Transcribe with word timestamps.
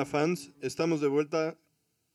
Hola 0.00 0.04
fans, 0.06 0.52
estamos 0.60 1.00
de 1.00 1.08
vuelta 1.08 1.58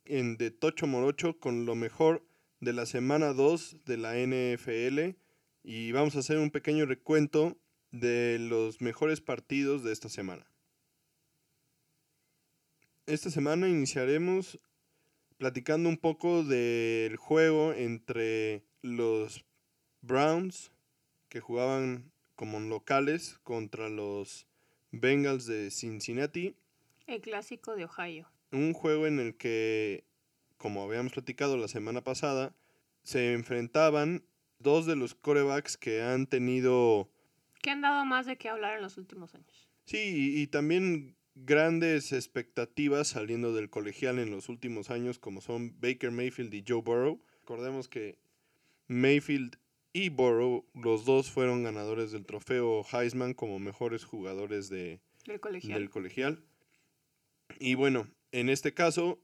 en 0.06 0.38
De 0.38 0.50
Tocho 0.50 0.88
Morocho 0.88 1.40
con 1.40 1.66
lo 1.66 1.76
mejor 1.76 2.25
de 2.60 2.74
la 2.74 2.86
semana 2.86 3.34
2 3.34 3.86
de 3.86 3.98
la 3.98 4.16
NFL 4.16 5.18
y 5.64 5.92
vamos 5.92 6.16
a 6.16 6.20
hacer 6.20 6.38
un 6.38 6.52
pequeño 6.52 6.86
recuento 6.86 7.58
de 7.92 8.38
los 8.40 8.82
mejores 8.82 9.22
partidos 9.22 9.84
de 9.84 9.92
esta 9.92 10.10
semana. 10.10 10.46
Esta 13.06 13.30
semana 13.30 13.70
iniciaremos 13.70 14.60
platicando 15.38 15.90
un 15.90 15.98
poco 15.98 16.44
del 16.44 17.18
juego 17.18 17.74
entre 17.74 18.64
los 18.82 19.46
Browns 20.02 20.72
que 21.30 21.40
jugaban 21.40 22.12
como 22.36 22.60
locales 22.60 23.40
contra 23.44 23.90
los 23.90 24.48
Bengals 24.92 25.46
de 25.46 25.72
Cincinnati 25.72 26.56
El 27.08 27.22
clásico 27.22 27.76
de 27.76 27.86
Ohio. 27.86 28.28
un 28.52 28.74
juego 28.74 29.08
en 29.08 29.20
el 29.20 29.36
que, 29.36 30.06
como 30.58 30.84
habíamos 30.84 31.14
platicado 31.14 31.58
la 31.58 31.68
semana 31.68 32.04
pasada, 32.04 32.56
se 33.04 33.34
enfrentaban 33.34 34.24
dos 34.60 34.86
de 34.86 34.96
los 34.96 35.14
corebacks 35.16 35.78
que 35.78 36.02
han 36.02 36.28
tenido, 36.28 37.10
Que 37.62 37.72
han 37.72 37.82
dado 37.82 38.06
más 38.06 38.26
de 38.26 38.38
qué 38.38 38.50
hablar 38.50 38.78
en 38.78 38.82
los 38.84 38.98
últimos 38.98 39.34
años. 39.36 39.68
sí, 39.86 39.98
y, 40.36 40.42
y 40.42 40.48
también 40.48 41.16
grandes 41.36 42.14
expectativas 42.14 43.10
saliendo 43.10 43.54
del 43.54 43.70
colegial 43.70 44.20
en 44.20 44.32
los 44.32 44.48
últimos 44.50 44.90
años, 44.90 45.20
como 45.20 45.42
son 45.42 45.80
Baker 45.82 46.12
Mayfield 46.12 46.54
y 46.54 46.64
Joe 46.66 46.82
Burrow. 46.82 47.22
Recordemos 47.42 47.88
que 47.90 48.18
Mayfield 48.88 49.58
y 49.92 50.10
Burrow, 50.10 50.66
los 50.74 51.06
dos 51.06 51.30
fueron 51.32 51.64
ganadores 51.64 52.12
del 52.12 52.26
trofeo 52.26 52.84
Heisman 52.92 53.34
como 53.34 53.60
mejores 53.60 54.04
jugadores 54.06 54.70
de, 54.70 55.00
Del 55.26 55.40
colegial. 55.40 55.80
del 55.80 55.90
colegial. 55.90 56.44
Y 57.60 57.76
bueno, 57.76 58.08
en 58.32 58.50
este 58.50 58.74
caso, 58.74 59.20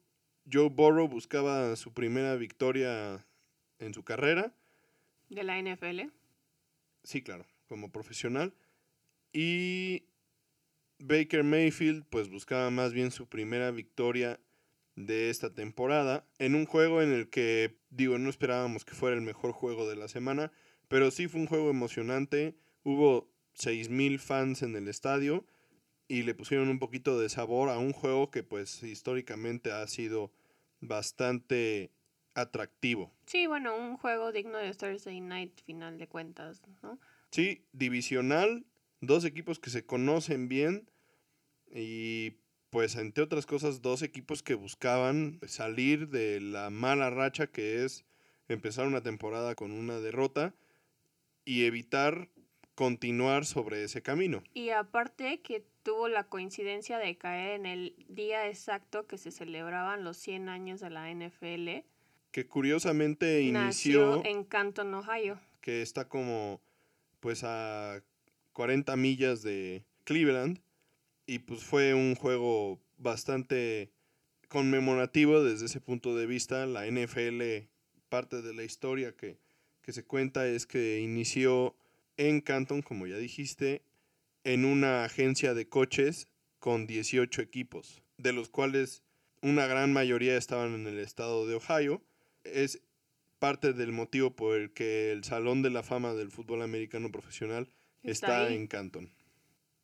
Joe 0.52 0.70
Burrow 0.70 1.08
buscaba 1.08 1.75
su 1.75 1.94
primera 1.94 2.36
victoria 2.36 3.25
en 3.80 3.94
su 3.94 4.03
carrera. 4.03 4.53
De 5.30 5.44
la 5.44 5.61
NFL. 5.61 6.11
Sí, 7.03 7.22
claro, 7.22 7.45
como 7.67 7.92
profesional. 7.92 8.53
Y 9.34 10.06
Baker 11.00 11.44
Mayfield, 11.44 12.06
pues 12.09 12.30
buscaba 12.30 12.69
más 12.69 12.94
bien 12.94 13.12
su 13.12 13.28
primera 13.28 13.72
victoria 13.72 14.39
de 14.95 15.30
esta 15.30 15.53
temporada 15.53 16.28
en 16.38 16.56
un 16.56 16.66
juego 16.66 17.02
en 17.02 17.12
el 17.12 17.30
que, 17.30 17.78
digo, 17.89 18.17
no 18.17 18.30
esperábamos 18.30 18.86
que 18.86 18.94
fuera 18.94 19.16
el 19.16 19.22
mejor 19.22 19.52
juego 19.52 19.89
de 19.89 19.95
la 19.95 20.08
semana, 20.08 20.52
pero 20.88 21.12
sí 21.12 21.28
fue 21.28 21.42
un 21.42 21.47
juego 21.47 21.69
emocionante. 21.69 22.56
Hubo 22.84 23.31
6.000 23.56 24.19
fans 24.19 24.62
en 24.64 24.75
el 24.75 24.88
estadio 24.88 25.45
y 26.11 26.23
le 26.23 26.35
pusieron 26.35 26.67
un 26.67 26.77
poquito 26.77 27.17
de 27.17 27.29
sabor 27.29 27.69
a 27.69 27.77
un 27.77 27.93
juego 27.93 28.31
que 28.31 28.43
pues 28.43 28.83
históricamente 28.83 29.71
ha 29.71 29.87
sido 29.87 30.29
bastante 30.81 31.89
atractivo. 32.33 33.13
Sí, 33.27 33.47
bueno, 33.47 33.77
un 33.77 33.95
juego 33.95 34.33
digno 34.33 34.57
de 34.57 34.73
Thursday 34.73 35.21
Night, 35.21 35.61
final 35.63 35.97
de 35.97 36.09
cuentas, 36.09 36.61
¿no? 36.83 36.99
Sí, 37.31 37.63
divisional, 37.71 38.65
dos 38.99 39.23
equipos 39.23 39.59
que 39.59 39.69
se 39.69 39.85
conocen 39.85 40.49
bien 40.49 40.89
y 41.73 42.41
pues 42.71 42.97
entre 42.97 43.23
otras 43.23 43.45
cosas 43.45 43.81
dos 43.81 44.01
equipos 44.01 44.44
que 44.44 44.55
buscaban 44.55 45.39
salir 45.47 46.09
de 46.09 46.41
la 46.41 46.69
mala 46.71 47.09
racha 47.09 47.47
que 47.47 47.85
es 47.85 48.03
empezar 48.50 48.85
una 48.85 49.01
temporada 49.01 49.55
con 49.55 49.71
una 49.71 50.01
derrota 50.01 50.53
y 51.45 51.63
evitar 51.63 52.27
continuar 52.75 53.45
sobre 53.45 53.83
ese 53.83 54.01
camino. 54.01 54.43
Y 54.53 54.69
aparte 54.69 55.41
que 55.41 55.65
tuvo 55.83 56.07
la 56.07 56.25
coincidencia 56.25 56.97
de 56.97 57.17
caer 57.17 57.59
en 57.59 57.65
el 57.65 57.95
día 58.07 58.47
exacto 58.47 59.07
que 59.07 59.17
se 59.17 59.31
celebraban 59.31 60.03
los 60.03 60.17
100 60.17 60.49
años 60.49 60.79
de 60.79 60.89
la 60.89 61.11
NFL. 61.13 61.85
Que 62.31 62.47
curiosamente 62.47 63.41
inició 63.41 64.17
Nació 64.17 64.25
en 64.25 64.43
Canton, 64.43 64.93
Ohio. 64.93 65.39
que 65.59 65.81
está 65.81 66.07
como 66.07 66.61
pues 67.19 67.43
a 67.43 68.01
40 68.53 68.95
millas 68.95 69.43
de 69.43 69.83
Cleveland 70.05 70.59
y 71.25 71.39
pues 71.39 71.63
fue 71.63 71.93
un 71.93 72.15
juego 72.15 72.79
bastante 72.97 73.91
conmemorativo 74.47 75.43
desde 75.43 75.65
ese 75.65 75.81
punto 75.81 76.15
de 76.15 76.25
vista. 76.25 76.65
La 76.65 76.85
NFL, 76.85 77.67
parte 78.09 78.41
de 78.41 78.53
la 78.53 78.63
historia 78.63 79.15
que, 79.15 79.38
que 79.81 79.93
se 79.93 80.03
cuenta 80.03 80.47
es 80.47 80.65
que 80.65 80.99
inició 80.99 81.75
en 82.27 82.41
Canton, 82.41 82.81
como 82.81 83.07
ya 83.07 83.17
dijiste, 83.17 83.83
en 84.43 84.65
una 84.65 85.03
agencia 85.03 85.53
de 85.53 85.67
coches 85.67 86.27
con 86.59 86.85
18 86.85 87.41
equipos, 87.41 88.03
de 88.17 88.33
los 88.33 88.49
cuales 88.49 89.03
una 89.41 89.65
gran 89.65 89.91
mayoría 89.91 90.37
estaban 90.37 90.73
en 90.75 90.87
el 90.87 90.99
estado 90.99 91.47
de 91.47 91.55
Ohio. 91.55 92.03
Es 92.43 92.81
parte 93.39 93.73
del 93.73 93.91
motivo 93.91 94.35
por 94.35 94.55
el 94.55 94.71
que 94.71 95.11
el 95.11 95.23
Salón 95.23 95.63
de 95.63 95.71
la 95.71 95.81
Fama 95.81 96.13
del 96.13 96.31
Fútbol 96.31 96.61
Americano 96.61 97.11
Profesional 97.11 97.67
Está 98.03 98.49
en 98.49 98.67
Canton. 98.67 99.11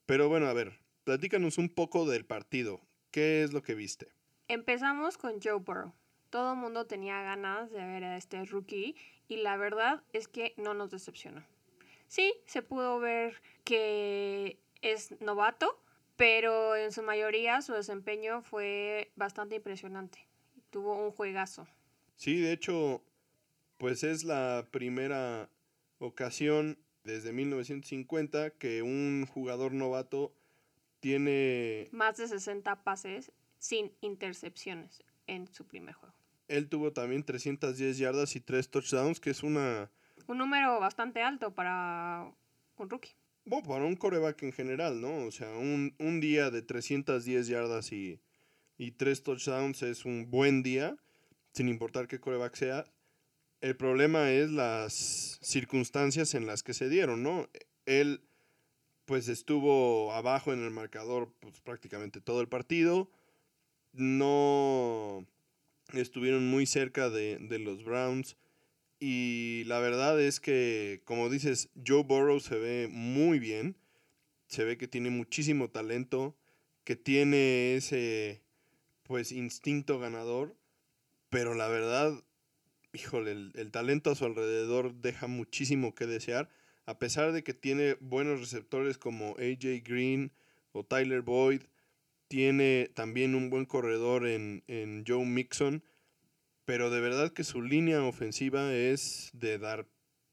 Pero 0.06 0.28
bueno, 0.28 0.48
a 0.48 0.54
ver, 0.54 0.80
platícanos 1.04 1.58
un 1.58 1.70
poco 1.70 2.08
del 2.08 2.26
partido. 2.26 2.82
¿Qué 3.12 3.44
es 3.44 3.54
lo 3.54 3.62
que 3.62 3.76
viste? 3.76 4.08
Empezamos 4.48 5.18
con 5.18 5.40
Joe 5.42 5.60
Burrow. 5.60 5.94
Todo 6.30 6.54
el 6.54 6.60
mundo 6.60 6.88
tenía 6.88 7.22
ganas 7.22 7.72
de 7.72 7.86
ver 7.86 8.04
a 8.04 8.18
este 8.18 8.44
rookie 8.46 8.96
y 9.28 9.38
la 9.38 9.56
verdad 9.58 10.02
es 10.14 10.28
que 10.28 10.54
no 10.58 10.74
nos 10.74 10.92
decepcionó. 10.92 11.44
Sí, 12.08 12.34
se 12.46 12.62
pudo 12.62 13.00
ver 13.00 13.42
que 13.64 14.58
es 14.82 15.20
novato, 15.22 15.82
pero 16.16 16.76
en 16.76 16.92
su 16.92 17.04
mayoría 17.04 17.62
su 17.62 17.74
desempeño 17.74 18.42
fue 18.42 19.12
bastante 19.16 19.56
impresionante. 19.56 20.28
Tuvo 20.70 20.96
un 21.06 21.12
juegazo. 21.12 21.68
Sí, 22.16 22.40
de 22.40 22.52
hecho, 22.54 23.04
pues 23.78 24.04
es 24.04 24.24
la 24.24 24.68
primera 24.72 25.50
ocasión 26.00 26.78
desde 27.04 27.32
1950 27.32 28.52
que 28.52 28.82
un 28.82 29.26
jugador 29.26 29.74
novato 29.74 30.34
tiene... 31.00 31.88
Más 31.92 32.18
de 32.18 32.28
60 32.28 32.84
pases 32.84 33.32
sin 33.60 33.92
intercepciones 34.02 35.04
en 35.28 35.48
su 35.54 35.66
primer 35.66 35.96
juego. 35.96 36.16
Él 36.48 36.70
tuvo 36.70 36.94
también 36.94 37.24
310 37.24 37.98
yardas 37.98 38.36
y 38.36 38.40
3 38.40 38.70
touchdowns, 38.70 39.20
que 39.20 39.30
es 39.30 39.44
una... 39.44 39.92
Un 40.28 40.38
número 40.38 40.80
bastante 40.80 41.22
alto 41.22 41.54
para 41.54 42.32
un 42.78 42.90
rookie. 42.90 43.16
Bueno, 43.46 43.68
para 43.68 43.86
un 43.86 43.96
coreback 43.96 44.44
en 44.44 44.52
general, 44.52 45.00
¿no? 45.00 45.26
O 45.26 45.32
sea, 45.32 45.50
un, 45.58 45.96
un 46.00 46.20
día 46.20 46.52
de 46.52 46.62
310 46.62 47.48
yardas 47.48 47.94
y, 47.94 48.20
y 48.78 48.92
3 48.92 49.24
touchdowns 49.24 49.84
es 49.84 50.04
un 50.04 50.30
buen 50.30 50.64
día, 50.64 50.98
sin 51.54 51.70
importar 51.70 52.10
qué 52.10 52.20
coreback 52.20 52.56
sea. 52.56 52.86
El 53.62 53.78
problema 53.78 54.32
es 54.32 54.52
las 54.52 55.40
circunstancias 55.42 56.34
en 56.34 56.46
las 56.46 56.62
que 56.62 56.74
se 56.74 56.90
dieron, 56.90 57.24
¿no? 57.24 57.48
Él, 57.86 58.22
pues, 59.06 59.30
estuvo 59.30 60.12
abajo 60.12 60.52
en 60.52 60.62
el 60.62 60.72
marcador 60.72 61.34
pues, 61.40 61.62
prácticamente 61.62 62.20
todo 62.20 62.42
el 62.42 62.50
partido. 62.50 63.10
No 63.94 65.26
estuvieron 65.94 66.50
muy 66.50 66.66
cerca 66.66 67.10
de, 67.10 67.38
de 67.40 67.60
los 67.60 67.86
Browns. 67.86 68.36
Y 69.00 69.64
la 69.66 69.80
verdad 69.80 70.20
es 70.20 70.40
que, 70.40 71.02
como 71.06 71.30
dices, 71.30 71.70
Joe 71.86 72.04
Burrow 72.04 72.40
se 72.40 72.58
ve 72.58 72.88
muy 72.90 73.40
bien. 73.40 73.78
Se 74.48 74.64
ve 74.64 74.78
que 74.78 74.88
tiene 74.88 75.10
muchísimo 75.10 75.70
talento, 75.70 76.36
que 76.84 76.96
tiene 76.96 77.76
ese, 77.76 78.44
pues, 79.04 79.32
instinto 79.32 80.00
ganador. 80.00 80.56
Pero 81.30 81.54
la 81.54 81.68
verdad, 81.68 82.24
híjole, 82.94 83.32
el, 83.32 83.52
el 83.56 83.72
talento 83.72 84.12
a 84.12 84.16
su 84.16 84.26
alrededor 84.26 84.96
deja 84.96 85.28
muchísimo 85.28 85.94
que 85.94 86.08
desear. 86.08 86.50
A 86.86 86.98
pesar 87.00 87.34
de 87.34 87.44
que 87.44 87.54
tiene 87.54 87.98
buenos 88.00 88.40
receptores 88.40 88.98
como 88.98 89.36
AJ 89.38 89.84
Green 89.84 90.32
o 90.72 90.86
Tyler 90.86 91.22
Boyd, 91.22 91.64
tiene 92.28 92.90
también 92.94 93.36
un 93.36 93.50
buen 93.50 93.66
corredor 93.66 94.28
en, 94.28 94.64
en 94.68 95.04
Joe 95.08 95.26
Mixon. 95.26 95.84
Pero 96.68 96.90
de 96.90 97.00
verdad 97.00 97.32
que 97.32 97.46
su 97.46 97.62
línea 97.62 98.04
ofensiva 98.04 98.74
es 98.74 99.30
de 99.32 99.58
dar 99.58 99.86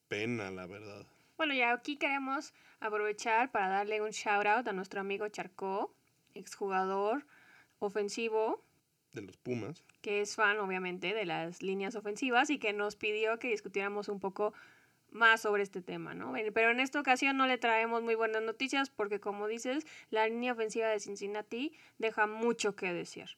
pena, 0.08 0.50
la 0.50 0.66
verdad. 0.66 1.06
Bueno, 1.36 1.54
y 1.54 1.62
aquí 1.62 1.96
queremos 1.96 2.52
aprovechar 2.80 3.52
para 3.52 3.68
darle 3.68 4.02
un 4.02 4.10
shout 4.10 4.44
out 4.44 4.66
a 4.66 4.72
nuestro 4.72 5.00
amigo 5.00 5.28
Charcó, 5.28 5.94
exjugador 6.34 7.24
ofensivo. 7.78 8.64
de 9.12 9.22
los 9.22 9.36
Pumas. 9.36 9.84
Que 10.00 10.22
es 10.22 10.34
fan, 10.34 10.58
obviamente, 10.58 11.14
de 11.14 11.24
las 11.24 11.62
líneas 11.62 11.94
ofensivas 11.94 12.50
y 12.50 12.58
que 12.58 12.72
nos 12.72 12.96
pidió 12.96 13.38
que 13.38 13.46
discutiéramos 13.46 14.08
un 14.08 14.18
poco 14.18 14.54
más 15.12 15.42
sobre 15.42 15.62
este 15.62 15.82
tema, 15.82 16.14
¿no? 16.14 16.32
Pero 16.52 16.72
en 16.72 16.80
esta 16.80 16.98
ocasión 16.98 17.36
no 17.36 17.46
le 17.46 17.58
traemos 17.58 18.02
muy 18.02 18.16
buenas 18.16 18.42
noticias 18.42 18.90
porque, 18.90 19.20
como 19.20 19.46
dices, 19.46 19.86
la 20.10 20.26
línea 20.26 20.52
ofensiva 20.52 20.88
de 20.88 20.98
Cincinnati 20.98 21.72
deja 21.98 22.26
mucho 22.26 22.74
que 22.74 22.92
decir. 22.92 23.36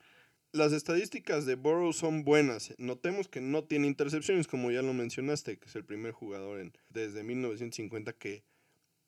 Las 0.52 0.72
estadísticas 0.72 1.44
de 1.44 1.54
Burrow 1.54 1.93
son 1.93 2.25
buenas. 2.25 2.75
Notemos 2.78 3.28
que 3.28 3.40
no 3.40 3.64
tiene 3.64 3.87
intercepciones, 3.87 4.46
como 4.46 4.70
ya 4.70 4.82
lo 4.82 4.94
mencionaste, 4.94 5.58
que 5.58 5.66
es 5.66 5.76
el 5.76 5.84
primer 5.84 6.12
jugador 6.12 6.60
en, 6.60 6.72
desde 6.88 7.22
1950 7.22 8.12
que 8.14 8.43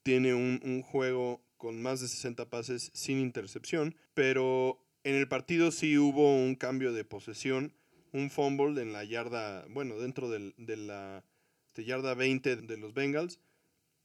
tiene 0.03 0.35
un, 0.35 0.61
un 0.63 0.83
juego 0.83 1.43
con 1.57 1.83
más 1.83 2.01
de 2.01 2.09
60 2.09 2.49
pases 2.51 2.91
sin 2.95 3.19
intercepción, 3.19 3.95
pero 4.15 4.79
en 5.05 5.15
el 5.15 5.29
partido 5.29 5.71
sí 5.71 5.99
hubo 5.99 6.35
un 6.35 6.55
cambio 6.55 6.93
de 6.93 7.05
posesión, 7.05 7.73
un 8.13 8.31
fumble 8.31 8.81
en 8.81 8.93
la 8.93 9.05
yarda, 9.05 9.67
bueno, 9.69 9.99
dentro 9.99 10.29
de 10.31 10.53
la 10.77 11.25
yarda 11.77 12.15
20 12.15 12.57
de 12.57 12.77
los 12.77 12.95
Bengals, 12.95 13.41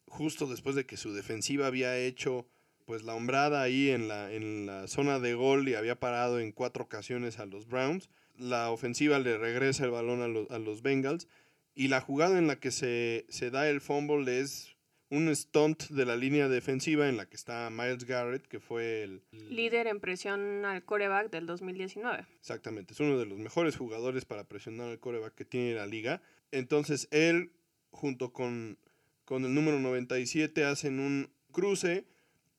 justo 0.07 0.47
después 0.47 0.75
de 0.75 0.85
que 0.85 0.97
su 0.97 1.13
defensiva 1.13 1.67
había 1.67 1.97
hecho 1.97 2.47
pues 2.85 3.03
la 3.03 3.15
hombrada 3.15 3.61
ahí 3.61 3.89
en 3.89 4.07
la, 4.07 4.31
en 4.31 4.65
la 4.65 4.87
zona 4.87 5.19
de 5.19 5.33
gol 5.33 5.67
y 5.67 5.75
había 5.75 5.99
parado 5.99 6.39
en 6.39 6.51
cuatro 6.51 6.83
ocasiones 6.83 7.39
a 7.39 7.45
los 7.45 7.67
Browns. 7.67 8.09
La 8.37 8.71
ofensiva 8.71 9.19
le 9.19 9.37
regresa 9.37 9.85
el 9.85 9.91
balón 9.91 10.21
a, 10.21 10.55
a 10.55 10.59
los 10.59 10.81
Bengals 10.81 11.27
y 11.75 11.87
la 11.87 12.01
jugada 12.01 12.37
en 12.37 12.47
la 12.47 12.59
que 12.59 12.71
se, 12.71 13.25
se 13.29 13.49
da 13.49 13.69
el 13.69 13.81
fumble 13.81 14.39
es 14.39 14.73
un 15.09 15.33
stunt 15.35 15.89
de 15.89 16.05
la 16.05 16.15
línea 16.15 16.49
defensiva 16.49 17.07
en 17.07 17.17
la 17.17 17.27
que 17.27 17.35
está 17.35 17.69
Miles 17.69 18.05
Garrett, 18.05 18.47
que 18.47 18.59
fue 18.59 19.03
el... 19.03 19.21
Líder 19.31 19.85
en 19.85 19.99
presión 19.99 20.65
al 20.65 20.83
coreback 20.83 21.29
del 21.29 21.45
2019. 21.45 22.25
Exactamente, 22.39 22.93
es 22.93 22.99
uno 22.99 23.19
de 23.19 23.27
los 23.27 23.37
mejores 23.37 23.77
jugadores 23.77 24.25
para 24.25 24.43
presionar 24.45 24.89
al 24.89 24.99
coreback 24.99 25.35
que 25.35 25.45
tiene 25.45 25.75
la 25.75 25.85
liga. 25.85 26.21
Entonces 26.51 27.07
él, 27.11 27.51
junto 27.91 28.33
con, 28.33 28.79
con 29.23 29.45
el 29.45 29.53
número 29.53 29.79
97, 29.79 30.65
hacen 30.65 30.99
un 30.99 31.29
cruce 31.51 32.05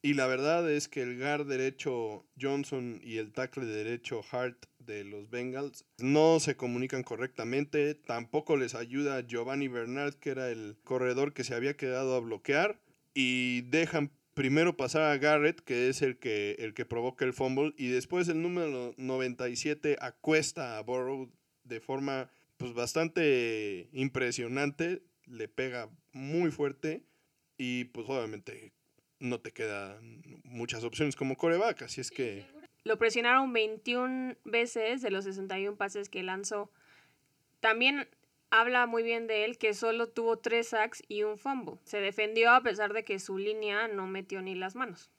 y 0.04 0.12
la 0.12 0.26
verdad 0.26 0.70
es 0.70 0.86
que 0.86 1.00
el 1.00 1.18
guard 1.18 1.46
derecho 1.46 2.26
Johnson 2.38 3.00
y 3.02 3.16
el 3.16 3.32
tackle 3.32 3.64
derecho 3.64 4.20
Hart 4.30 4.66
de 4.78 5.02
los 5.02 5.30
Bengals 5.30 5.86
no 5.96 6.40
se 6.40 6.56
comunican 6.58 7.02
correctamente. 7.02 7.94
Tampoco 7.94 8.58
les 8.58 8.74
ayuda 8.74 9.26
Giovanni 9.26 9.68
Bernard, 9.68 10.12
que 10.16 10.28
era 10.28 10.50
el 10.50 10.76
corredor 10.84 11.32
que 11.32 11.42
se 11.42 11.54
había 11.54 11.78
quedado 11.78 12.16
a 12.16 12.20
bloquear. 12.20 12.78
Y 13.14 13.62
dejan 13.62 14.10
primero 14.34 14.76
pasar 14.76 15.04
a 15.04 15.16
Garrett, 15.16 15.62
que 15.62 15.88
es 15.88 16.02
el 16.02 16.18
que, 16.18 16.56
el 16.58 16.74
que 16.74 16.84
provoca 16.84 17.24
el 17.24 17.32
fumble. 17.32 17.72
Y 17.78 17.88
después 17.88 18.28
el 18.28 18.42
número 18.42 18.92
97 18.98 19.96
acuesta 20.02 20.76
a 20.76 20.82
Burrow 20.82 21.32
de 21.62 21.80
forma 21.80 22.30
pues, 22.58 22.74
bastante 22.74 23.88
impresionante. 23.94 25.00
Le 25.24 25.48
pega 25.48 25.88
muy 26.12 26.50
fuerte. 26.50 27.06
Y 27.56 27.84
pues 27.84 28.06
obviamente 28.06 28.74
no 29.24 29.40
te 29.40 29.52
quedan 29.52 30.22
muchas 30.44 30.84
opciones 30.84 31.16
como 31.16 31.36
coreback, 31.36 31.82
así 31.82 32.00
es 32.00 32.10
que... 32.10 32.44
Lo 32.84 32.98
presionaron 32.98 33.52
21 33.52 34.36
veces 34.44 35.00
de 35.00 35.10
los 35.10 35.24
61 35.24 35.76
pases 35.76 36.08
que 36.08 36.22
lanzó. 36.22 36.70
También 37.60 38.06
habla 38.50 38.86
muy 38.86 39.02
bien 39.02 39.26
de 39.26 39.46
él 39.46 39.56
que 39.56 39.72
solo 39.72 40.08
tuvo 40.08 40.38
tres 40.38 40.68
sacks 40.68 41.02
y 41.08 41.22
un 41.22 41.38
fumble. 41.38 41.78
Se 41.84 42.00
defendió 42.00 42.50
a 42.50 42.62
pesar 42.62 42.92
de 42.92 43.04
que 43.04 43.18
su 43.18 43.38
línea 43.38 43.88
no 43.88 44.06
metió 44.06 44.42
ni 44.42 44.54
las 44.54 44.76
manos. 44.76 45.10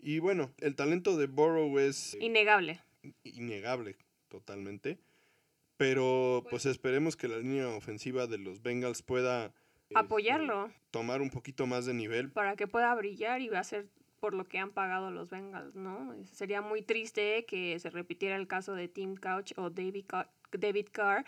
Y 0.00 0.20
bueno, 0.20 0.52
el 0.60 0.76
talento 0.76 1.16
de 1.16 1.26
Burrow 1.26 1.78
es... 1.78 2.16
Innegable. 2.20 2.80
Innegable, 3.24 3.96
totalmente. 4.28 4.98
Pero 5.76 6.44
pues 6.48 6.66
esperemos 6.66 7.16
que 7.16 7.26
la 7.26 7.38
línea 7.38 7.68
ofensiva 7.68 8.28
de 8.28 8.38
los 8.38 8.62
Bengals 8.62 9.02
pueda 9.02 9.52
apoyarlo. 9.94 10.70
tomar 10.90 11.20
un 11.20 11.30
poquito 11.30 11.66
más 11.66 11.86
de 11.86 11.94
nivel. 11.94 12.30
Para 12.30 12.56
que 12.56 12.66
pueda 12.66 12.94
brillar 12.94 13.40
y 13.40 13.50
ser 13.64 13.86
por 14.20 14.32
lo 14.32 14.46
que 14.46 14.58
han 14.58 14.70
pagado 14.70 15.10
los 15.10 15.28
Bengals, 15.28 15.74
¿no? 15.74 16.14
Sería 16.32 16.62
muy 16.62 16.80
triste 16.80 17.44
que 17.44 17.78
se 17.78 17.90
repitiera 17.90 18.36
el 18.36 18.46
caso 18.46 18.74
de 18.74 18.88
Tim 18.88 19.16
Couch 19.16 19.52
o 19.56 19.68
David, 19.68 20.06
David 20.52 20.86
Carr, 20.92 21.26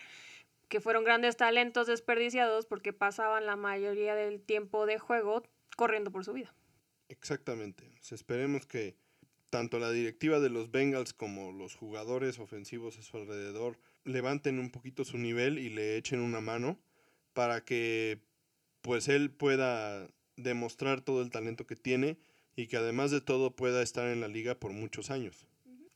que 0.69 0.81
fueron 0.81 1.05
grandes 1.05 1.37
talentos 1.37 1.87
desperdiciados 1.87 2.65
porque 2.65 2.93
pasaban 2.93 3.45
la 3.45 3.57
mayoría 3.57 4.15
del 4.15 4.41
tiempo 4.41 4.87
de 4.87 4.99
juego 4.99 5.43
corriendo 5.77 6.11
por 6.11 6.25
su 6.25 6.33
vida. 6.33 6.55
Exactamente. 7.09 7.93
esperemos 8.11 8.67
que 8.67 8.97
tanto 9.51 9.79
la 9.79 9.91
directiva 9.91 10.41
de 10.41 10.51
los 10.51 10.71
Bengals 10.71 11.13
como 11.13 11.53
los 11.53 11.75
jugadores 11.75 12.39
ofensivos 12.39 12.99
a 12.99 13.03
su 13.03 13.17
alrededor 13.17 13.79
levanten 14.05 14.59
un 14.59 14.71
poquito 14.71 15.05
su 15.05 15.19
nivel 15.19 15.59
y 15.59 15.69
le 15.69 15.97
echen 15.97 16.21
una 16.21 16.41
mano 16.41 16.79
para 17.33 17.65
que 17.65 18.21
pues 18.87 19.09
él 19.09 19.33
pueda 19.33 20.09
demostrar 20.37 21.01
todo 21.01 21.21
el 21.21 21.31
talento 21.31 21.67
que 21.67 21.75
tiene 21.75 22.19
y 22.55 22.69
que 22.69 22.77
además 22.77 23.11
de 23.11 23.21
todo 23.21 23.51
pueda 23.51 23.83
estar 23.83 24.07
en 24.07 24.21
la 24.21 24.29
liga 24.29 24.55
por 24.55 24.71
muchos 24.71 25.11
años. 25.11 25.45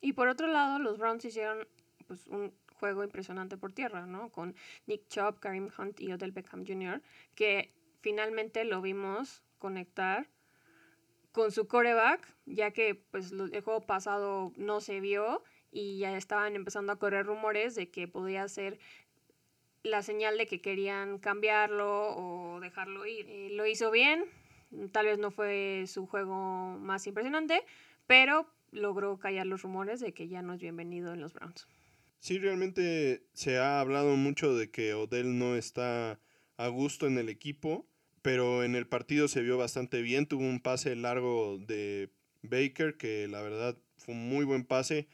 Y 0.01 0.15
por 0.15 0.27
otro 0.27 0.49
lado, 0.49 0.81
los 0.81 0.99
Browns 0.99 1.25
hicieron 1.25 1.69
pues, 2.09 2.27
un 2.27 2.53
juego 2.75 3.05
impresionante 3.05 3.57
por 3.57 3.73
tierra, 3.73 4.07
¿no? 4.07 4.31
Con 4.31 4.57
Nick 4.87 5.07
Chubb, 5.07 5.39
Karim 5.39 5.71
Hunt 5.79 6.01
y 6.01 6.13
Odell 6.13 6.33
Beckham 6.33 6.67
Jr., 6.67 7.01
que 7.37 7.73
finalmente 8.01 8.65
lo 8.65 8.83
vimos 8.83 9.45
conectar 9.59 10.29
con 11.31 11.53
su 11.53 11.69
coreback, 11.69 12.35
ya 12.45 12.73
que 12.73 12.97
pues 12.97 13.31
el 13.31 13.61
juego 13.61 13.87
pasado 13.87 14.53
no 14.57 14.81
se 14.81 14.99
vio 14.99 15.45
y 15.71 15.99
ya 15.99 16.17
estaban 16.17 16.57
empezando 16.57 16.91
a 16.93 16.99
correr 16.99 17.25
rumores 17.25 17.77
de 17.77 17.89
que 17.89 18.09
podía 18.09 18.49
ser 18.49 18.81
la 19.83 20.03
señal 20.03 20.37
de 20.39 20.47
que 20.47 20.61
querían 20.61 21.19
cambiarlo 21.19 22.17
o 22.17 22.61
dejarlo 22.61 23.07
ir. 23.07 23.27
Eh, 23.29 23.49
lo 23.53 23.67
hizo 23.67 23.91
bien, 23.91 24.25
tal 24.93 25.07
vez 25.07 25.19
no 25.19 25.31
fue 25.31 25.85
su 25.87 26.07
juego 26.07 26.79
más 26.79 27.07
impresionante, 27.07 27.63
pero 28.07 28.47
logró 28.73 29.19
callar 29.19 29.47
los 29.47 29.63
rumores 29.63 30.01
de 30.01 30.13
que 30.13 30.29
ya 30.29 30.43
no 30.43 30.55
es 30.55 30.61
bienvenido 30.61 31.13
en 31.13 31.21
los 31.21 31.33
Browns. 31.33 31.67
Sí, 32.21 32.39
realmente 32.39 33.25
se 33.33 33.59
ha 33.59 33.81
hablado 33.81 34.17
mucho 34.17 34.55
de 34.55 34.71
que 34.71 34.93
Odell 34.95 35.39
no 35.39 35.57
está 35.57 36.21
a 36.59 36.69
gusto 36.69 37.07
en 37.07 37.17
el 37.17 37.31
equipo, 37.31 37.87
pero 38.21 38.63
en 38.63 38.75
el 38.75 38.87
partido 38.87 39.27
se 39.29 39.41
vio 39.41 39.57
bastante 39.57 40.03
bien. 40.03 40.27
Tuvo 40.27 40.45
un 40.45 40.61
pase 40.61 40.95
largo 40.95 41.59
de 41.59 42.11
Baker, 42.43 42.99
que 42.99 43.27
la 43.27 43.41
verdad 43.41 43.79
fue 43.97 44.15
un 44.15 44.29
muy 44.29 44.45
buen 44.45 44.65
pase. 44.65 45.09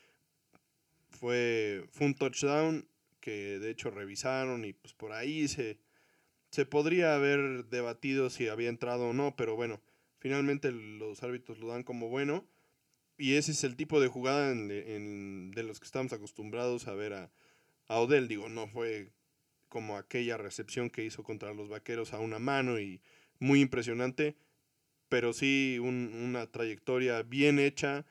Fue, 1.11 1.85
fue 1.93 2.09
un 2.09 2.15
touchdown 2.15 2.89
que 3.27 3.59
de 3.59 3.71
hecho 3.71 3.91
revisaron 3.91 4.65
y 4.65 4.73
pues 4.73 4.95
por 4.95 5.11
ahí 5.11 5.49
se, 5.49 5.81
se 6.53 6.65
podría 6.65 7.17
haber 7.17 7.65
debatido 7.65 8.31
si 8.31 8.47
había 8.47 8.69
entrado 8.69 9.09
o 9.09 9.13
no, 9.13 9.35
pero 9.35 9.57
bueno, 9.57 9.83
finalmente 10.21 10.71
los 10.71 11.25
árbitros 11.25 11.59
lo 11.59 11.67
dan 11.67 11.83
como 11.83 12.09
bueno. 12.09 12.47
Y 13.19 13.35
ese 13.35 13.51
es 13.51 13.65
el 13.65 13.75
tipo 13.75 13.99
de 13.99 14.07
jugada 14.07 14.53
en, 14.53 15.51
de 15.51 15.63
los 15.65 15.81
que 15.81 15.87
estamos 15.87 16.13
acostumbrados 16.13 16.87
a 16.87 16.95
ver 16.95 17.15
a, 17.15 17.33
a, 17.89 17.99
Odell. 17.99 18.29
Digo, 18.29 18.49
no 18.49 18.69
fue 18.69 19.11
como 19.69 19.97
aquella 19.97 20.37
recepción 20.37 20.89
que 20.89 21.05
hizo 21.05 21.25
contra 21.25 21.53
los 21.53 21.69
vaqueros 21.69 22.13
a 22.13 22.21
una 22.21 22.39
mano 22.39 22.79
y 22.79 23.01
muy 23.41 23.61
impresionante, 23.61 24.37
pero 25.09 25.33
sí 25.33 25.81
una 25.81 26.47
trayectoria 26.47 27.25
bien 27.25 27.59
hecha, 27.59 28.07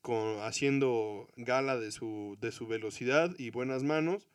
con, 0.00 0.40
haciendo 0.40 1.28
gala 1.36 1.78
de 1.78 1.92
su, 1.92 2.38
de 2.40 2.52
su 2.52 2.66
velocidad 2.66 3.34
y 3.38 3.50
buenas 3.50 3.82
manos. 3.82 4.30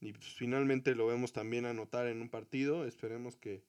Y 0.00 0.12
pues, 0.12 0.26
finalmente 0.34 0.94
lo 0.94 1.06
vemos 1.06 1.32
también 1.32 1.66
anotar 1.66 2.06
en 2.06 2.20
un 2.20 2.28
partido. 2.28 2.86
Esperemos 2.86 3.36
que, 3.36 3.62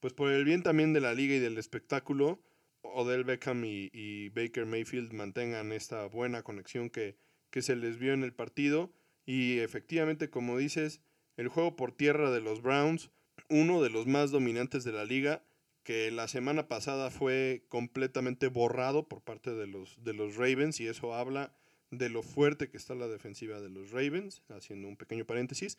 pues 0.00 0.12
por 0.12 0.30
el 0.30 0.44
bien 0.44 0.62
también 0.62 0.92
de 0.92 1.00
la 1.00 1.14
liga 1.14 1.34
y 1.34 1.38
del 1.38 1.58
espectáculo, 1.58 2.42
Odell 2.82 3.24
Beckham 3.24 3.64
y, 3.64 4.28
Baker 4.30 4.66
Mayfield 4.66 5.12
mantengan 5.12 5.72
esta 5.72 6.06
buena 6.06 6.42
conexión 6.42 6.90
que, 6.90 7.16
que 7.50 7.62
se 7.62 7.76
les 7.76 7.98
vio 7.98 8.12
en 8.12 8.24
el 8.24 8.32
partido. 8.32 8.92
Y 9.26 9.58
efectivamente, 9.58 10.30
como 10.30 10.56
dices, 10.56 11.00
el 11.36 11.48
juego 11.48 11.76
por 11.76 11.92
tierra 11.92 12.30
de 12.30 12.40
los 12.40 12.62
Browns, 12.62 13.10
uno 13.48 13.82
de 13.82 13.90
los 13.90 14.06
más 14.06 14.30
dominantes 14.30 14.84
de 14.84 14.92
la 14.92 15.04
liga, 15.04 15.42
que 15.82 16.10
la 16.10 16.28
semana 16.28 16.68
pasada 16.68 17.10
fue 17.10 17.64
completamente 17.68 18.48
borrado 18.48 19.08
por 19.08 19.22
parte 19.22 19.54
de 19.54 19.66
los, 19.66 20.02
de 20.02 20.12
los 20.12 20.36
Ravens 20.36 20.80
y 20.80 20.86
eso 20.86 21.14
habla 21.14 21.52
de 21.90 22.08
lo 22.08 22.22
fuerte 22.22 22.68
que 22.68 22.76
está 22.76 22.94
la 22.94 23.08
defensiva 23.08 23.60
de 23.60 23.68
los 23.68 23.90
Ravens, 23.90 24.42
haciendo 24.48 24.88
un 24.88 24.96
pequeño 24.96 25.24
paréntesis. 25.24 25.78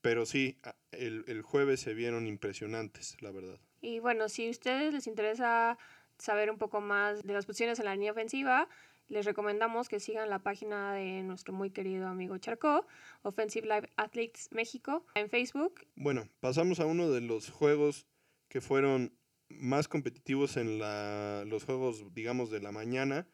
Pero 0.00 0.26
sí, 0.26 0.58
el, 0.90 1.24
el 1.28 1.42
jueves 1.42 1.80
se 1.80 1.94
vieron 1.94 2.26
impresionantes, 2.26 3.16
la 3.20 3.30
verdad. 3.30 3.60
Y 3.80 4.00
bueno, 4.00 4.28
si 4.28 4.46
a 4.46 4.50
ustedes 4.50 4.92
les 4.92 5.06
interesa 5.06 5.78
saber 6.18 6.50
un 6.50 6.58
poco 6.58 6.80
más 6.80 7.22
de 7.22 7.32
las 7.32 7.46
posiciones 7.46 7.78
en 7.78 7.84
la 7.84 7.94
línea 7.94 8.12
ofensiva, 8.12 8.68
les 9.08 9.26
recomendamos 9.26 9.88
que 9.88 10.00
sigan 10.00 10.30
la 10.30 10.38
página 10.38 10.94
de 10.94 11.22
nuestro 11.22 11.52
muy 11.52 11.70
querido 11.70 12.06
amigo 12.08 12.38
Charcó, 12.38 12.86
Offensive 13.22 13.66
Live 13.66 13.90
Athletes 13.96 14.48
México, 14.52 15.04
en 15.14 15.28
Facebook. 15.28 15.86
Bueno, 15.96 16.28
pasamos 16.40 16.80
a 16.80 16.86
uno 16.86 17.10
de 17.10 17.20
los 17.20 17.50
juegos 17.50 18.06
que 18.48 18.60
fueron 18.60 19.12
más 19.48 19.88
competitivos 19.88 20.56
en 20.56 20.78
la, 20.78 21.44
los 21.46 21.64
juegos, 21.64 22.14
digamos, 22.14 22.50
de 22.50 22.60
la 22.60 22.72
mañana 22.72 23.26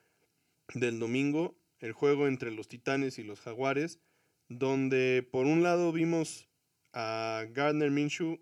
del 0.74 0.98
domingo. 0.98 1.54
El 1.80 1.92
juego 1.92 2.26
entre 2.26 2.50
los 2.50 2.68
Titanes 2.68 3.18
y 3.18 3.24
los 3.24 3.40
Jaguares, 3.40 4.00
donde 4.48 5.26
por 5.30 5.46
un 5.46 5.62
lado 5.62 5.92
vimos 5.92 6.48
a 6.92 7.44
Gardner 7.50 7.90
Minshew 7.90 8.40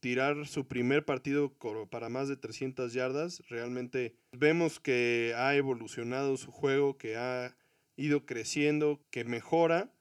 tirar 0.00 0.46
su 0.46 0.68
primer 0.68 1.04
partido 1.04 1.56
para 1.90 2.08
más 2.08 2.28
de 2.28 2.36
300 2.36 2.92
yardas. 2.92 3.42
Realmente 3.48 4.14
vemos 4.32 4.80
que 4.80 5.34
ha 5.36 5.56
evolucionado 5.56 6.36
su 6.36 6.52
juego, 6.52 6.98
que 6.98 7.16
ha 7.16 7.56
ido 7.96 8.26
creciendo, 8.26 9.04
que 9.10 9.24
mejora 9.24 9.92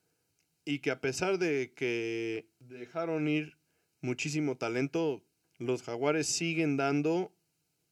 y 0.66 0.80
que 0.80 0.92
a 0.92 1.02
pesar 1.02 1.40
de 1.40 1.74
que 1.74 2.50
dejaron 2.60 3.28
ir 3.28 3.58
muchísimo 4.02 4.58
talento, 4.58 5.24
los 5.58 5.82
jaguares 5.82 6.28
siguen 6.28 6.78
dando 6.78 7.34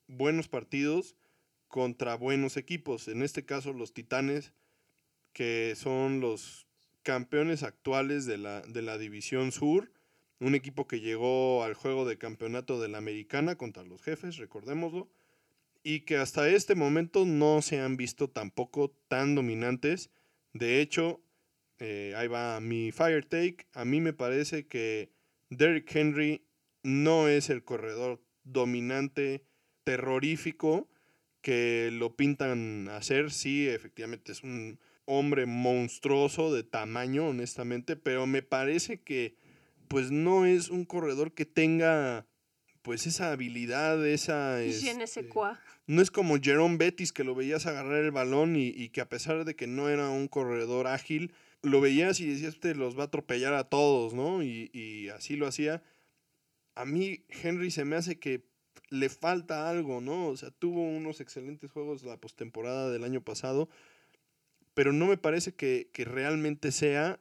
buenos 0.08 0.48
partidos 0.48 1.16
contra 1.68 2.16
buenos 2.16 2.58
equipos. 2.58 3.08
En 3.08 3.24
este 3.24 3.46
caso 3.46 3.74
los 3.74 3.94
Titanes, 3.94 4.54
que 5.36 5.76
son 5.76 6.22
los 6.22 6.66
campeones 7.04 7.62
actuales 7.62 8.26
de 8.26 8.40
la, 8.40 8.62
de 8.62 8.82
la 8.82 8.98
División 8.98 9.52
Sur 9.52 9.92
un 10.40 10.56
equipo 10.56 10.88
que 10.88 11.00
llegó 11.00 11.64
al 11.64 11.74
juego 11.74 12.06
de 12.06 12.18
campeonato 12.18 12.80
de 12.80 12.90
la 12.90 12.98
Americana 12.98 13.56
contra 13.56 13.84
los 13.84 14.02
jefes, 14.02 14.38
recordémoslo, 14.38 15.10
y 15.84 16.02
que 16.02 16.18
hasta 16.18 16.50
este 16.50 16.76
momento 16.76 17.26
no 17.26 17.62
se 17.62 17.80
han 17.80 17.96
visto 17.96 18.30
tampoco 18.30 18.92
tan 19.08 19.36
dominantes. 19.36 20.10
De 20.54 20.82
hecho, 20.82 21.22
eh, 21.80 22.14
ahí 22.18 22.28
va 22.28 22.60
mi 22.60 22.92
fire 22.92 23.26
take. 23.26 23.68
A 23.74 23.86
mí 23.86 24.02
me 24.02 24.14
parece 24.14 24.68
que 24.68 25.10
Derrick 25.50 25.96
Henry 25.96 26.44
no 26.84 27.28
es 27.28 27.50
el 27.50 27.64
corredor 27.64 28.22
dominante, 28.44 29.44
terrorífico, 29.84 30.90
que 31.42 31.92
lo 31.94 32.16
pintan 32.16 32.90
a 32.90 33.02
ser. 33.04 33.32
Sí, 33.32 33.68
efectivamente 33.68 34.32
es 34.32 34.44
un 34.44 34.80
hombre 35.06 35.46
monstruoso 35.46 36.54
de 36.54 36.64
tamaño, 36.64 37.28
honestamente, 37.28 37.96
pero 37.96 38.28
me 38.28 38.42
parece 38.42 39.02
que 39.02 39.36
pues 39.88 40.12
no 40.12 40.46
es 40.46 40.70
un 40.70 40.86
corredor 40.86 41.34
que 41.34 41.46
tenga 41.46 42.26
pues 42.82 43.08
esa 43.08 43.32
habilidad, 43.32 44.06
esa... 44.06 44.62
Este, 44.62 44.94
no 45.88 46.02
es 46.02 46.12
como 46.12 46.40
Jerome 46.40 46.78
Bettis 46.78 47.12
que 47.12 47.24
lo 47.24 47.36
veías 47.36 47.66
agarrar 47.66 48.04
el 48.04 48.12
balón 48.12 48.56
y, 48.56 48.90
que 48.90 49.02
a 49.02 49.10
pesar 49.10 49.46
de 49.46 49.56
que 49.56 49.68
no 49.68 49.90
era 49.90 50.10
un 50.10 50.28
corredor 50.28 50.88
ágil, 50.88 51.34
lo 51.62 51.82
veías 51.82 52.20
y 52.20 52.28
decías, 52.28 52.56
este 52.56 52.76
los 52.76 52.98
va 52.98 53.04
a 53.04 53.06
atropellar 53.08 53.54
a 53.54 53.66
todos, 53.66 54.14
¿no? 54.14 54.44
Y, 54.44 54.70
y 54.74 55.10
así 55.10 55.36
lo 55.36 55.48
hacía. 55.48 55.84
A 56.76 56.86
mí 56.86 57.26
Henry 57.30 57.72
se 57.72 57.86
me 57.86 57.96
hace 57.96 58.20
que 58.20 58.46
le 58.90 59.10
falta 59.10 59.70
algo, 59.70 60.02
¿no? 60.02 60.28
O 60.28 60.38
sea, 60.38 60.52
tuvo 60.52 60.82
unos 60.82 61.22
excelentes 61.22 61.72
juegos 61.72 62.04
la 62.04 62.18
postemporada 62.18 62.92
del 62.92 63.04
año 63.04 63.22
pasado, 63.22 63.70
pero 64.76 64.94
no 64.94 65.08
me 65.08 65.18
parece 65.18 65.56
que, 65.56 65.90
que 65.92 66.06
realmente 66.06 66.72
sea 66.72 67.20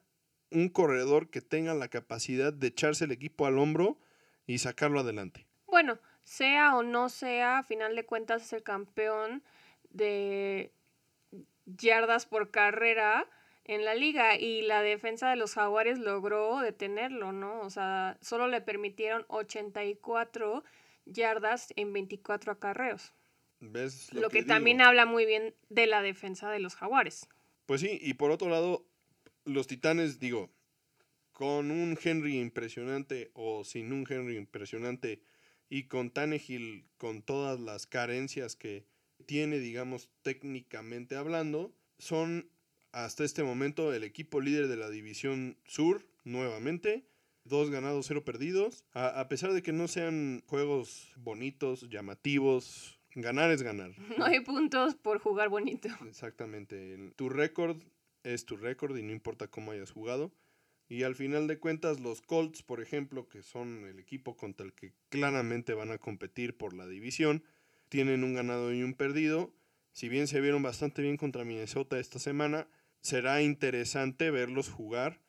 un 0.50 0.68
corredor 0.68 1.30
que 1.30 1.40
tenga 1.40 1.73
la 1.73 1.88
capacidad 1.88 2.52
de 2.52 2.66
echarse 2.66 3.06
el 3.06 3.12
equipo 3.12 3.46
al 3.46 3.58
hombro 3.58 3.99
y 4.46 4.58
sacarlo 4.58 5.00
adelante. 5.00 5.46
Bueno, 5.66 5.99
sea 6.23 6.76
o 6.76 6.82
no 6.82 7.08
sea, 7.08 7.58
a 7.58 7.62
final 7.62 7.96
de 7.96 8.04
cuentas 8.04 8.42
es 8.42 8.52
el 8.52 8.62
campeón 8.62 9.42
de 9.90 10.73
yardas 11.66 12.26
por 12.26 12.50
carrera 12.50 13.26
en 13.64 13.84
la 13.84 13.94
liga 13.94 14.37
y 14.37 14.62
la 14.62 14.82
defensa 14.82 15.30
de 15.30 15.37
los 15.37 15.54
jaguares 15.54 15.99
logró 15.99 16.61
detenerlo, 16.61 17.32
¿no? 17.32 17.61
O 17.61 17.70
sea, 17.70 18.18
solo 18.20 18.46
le 18.46 18.61
permitieron 18.61 19.25
84 19.28 20.64
yardas 21.06 21.73
en 21.76 21.92
24 21.92 22.52
acarreos. 22.52 23.14
¿Ves 23.61 24.12
lo, 24.12 24.28
que, 24.28 24.42
también 24.42 24.82
habla 24.82 25.06
muy 25.06 25.25
bien 25.25 25.54
de 25.70 25.87
la 25.87 26.02
defensa 26.02 26.50
de 26.50 26.58
los 26.58 26.76
jaguares. 26.76 27.28
Pues 27.66 27.80
sí, 27.80 27.99
y 28.00 28.14
por 28.14 28.30
otro 28.30 28.49
lado, 28.49 28.87
los 29.44 29.66
Titanes, 29.66 30.18
digo, 30.18 30.50
con 31.33 31.71
un 31.71 31.99
Henry 32.02 32.38
impresionante 32.38 33.30
o 33.35 33.64
sin 33.64 33.92
un 33.92 34.06
Henry 34.09 34.37
impresionante 34.37 35.23
y 35.68 35.85
con 35.85 36.11
Tannehill 36.11 36.87
con 36.97 37.23
todas 37.23 37.59
las 37.59 37.87
carencias 37.87 38.54
que 38.54 38.87
tiene, 39.26 39.59
digamos, 39.59 40.11
técnicamente 40.23 41.16
hablando, 41.16 41.75
son 41.99 42.50
hasta 42.92 43.25
este 43.25 43.42
momento 43.42 43.92
el 43.92 44.04
equipo 44.04 44.40
líder 44.40 44.68
de 44.68 44.76
la 44.76 44.90
división 44.90 45.59
sur, 45.66 46.06
nuevamente. 46.23 47.09
Dos 47.44 47.71
ganados, 47.71 48.06
cero 48.06 48.25
perdidos. 48.25 48.85
A, 48.92 49.21
a 49.21 49.28
pesar 49.28 49.52
de 49.52 49.62
que 49.62 49.73
no 49.73 49.88
sean 49.88 50.42
juegos 50.47 51.12
bonitos, 51.16 51.88
llamativos, 51.90 52.93
ganar 53.14 53.50
es 53.50 53.62
ganar. 53.62 53.92
No 54.18 54.25
hay 54.25 54.40
puntos 54.40 54.94
por 54.94 55.18
jugar 55.18 55.49
bonito. 55.49 55.88
Exactamente. 56.06 57.12
Tu 57.16 57.28
récord 57.28 57.76
es 58.23 58.44
tu 58.44 58.56
récord 58.56 58.97
y 58.97 59.02
no 59.02 59.12
importa 59.12 59.49
cómo 59.49 59.73
hayas 59.73 59.90
jugado. 59.90 60.33
Y 60.88 61.02
al 61.02 61.14
final 61.14 61.47
de 61.47 61.59
cuentas, 61.59 62.00
los 62.00 62.21
Colts, 62.21 62.62
por 62.62 62.80
ejemplo, 62.80 63.28
que 63.28 63.42
son 63.42 63.87
el 63.87 63.99
equipo 63.99 64.37
contra 64.37 64.66
el 64.66 64.75
que 64.75 64.92
claramente 65.09 65.73
van 65.75 65.90
a 65.90 65.99
competir 65.99 66.56
por 66.56 66.75
la 66.75 66.87
división, 66.87 67.42
tienen 67.88 68.23
un 68.23 68.35
ganado 68.35 68.73
y 68.73 68.83
un 68.83 68.94
perdido. 68.94 69.54
Si 69.92 70.09
bien 70.09 70.26
se 70.26 70.40
vieron 70.40 70.62
bastante 70.62 71.02
bien 71.02 71.16
contra 71.16 71.44
Minnesota 71.44 71.99
esta 71.99 72.18
semana, 72.18 72.68
será 73.00 73.42
interesante 73.42 74.30
verlos 74.30 74.68
jugar 74.68 75.21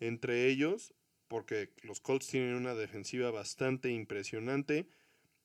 entre 0.00 0.48
ellos, 0.48 0.94
porque 1.28 1.72
los 1.82 2.00
Colts 2.00 2.26
tienen 2.26 2.54
una 2.54 2.74
defensiva 2.74 3.30
bastante 3.30 3.90
impresionante. 3.90 4.88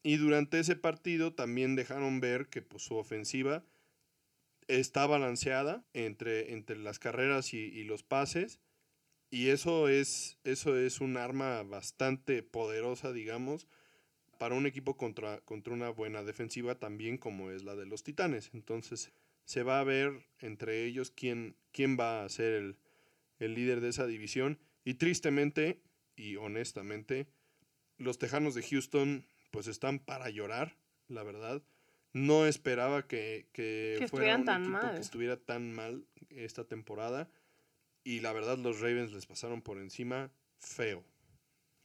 Y 0.05 0.17
durante 0.17 0.59
ese 0.59 0.75
partido 0.75 1.33
también 1.33 1.75
dejaron 1.75 2.19
ver 2.19 2.45
que 2.45 2.61
pues, 2.61 2.83
su 2.83 2.95
ofensiva 2.95 3.65
está 4.67 5.07
balanceada 5.07 5.83
entre, 5.93 6.53
entre 6.53 6.77
las 6.77 6.99
carreras 6.99 7.55
y, 7.55 7.83
los 7.85 8.03
pases. 8.03 8.59
Y 9.31 9.47
eso 9.47 9.89
es, 9.89 10.37
eso 10.43 10.77
es 10.77 11.01
un 11.01 11.17
arma 11.17 11.63
bastante 11.63 12.43
poderosa, 12.43 13.13
digamos, 13.13 13.67
para 14.37 14.53
un 14.53 14.67
equipo 14.67 14.95
contra, 14.95 15.41
contra 15.41 15.73
una 15.73 15.89
buena 15.89 16.21
defensiva 16.21 16.75
también 16.75 17.17
como 17.17 17.49
es 17.49 17.63
la 17.63 17.75
de 17.75 17.87
los 17.87 18.03
Titanes. 18.03 18.51
Entonces 18.53 19.11
se 19.45 19.63
va 19.63 19.79
a 19.79 19.83
ver 19.83 20.27
entre 20.39 20.85
ellos 20.85 21.09
quién, 21.09 21.55
quién 21.71 21.97
va 21.99 22.23
a 22.23 22.29
ser 22.29 22.53
el, 22.53 22.77
el 23.39 23.55
líder 23.55 23.81
de 23.81 23.89
esa 23.89 24.05
división. 24.05 24.59
Y 24.83 24.93
tristemente 24.93 25.81
y 26.15 26.35
honestamente, 26.35 27.25
los 27.97 28.19
Tejanos 28.19 28.53
de 28.53 28.61
Houston 28.61 29.25
pues 29.55 29.67
están 29.67 29.99
para 29.99 30.29
llorar, 30.29 30.75
la 31.07 31.23
verdad. 31.23 31.63
No 32.11 32.45
esperaba 32.45 33.07
que, 33.07 33.47
que, 33.53 34.05
fuera 34.09 34.35
un 34.35 34.49
equipo 34.49 34.91
que 34.91 34.99
estuviera 34.99 35.37
tan 35.37 35.71
mal 35.71 36.05
esta 36.29 36.65
temporada. 36.65 37.29
Y 38.03 38.19
la 38.19 38.33
verdad, 38.33 38.57
los 38.57 38.81
Ravens 38.81 39.13
les 39.13 39.25
pasaron 39.25 39.61
por 39.61 39.77
encima 39.77 40.29
feo. 40.59 41.05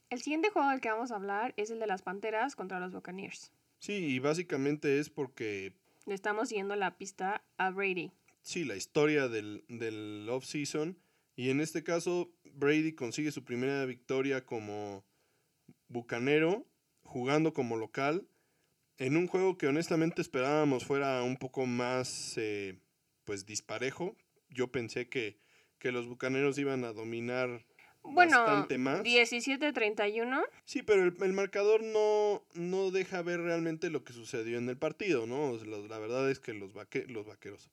El 0.09 0.21
siguiente 0.21 0.49
juego 0.49 0.69
del 0.69 0.81
que 0.81 0.89
vamos 0.89 1.11
a 1.11 1.15
hablar 1.15 1.53
es 1.55 1.71
el 1.71 1.79
de 1.79 1.87
las 1.87 2.01
Panteras 2.01 2.57
contra 2.57 2.81
los 2.81 2.91
Buccaneers. 2.91 3.53
Sí, 3.79 3.93
y 3.93 4.19
básicamente 4.19 4.99
es 4.99 5.09
porque... 5.09 5.73
Le 6.05 6.13
estamos 6.13 6.49
siguiendo 6.49 6.75
la 6.75 6.97
pista 6.97 7.41
a 7.57 7.69
Brady. 7.69 8.11
Sí, 8.41 8.65
la 8.65 8.75
historia 8.75 9.29
del, 9.29 9.63
del 9.69 10.27
off-season. 10.29 10.97
Y 11.37 11.51
en 11.51 11.61
este 11.61 11.85
caso, 11.85 12.33
Brady 12.53 12.95
consigue 12.95 13.31
su 13.31 13.45
primera 13.45 13.85
victoria 13.85 14.45
como 14.45 15.05
bucanero, 15.87 16.67
jugando 17.11 17.53
como 17.53 17.75
local 17.75 18.25
en 18.97 19.17
un 19.17 19.27
juego 19.27 19.57
que 19.57 19.67
honestamente 19.67 20.21
esperábamos 20.21 20.85
fuera 20.85 21.21
un 21.23 21.35
poco 21.35 21.65
más 21.65 22.35
eh, 22.37 22.79
pues 23.25 23.45
disparejo. 23.45 24.15
Yo 24.49 24.71
pensé 24.71 25.09
que, 25.09 25.37
que 25.77 25.91
los 25.91 26.07
bucaneros 26.07 26.57
iban 26.57 26.85
a 26.85 26.93
dominar 26.93 27.65
bueno, 28.01 28.39
bastante 28.39 28.77
más. 28.77 29.01
17-31. 29.01 30.41
Sí, 30.65 30.83
pero 30.83 31.03
el, 31.03 31.33
marcador 31.33 31.83
no, 31.83 32.43
no 32.53 32.91
deja 32.91 33.21
ver 33.21 33.41
realmente 33.41 33.89
lo 33.89 34.03
que 34.03 34.13
sucedió 34.13 34.57
en 34.57 34.69
el 34.69 34.77
partido, 34.77 35.27
¿no? 35.27 35.57
la 35.63 35.99
verdad 35.99 36.29
es 36.31 36.39
que 36.39 36.53
los, 36.53 36.71
los 37.07 37.25
vaqueros, 37.25 37.69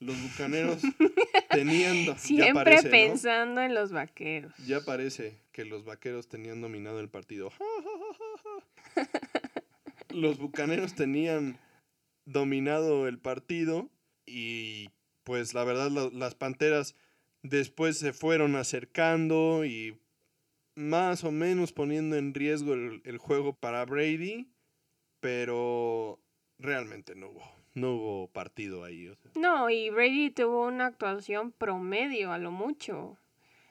los 0.00 0.20
bucaneros 0.22 0.82
tenían... 1.50 2.18
Siempre 2.18 2.82
pensando 2.82 3.60
en 3.60 3.74
los 3.74 3.92
vaqueros. 3.92 4.52
Ya 4.66 4.80
parece 4.80 5.38
que 5.52 5.64
los 5.64 5.84
vaqueros 5.84 6.28
tenían 6.28 6.60
dominado 6.60 7.00
el 7.00 7.08
partido. 7.08 7.52
los 10.12 10.38
Bucaneros 10.38 10.94
tenían 10.94 11.58
dominado 12.24 13.08
el 13.08 13.18
partido 13.18 13.90
y 14.26 14.90
pues 15.24 15.54
la 15.54 15.64
verdad 15.64 15.90
las 16.12 16.34
Panteras 16.34 16.94
después 17.42 17.98
se 17.98 18.12
fueron 18.12 18.56
acercando 18.56 19.64
y 19.64 19.98
más 20.74 21.24
o 21.24 21.30
menos 21.30 21.72
poniendo 21.72 22.16
en 22.16 22.34
riesgo 22.34 22.74
el, 22.74 23.18
juego 23.18 23.54
para 23.54 23.84
Brady, 23.84 24.48
pero 25.20 26.20
realmente 26.58 27.14
no 27.14 27.30
hubo, 27.30 27.42
no 27.74 27.94
hubo 27.94 28.28
partido 28.28 28.84
ahí. 28.84 29.12
No, 29.34 29.70
y 29.70 29.90
Brady 29.90 30.30
tuvo 30.30 30.66
una 30.66 30.86
actuación 30.86 31.52
promedio 31.52 32.32
a 32.32 32.38
lo 32.38 32.50
mucho. 32.50 33.18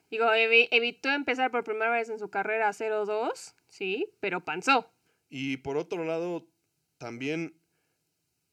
Digo, 0.10 0.32
evitó 0.34 1.10
empezar 1.10 1.52
por 1.52 1.64
primera 1.64 1.92
vez 1.92 2.10
en 2.10 2.18
su 2.18 2.30
carrera 2.30 2.70
0-2, 2.70 3.54
sí, 3.68 4.10
pero 4.20 4.44
panzó. 4.44 4.92
Y 5.30 5.58
por 5.58 5.78
otro 5.78 6.04
lado, 6.04 6.48
también 6.98 7.54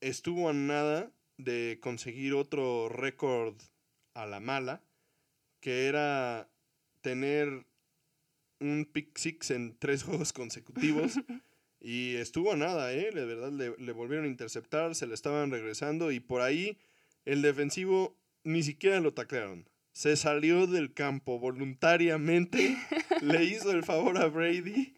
estuvo 0.01 0.51
a 0.51 0.53
nada 0.53 1.11
de 1.39 1.79
conseguir 1.81 2.35
otro 2.35 2.89
récord 2.89 3.57
a 4.15 4.27
la 4.27 4.41
mala, 4.41 4.83
que 5.61 5.87
era 5.87 6.51
tener 7.01 7.67
un 8.61 8.89
pick 8.91 9.17
six 9.17 9.51
en 9.51 9.77
tres 9.79 10.03
juegos 10.05 10.33
consecutivos. 10.33 11.15
y 11.87 12.17
estuvo 12.17 12.53
a 12.53 12.57
nada, 12.57 12.93
¿eh? 12.93 13.13
De 13.13 13.25
verdad, 13.25 13.53
le, 13.53 13.77
le 13.79 13.93
volvieron 13.93 14.25
a 14.27 14.29
interceptar, 14.29 14.97
se 14.97 15.07
le 15.07 15.15
estaban 15.15 15.53
regresando 15.53 16.11
y 16.11 16.19
por 16.19 16.41
ahí 16.41 16.79
el 17.25 17.43
defensivo 17.43 18.19
ni 18.43 18.65
siquiera 18.65 18.99
lo 18.99 19.15
taclearon. 19.15 19.69
Se 19.93 20.17
salió 20.17 20.67
del 20.67 20.95
campo 20.95 21.39
voluntariamente, 21.39 22.77
le 23.23 23.45
hizo 23.45 23.71
el 23.71 23.85
favor 23.85 24.19
a 24.19 24.27
Brady 24.27 24.95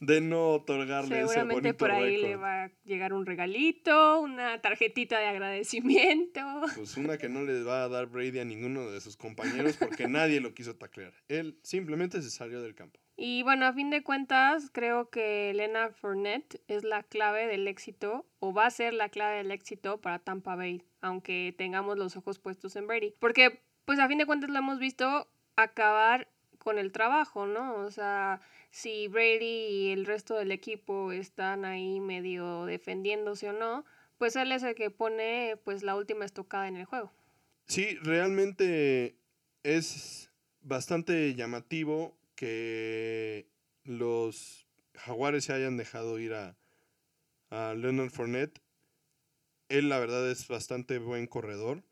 de 0.00 0.20
no 0.20 0.54
otorgarle 0.54 1.20
ese 1.20 1.44
bonito 1.44 1.76
por 1.76 1.92
ahí 1.92 2.16
le 2.16 2.34
va 2.34 2.64
a 2.64 2.70
llegar 2.84 3.12
un 3.12 3.24
regalito, 3.24 4.18
una 4.18 4.60
tarjetita 4.60 5.20
de 5.20 5.26
agradecimiento. 5.26 6.40
Pues 6.74 6.96
una 6.96 7.16
que 7.16 7.28
no 7.28 7.42
le 7.42 7.62
va 7.62 7.84
a 7.84 7.88
dar 7.88 8.06
Brady 8.06 8.40
a 8.40 8.44
ninguno 8.44 8.90
de 8.90 9.00
sus 9.00 9.16
compañeros 9.16 9.76
porque 9.76 10.08
nadie 10.08 10.40
lo 10.40 10.52
quiso 10.52 10.74
taclear. 10.74 11.14
Él 11.28 11.60
simplemente 11.62 12.20
se 12.22 12.30
salió 12.30 12.60
del 12.60 12.74
campo. 12.74 12.98
Y 13.20 13.42
bueno, 13.42 13.66
a 13.66 13.72
fin 13.72 13.90
de 13.90 14.04
cuentas, 14.04 14.70
creo 14.72 15.10
que 15.10 15.50
Elena 15.50 15.90
Fournette 15.90 16.62
es 16.68 16.84
la 16.84 17.02
clave 17.02 17.48
del 17.48 17.66
éxito, 17.66 18.24
o 18.38 18.54
va 18.54 18.66
a 18.66 18.70
ser 18.70 18.94
la 18.94 19.08
clave 19.08 19.38
del 19.38 19.50
éxito 19.50 20.00
para 20.00 20.20
Tampa 20.20 20.54
Bay, 20.54 20.84
aunque 21.00 21.52
tengamos 21.58 21.98
los 21.98 22.16
ojos 22.16 22.38
puestos 22.38 22.76
en 22.76 22.86
Brady. 22.86 23.16
Porque, 23.18 23.60
pues 23.86 23.98
a 23.98 24.06
fin 24.06 24.18
de 24.18 24.26
cuentas, 24.26 24.50
lo 24.50 24.58
hemos 24.60 24.78
visto 24.78 25.28
acabar 25.56 26.28
con 26.58 26.78
el 26.78 26.92
trabajo, 26.92 27.46
¿no? 27.46 27.74
O 27.78 27.90
sea, 27.90 28.40
si 28.70 29.08
Brady 29.08 29.66
y 29.66 29.90
el 29.90 30.06
resto 30.06 30.36
del 30.36 30.52
equipo 30.52 31.10
están 31.10 31.64
ahí 31.64 31.98
medio 31.98 32.66
defendiéndose 32.66 33.48
o 33.48 33.52
no, 33.52 33.84
pues 34.18 34.36
él 34.36 34.52
es 34.52 34.62
el 34.62 34.76
que 34.76 34.90
pone 34.90 35.56
pues 35.64 35.82
la 35.82 35.96
última 35.96 36.24
estocada 36.24 36.68
en 36.68 36.76
el 36.76 36.84
juego. 36.84 37.12
Sí, 37.66 37.96
realmente 37.96 39.18
es 39.64 40.30
bastante 40.60 41.34
llamativo 41.34 42.17
que 42.38 43.48
los 43.82 44.64
jaguares 44.94 45.44
se 45.46 45.52
hayan 45.52 45.76
dejado 45.76 46.20
ir 46.20 46.34
a, 46.34 46.56
a 47.50 47.74
Leonard 47.74 48.10
Fournette. 48.10 48.62
Él 49.68 49.88
la 49.88 49.98
verdad 49.98 50.30
es 50.30 50.46
bastante 50.46 50.98
buen 50.98 51.26
corredor. 51.26 51.82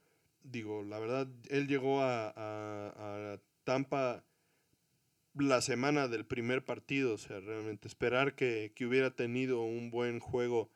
Digo, 0.44 0.84
la 0.84 1.00
verdad, 1.00 1.26
él 1.50 1.66
llegó 1.66 2.00
a, 2.00 2.28
a- 2.28 3.32
a 3.34 3.40
Tampa 3.64 4.24
la 5.34 5.60
semana 5.60 6.06
del 6.06 6.24
primer 6.24 6.64
partido. 6.64 7.14
O 7.14 7.18
sea, 7.18 7.40
realmente 7.40 7.88
esperar 7.88 8.36
que, 8.36 8.72
que 8.76 8.86
hubiera 8.86 9.10
tenido 9.10 9.62
un 9.62 9.90
buen 9.90 10.20
juego 10.20 10.70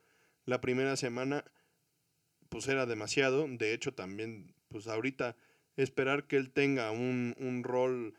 la 0.47 0.61
primera 0.61 0.97
semana, 0.97 1.45
pues 2.49 2.67
era 2.67 2.87
demasiado. 2.87 3.47
De 3.49 3.73
hecho, 3.73 3.95
también, 3.95 4.53
pues 4.69 4.89
ahorita 4.89 5.37
esperar 5.77 6.27
que 6.27 6.39
él 6.39 6.51
tenga 6.51 6.91
un, 6.91 7.37
un 7.39 7.63
rol 7.63 8.15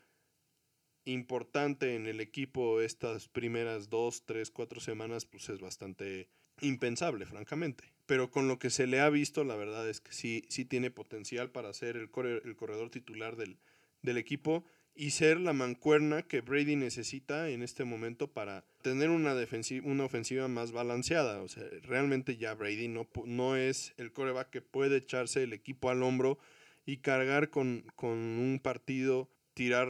importante 1.05 1.95
en 1.95 2.07
el 2.07 2.19
equipo 2.19 2.81
estas 2.81 3.27
primeras 3.27 3.89
dos, 3.89 4.25
tres, 4.25 4.51
cuatro 4.51 4.79
semanas, 4.79 5.25
pues 5.25 5.49
es 5.49 5.59
bastante 5.59 6.27
impensable, 6.61 7.25
francamente. 7.25 7.83
Pero 8.05 8.29
con 8.29 8.47
lo 8.47 8.59
que 8.59 8.69
se 8.69 8.87
le 8.87 8.99
ha 8.99 9.09
visto, 9.09 9.43
la 9.43 9.55
verdad 9.55 9.89
es 9.89 10.01
que 10.01 10.11
sí, 10.11 10.43
sí 10.49 10.65
tiene 10.65 10.91
potencial 10.91 11.49
para 11.49 11.73
ser 11.73 11.95
el, 11.97 12.11
corre- 12.11 12.41
el 12.45 12.55
corredor 12.55 12.89
titular 12.89 13.35
del, 13.35 13.57
del 14.01 14.17
equipo 14.17 14.63
y 14.93 15.11
ser 15.11 15.39
la 15.39 15.53
mancuerna 15.53 16.21
que 16.23 16.41
Brady 16.41 16.75
necesita 16.75 17.49
en 17.49 17.63
este 17.63 17.85
momento 17.85 18.27
para 18.31 18.65
tener 18.81 19.09
una, 19.09 19.33
defensi- 19.33 19.81
una 19.83 20.03
ofensiva 20.03 20.49
más 20.49 20.73
balanceada. 20.73 21.41
O 21.41 21.47
sea, 21.47 21.63
realmente 21.83 22.35
ya 22.35 22.53
Brady 22.53 22.89
no, 22.89 23.07
no 23.25 23.55
es 23.55 23.93
el 23.97 24.11
coreback 24.11 24.49
que 24.49 24.61
puede 24.61 24.97
echarse 24.97 25.43
el 25.43 25.53
equipo 25.53 25.89
al 25.89 26.03
hombro 26.03 26.37
y 26.85 26.97
cargar 26.97 27.49
con, 27.49 27.85
con 27.95 28.17
un 28.17 28.59
partido, 28.61 29.29
tirar, 29.53 29.87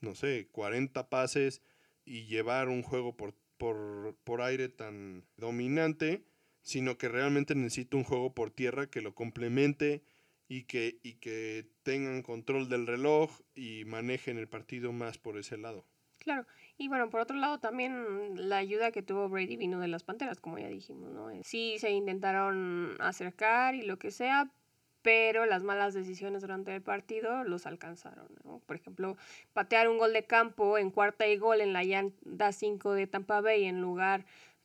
no 0.00 0.14
sé, 0.14 0.48
40 0.52 1.08
pases 1.08 1.62
y 2.04 2.26
llevar 2.26 2.68
un 2.68 2.82
juego 2.82 3.16
por, 3.16 3.34
por, 3.58 4.16
por 4.24 4.42
aire 4.42 4.68
tan 4.68 5.24
dominante, 5.36 6.24
sino 6.62 6.98
que 6.98 7.08
realmente 7.08 7.54
necesita 7.54 7.96
un 7.96 8.04
juego 8.04 8.34
por 8.34 8.50
tierra 8.50 8.88
que 8.88 9.00
lo 9.00 9.14
complemente 9.14 10.02
y 10.48 10.64
que, 10.64 10.98
y 11.02 11.14
que 11.14 11.66
tengan 11.82 12.22
control 12.22 12.68
del 12.68 12.86
reloj 12.86 13.40
y 13.54 13.84
manejen 13.84 14.36
el 14.36 14.48
partido 14.48 14.92
más 14.92 15.18
por 15.18 15.38
ese 15.38 15.56
lado. 15.56 15.84
Claro, 16.18 16.46
y 16.76 16.88
bueno, 16.88 17.08
por 17.08 17.20
otro 17.20 17.36
lado 17.36 17.60
también 17.60 18.48
la 18.48 18.58
ayuda 18.58 18.90
que 18.90 19.02
tuvo 19.02 19.28
Brady 19.28 19.56
vino 19.56 19.80
de 19.80 19.88
las 19.88 20.02
Panteras, 20.02 20.38
como 20.38 20.58
ya 20.58 20.68
dijimos, 20.68 21.12
¿no? 21.12 21.30
Eh, 21.30 21.40
Sí 21.44 21.76
se 21.78 21.90
intentaron 21.90 22.96
acercar 23.00 23.74
y 23.74 23.82
lo 23.82 23.98
que 23.98 24.10
sea, 24.10 24.50
pero 25.02 25.46
las 25.46 25.62
malas 25.62 25.94
decisiones 25.94 26.42
durante 26.42 26.74
el 26.74 26.82
partido 26.82 27.44
los 27.44 27.66
alcanzaron, 27.66 28.28
¿no? 28.44 28.60
Por 28.66 28.76
ejemplo, 28.76 29.16
patear 29.52 29.88
un 29.88 29.98
gol 29.98 30.12
de 30.12 30.24
campo 30.24 30.78
en 30.78 30.90
cuarta 30.90 31.26
y 31.26 31.36
gol 31.36 31.60
en 31.60 31.72
la 31.72 31.84
llanta 31.84 32.52
5 32.52 32.92
de 32.92 33.06
Tampa 33.06 33.40
Bay 33.40 33.64
en 33.64 33.80
lugar 33.80 34.24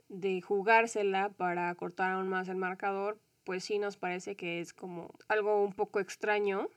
de 0.10 0.41
jugársela 0.41 1.30
para 1.30 1.74
cortar 1.76 2.12
aún 2.12 2.28
más 2.28 2.48
el 2.50 2.58
marcador, 2.58 3.17
pues 3.43 3.63
sí 3.63 3.80
nos 3.80 3.98
parece 3.98 4.36
que 4.36 4.60
es 4.60 4.74
como 4.74 5.13
algo 5.28 5.63
un 5.63 5.74
poco 5.74 6.00
extraño 6.00 6.69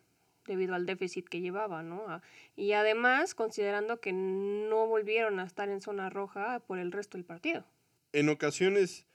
debido 0.46 0.74
al 0.74 0.86
déficit 0.86 1.28
que 1.28 1.40
llevaba, 1.40 1.82
¿no? 1.82 2.08
A- 2.08 2.22
y 2.56 2.72
además, 2.72 3.34
considerando 3.34 4.00
que 4.00 4.12
no 4.12 4.86
volvieron 4.86 5.40
a 5.40 5.44
estar 5.44 5.68
en 5.68 5.80
zona 5.82 6.08
roja 6.08 6.60
por 6.60 6.78
el 6.78 6.90
resto 6.92 7.18
del 7.18 7.24
partido. 7.26 7.64
En 8.12 8.28
ocasiones 8.30 9.06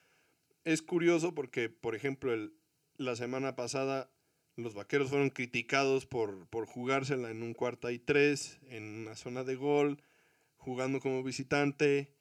es 0.63 0.81
curioso 0.83 1.33
porque, 1.33 1.69
por 1.69 1.95
ejemplo, 1.95 2.33
el- 2.33 2.53
la 2.97 3.15
semana 3.15 3.55
pasada 3.55 4.09
los 4.55 4.73
vaqueros 4.73 5.09
fueron 5.09 5.29
criticados 5.29 6.05
por, 6.05 6.47
por 6.47 6.65
jugársela 6.65 7.31
en 7.31 7.43
un 7.43 7.53
cuarta 7.53 7.91
y 7.91 7.99
tres, 7.99 8.59
en 8.69 8.83
una 8.83 9.15
zona 9.15 9.43
de 9.43 9.55
gol, 9.55 10.01
jugando 10.57 10.99
como 10.99 11.23
visitante. 11.23 12.13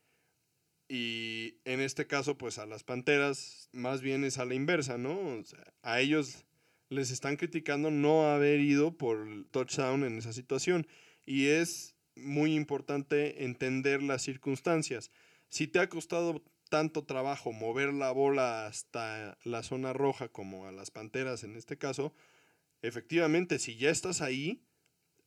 Y 0.89 1.57
en 1.65 1.81
este 1.81 2.07
caso, 2.07 2.37
pues 2.37 2.59
a 2.59 2.67
las 2.67 2.85
Panteras 2.85 3.69
más 3.73 4.01
bien 4.03 4.25
es 4.25 4.39
a 4.39 4.45
la 4.45 4.55
inversa, 4.55 4.99
¿no? 4.99 5.43
A 5.83 6.01
ellos 6.01 6.45
les 6.89 7.11
están 7.11 7.37
criticando 7.37 7.91
no 7.91 8.31
haber 8.31 8.61
ido 8.61 8.97
por 8.97 9.47
touchdown 9.51 10.05
en 10.05 10.19
esa 10.19 10.33
situación. 10.33 10.87
Y 11.25 11.47
es 11.47 11.97
muy 12.15 12.55
importante 12.55 13.45
entender 13.45 14.03
las 14.03 14.23
circunstancias. 14.23 15.11
Si 15.49 15.67
te 15.67 15.79
ha 15.79 15.89
costado 15.89 16.43
tanto 16.73 17.05
trabajo 17.05 17.53
mover 17.53 17.93
la 17.93 18.11
bola 18.13 18.65
hasta 18.65 19.37
la 19.45 19.63
zona 19.63 19.93
roja 19.93 20.29
como 20.31 20.67
a 20.67 20.73
las 20.73 20.91
Panteras 20.91 21.45
en 21.45 21.55
este 21.55 21.77
caso, 21.77 22.15
efectivamente, 22.81 23.59
si 23.59 23.77
ya 23.77 23.91
estás 23.91 24.23
ahí, 24.23 24.63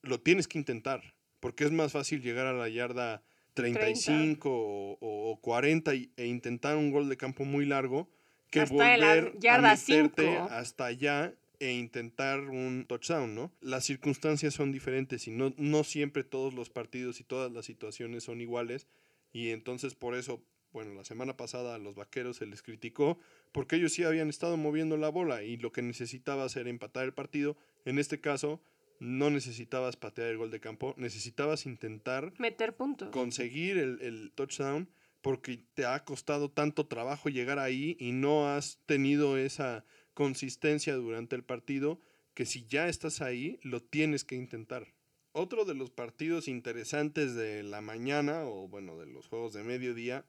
lo 0.02 0.20
tienes 0.20 0.48
que 0.48 0.58
intentar. 0.58 1.14
Porque 1.40 1.64
es 1.66 1.72
más 1.72 1.92
fácil 1.92 2.24
llegar 2.24 2.48
a 2.48 2.54
la 2.54 2.68
yarda 2.68 3.22
35 3.54 4.50
o, 4.50 4.98
o- 5.00 5.32
o 5.32 5.40
40 5.40 5.94
y- 5.94 6.12
e 6.18 6.26
intentar 6.26 6.78
un 6.78 6.90
gol 6.90 7.10
de 7.10 7.16
campo 7.18 7.46
muy 7.46 7.66
largo 7.68 8.10
que 8.50 8.62
Hasta 8.62 8.96
en 8.96 9.00
la 9.02 9.08
volver 9.16 9.40
yarda 9.40 9.72
a 9.72 9.76
meterte 9.76 10.24
cinco. 10.24 10.48
hasta 10.50 10.86
allá 10.86 11.36
e 11.60 11.72
intentar 11.74 12.40
un 12.40 12.86
touchdown, 12.88 13.36
¿no? 13.36 13.52
Las 13.62 13.86
circunstancias 13.86 14.56
son 14.56 14.72
diferentes 14.72 15.28
y 15.28 15.32
no, 15.32 15.54
no 15.58 15.84
siempre 15.84 16.24
todos 16.24 16.56
los 16.56 16.72
partidos 16.72 17.20
y 17.20 17.24
todas 17.24 17.52
las 17.52 17.66
situaciones 17.66 18.24
son 18.24 18.42
iguales 18.42 18.88
y 19.32 19.50
entonces 19.52 19.94
por 19.94 20.16
eso, 20.16 20.42
bueno, 20.76 20.94
la 20.94 21.06
semana 21.06 21.38
pasada 21.38 21.74
a 21.74 21.78
los 21.78 21.96
vaqueros 21.96 22.36
se 22.36 22.46
les 22.46 22.62
criticó 22.62 23.18
porque 23.54 23.78
ellos 23.78 23.94
sí 23.94 24.04
habían 24.04 24.28
estado 24.28 24.58
moviendo 24.58 24.98
la 24.98 25.08
bola 25.08 25.42
y 25.42 25.56
lo 25.56 25.72
que 25.72 25.82
necesitaba 25.82 26.44
hacer 26.44 26.68
empatar 26.68 27.06
el 27.06 27.14
partido, 27.14 27.56
en 27.86 27.98
este 27.98 28.20
caso 28.20 28.60
no 29.00 29.30
necesitabas 29.30 29.96
patear 29.96 30.28
el 30.28 30.38
gol 30.38 30.52
de 30.52 30.60
campo, 30.60 30.94
necesitabas 30.98 31.66
intentar 31.66 32.34
Meter 32.40 32.76
puntos. 32.76 33.10
conseguir 33.12 33.78
el, 33.78 34.02
el 34.02 34.34
touchdown 34.36 34.90
porque 35.22 35.64
te 35.76 35.86
ha 35.86 36.04
costado 36.04 36.52
tanto 36.52 36.88
trabajo 36.88 37.30
llegar 37.30 37.58
ahí 37.58 37.96
y 37.98 38.12
no 38.12 38.50
has 38.50 38.78
tenido 38.86 39.38
esa 39.38 39.86
consistencia 40.14 40.94
durante 40.96 41.38
el 41.38 41.44
partido 41.46 42.02
que 42.34 42.46
si 42.46 42.66
ya 42.66 42.90
estás 42.90 43.22
ahí 43.22 43.60
lo 43.64 43.82
tienes 43.82 44.26
que 44.26 44.36
intentar. 44.36 44.94
Otro 45.32 45.64
de 45.64 45.74
los 45.74 45.90
partidos 45.90 46.50
interesantes 46.50 47.34
de 47.34 47.64
la 47.64 47.80
mañana 47.80 48.44
o 48.44 48.68
bueno 48.68 48.98
de 48.98 49.06
los 49.06 49.28
juegos 49.28 49.54
de 49.54 49.64
mediodía 49.64 50.26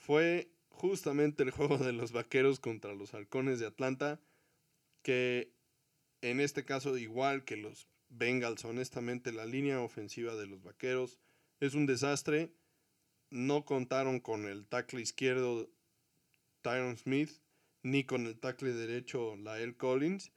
fue 0.00 0.50
justamente 0.70 1.44
el 1.44 1.50
juego 1.50 1.78
de 1.78 1.92
los 1.92 2.10
Vaqueros 2.10 2.58
contra 2.58 2.94
los 2.94 3.14
Halcones 3.14 3.60
de 3.60 3.66
Atlanta 3.66 4.20
que 5.02 5.52
en 6.22 6.40
este 6.40 6.64
caso 6.64 6.98
igual 6.98 7.44
que 7.44 7.56
los 7.56 7.86
Bengals 8.08 8.64
honestamente 8.64 9.32
la 9.32 9.46
línea 9.46 9.80
ofensiva 9.80 10.34
de 10.34 10.46
los 10.46 10.62
Vaqueros 10.62 11.18
es 11.60 11.74
un 11.74 11.86
desastre. 11.86 12.52
No 13.30 13.64
contaron 13.64 14.18
con 14.18 14.46
el 14.46 14.66
tackle 14.66 15.00
izquierdo 15.00 15.70
Tyron 16.62 16.96
Smith, 16.98 17.30
ni 17.82 18.04
con 18.04 18.26
el 18.26 18.38
tackle 18.38 18.72
derecho 18.72 19.36
Lael 19.36 19.76
Collins. 19.76 20.32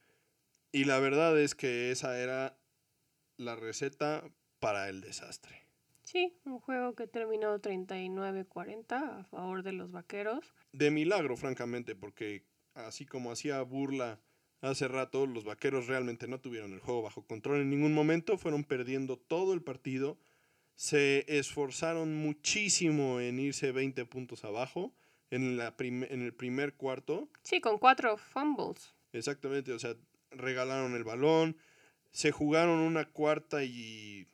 Y 0.70 0.84
la 0.84 1.00
verdad 1.00 1.38
es 1.40 1.54
que 1.54 1.90
esa 1.90 2.20
era 2.20 2.56
la 3.36 3.56
receta 3.56 4.30
para 4.60 4.88
el 4.88 5.00
desastre. 5.00 5.63
Sí, 6.04 6.36
un 6.44 6.60
juego 6.60 6.94
que 6.94 7.06
terminó 7.06 7.58
39-40 7.58 9.20
a 9.20 9.24
favor 9.24 9.62
de 9.62 9.72
los 9.72 9.90
vaqueros. 9.90 10.54
De 10.72 10.90
milagro, 10.90 11.36
francamente, 11.36 11.94
porque 11.94 12.44
así 12.74 13.06
como 13.06 13.32
hacía 13.32 13.62
burla 13.62 14.20
hace 14.60 14.88
rato, 14.88 15.26
los 15.26 15.44
vaqueros 15.44 15.86
realmente 15.86 16.28
no 16.28 16.40
tuvieron 16.40 16.72
el 16.72 16.80
juego 16.80 17.02
bajo 17.02 17.26
control 17.26 17.60
en 17.60 17.70
ningún 17.70 17.94
momento, 17.94 18.38
fueron 18.38 18.64
perdiendo 18.64 19.18
todo 19.18 19.54
el 19.54 19.62
partido, 19.62 20.18
se 20.74 21.24
esforzaron 21.28 22.14
muchísimo 22.14 23.20
en 23.20 23.38
irse 23.38 23.72
20 23.72 24.04
puntos 24.06 24.44
abajo 24.44 24.94
en, 25.30 25.56
la 25.56 25.74
en 25.78 26.22
el 26.22 26.34
primer 26.34 26.74
cuarto. 26.74 27.28
Sí, 27.42 27.60
con 27.60 27.78
cuatro 27.78 28.16
fumbles. 28.16 28.94
Exactamente, 29.12 29.72
o 29.72 29.78
sea, 29.78 29.94
regalaron 30.30 30.94
el 30.94 31.04
balón, 31.04 31.56
se 32.10 32.30
jugaron 32.30 32.80
una 32.80 33.04
cuarta 33.06 33.64
y 33.64 34.26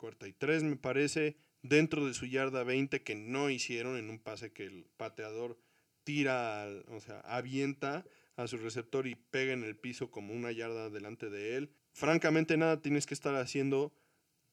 cuarta 0.00 0.26
y 0.26 0.32
tres, 0.32 0.62
me 0.62 0.76
parece, 0.76 1.36
dentro 1.62 2.06
de 2.06 2.14
su 2.14 2.24
yarda 2.24 2.64
20 2.64 3.02
que 3.02 3.14
no 3.14 3.50
hicieron 3.50 3.98
en 3.98 4.08
un 4.08 4.18
pase 4.18 4.50
que 4.50 4.64
el 4.64 4.86
pateador 4.96 5.58
tira, 6.04 6.66
o 6.88 7.00
sea, 7.00 7.20
avienta 7.20 8.06
a 8.36 8.46
su 8.46 8.56
receptor 8.56 9.06
y 9.06 9.14
pega 9.14 9.52
en 9.52 9.62
el 9.62 9.76
piso 9.76 10.10
como 10.10 10.32
una 10.32 10.52
yarda 10.52 10.88
delante 10.88 11.28
de 11.28 11.56
él. 11.56 11.70
Francamente, 11.92 12.56
nada 12.56 12.80
tienes 12.80 13.04
que 13.04 13.12
estar 13.12 13.34
haciendo 13.34 13.92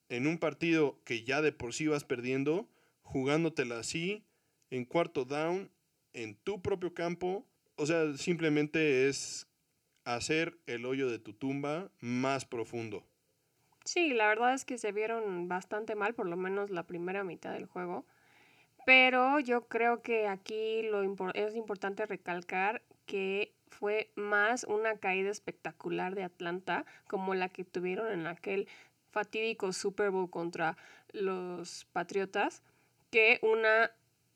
en 0.09 0.27
un 0.27 0.37
partido 0.37 1.01
que 1.05 1.23
ya 1.23 1.41
de 1.41 1.53
por 1.53 1.73
sí 1.73 1.87
vas 1.87 2.03
perdiendo, 2.03 2.69
jugándotela 3.01 3.79
así, 3.79 4.25
en 4.69 4.83
cuarto 4.83 5.23
down, 5.23 5.71
en 6.11 6.35
tu 6.35 6.61
propio 6.61 6.93
campo. 6.93 7.47
O 7.75 7.85
sea, 7.85 8.17
simplemente 8.17 9.07
es 9.07 9.47
hacer 10.03 10.57
el 10.65 10.85
hoyo 10.85 11.09
de 11.09 11.19
tu 11.19 11.31
tumba 11.31 11.89
más 12.01 12.43
profundo. 12.43 13.07
Sí, 13.87 14.09
la 14.09 14.27
verdad 14.27 14.53
es 14.53 14.65
que 14.65 14.77
se 14.77 14.91
vieron 14.91 15.47
bastante 15.47 15.95
mal, 15.95 16.13
por 16.13 16.27
lo 16.27 16.35
menos 16.35 16.71
la 16.71 16.83
primera 16.83 17.23
mitad 17.23 17.53
del 17.53 17.67
juego. 17.67 18.05
Pero 18.85 19.39
yo 19.39 19.69
creo 19.69 20.01
que 20.01 20.27
aquí 20.27 20.81
lo 20.83 21.01
es 21.33 21.55
importante 21.55 22.05
recalcar 22.05 22.81
que 23.05 23.53
fue 23.69 24.11
más 24.15 24.65
una 24.65 24.97
caída 24.97 25.29
espectacular 25.29 26.15
de 26.15 26.25
Atlanta, 26.25 26.85
como 27.07 27.33
la 27.33 27.47
que 27.47 27.63
tuvieron 27.63 28.11
en 28.11 28.27
aquel 28.27 28.67
fatídico 29.11 29.71
Super 29.71 30.09
Bowl 30.09 30.29
contra 30.29 30.75
los 31.13 31.85
Patriotas, 31.93 32.63
que 33.09 33.39
una 33.41 33.91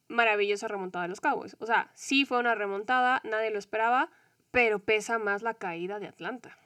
maravillosa 0.08 0.70
remontada 0.70 1.04
de 1.04 1.10
los 1.10 1.20
Cowboys. 1.20 1.58
O 1.60 1.66
sea, 1.66 1.92
sí 1.94 2.24
fue 2.24 2.40
una 2.40 2.56
remontada, 2.56 3.20
nadie 3.26 3.52
lo 3.52 3.60
esperaba, 3.60 4.12
pero 4.52 4.80
pesa 4.80 5.20
más 5.20 5.42
la 5.42 5.56
caída 5.56 6.00
de 6.00 6.08
Atlanta 6.08 6.58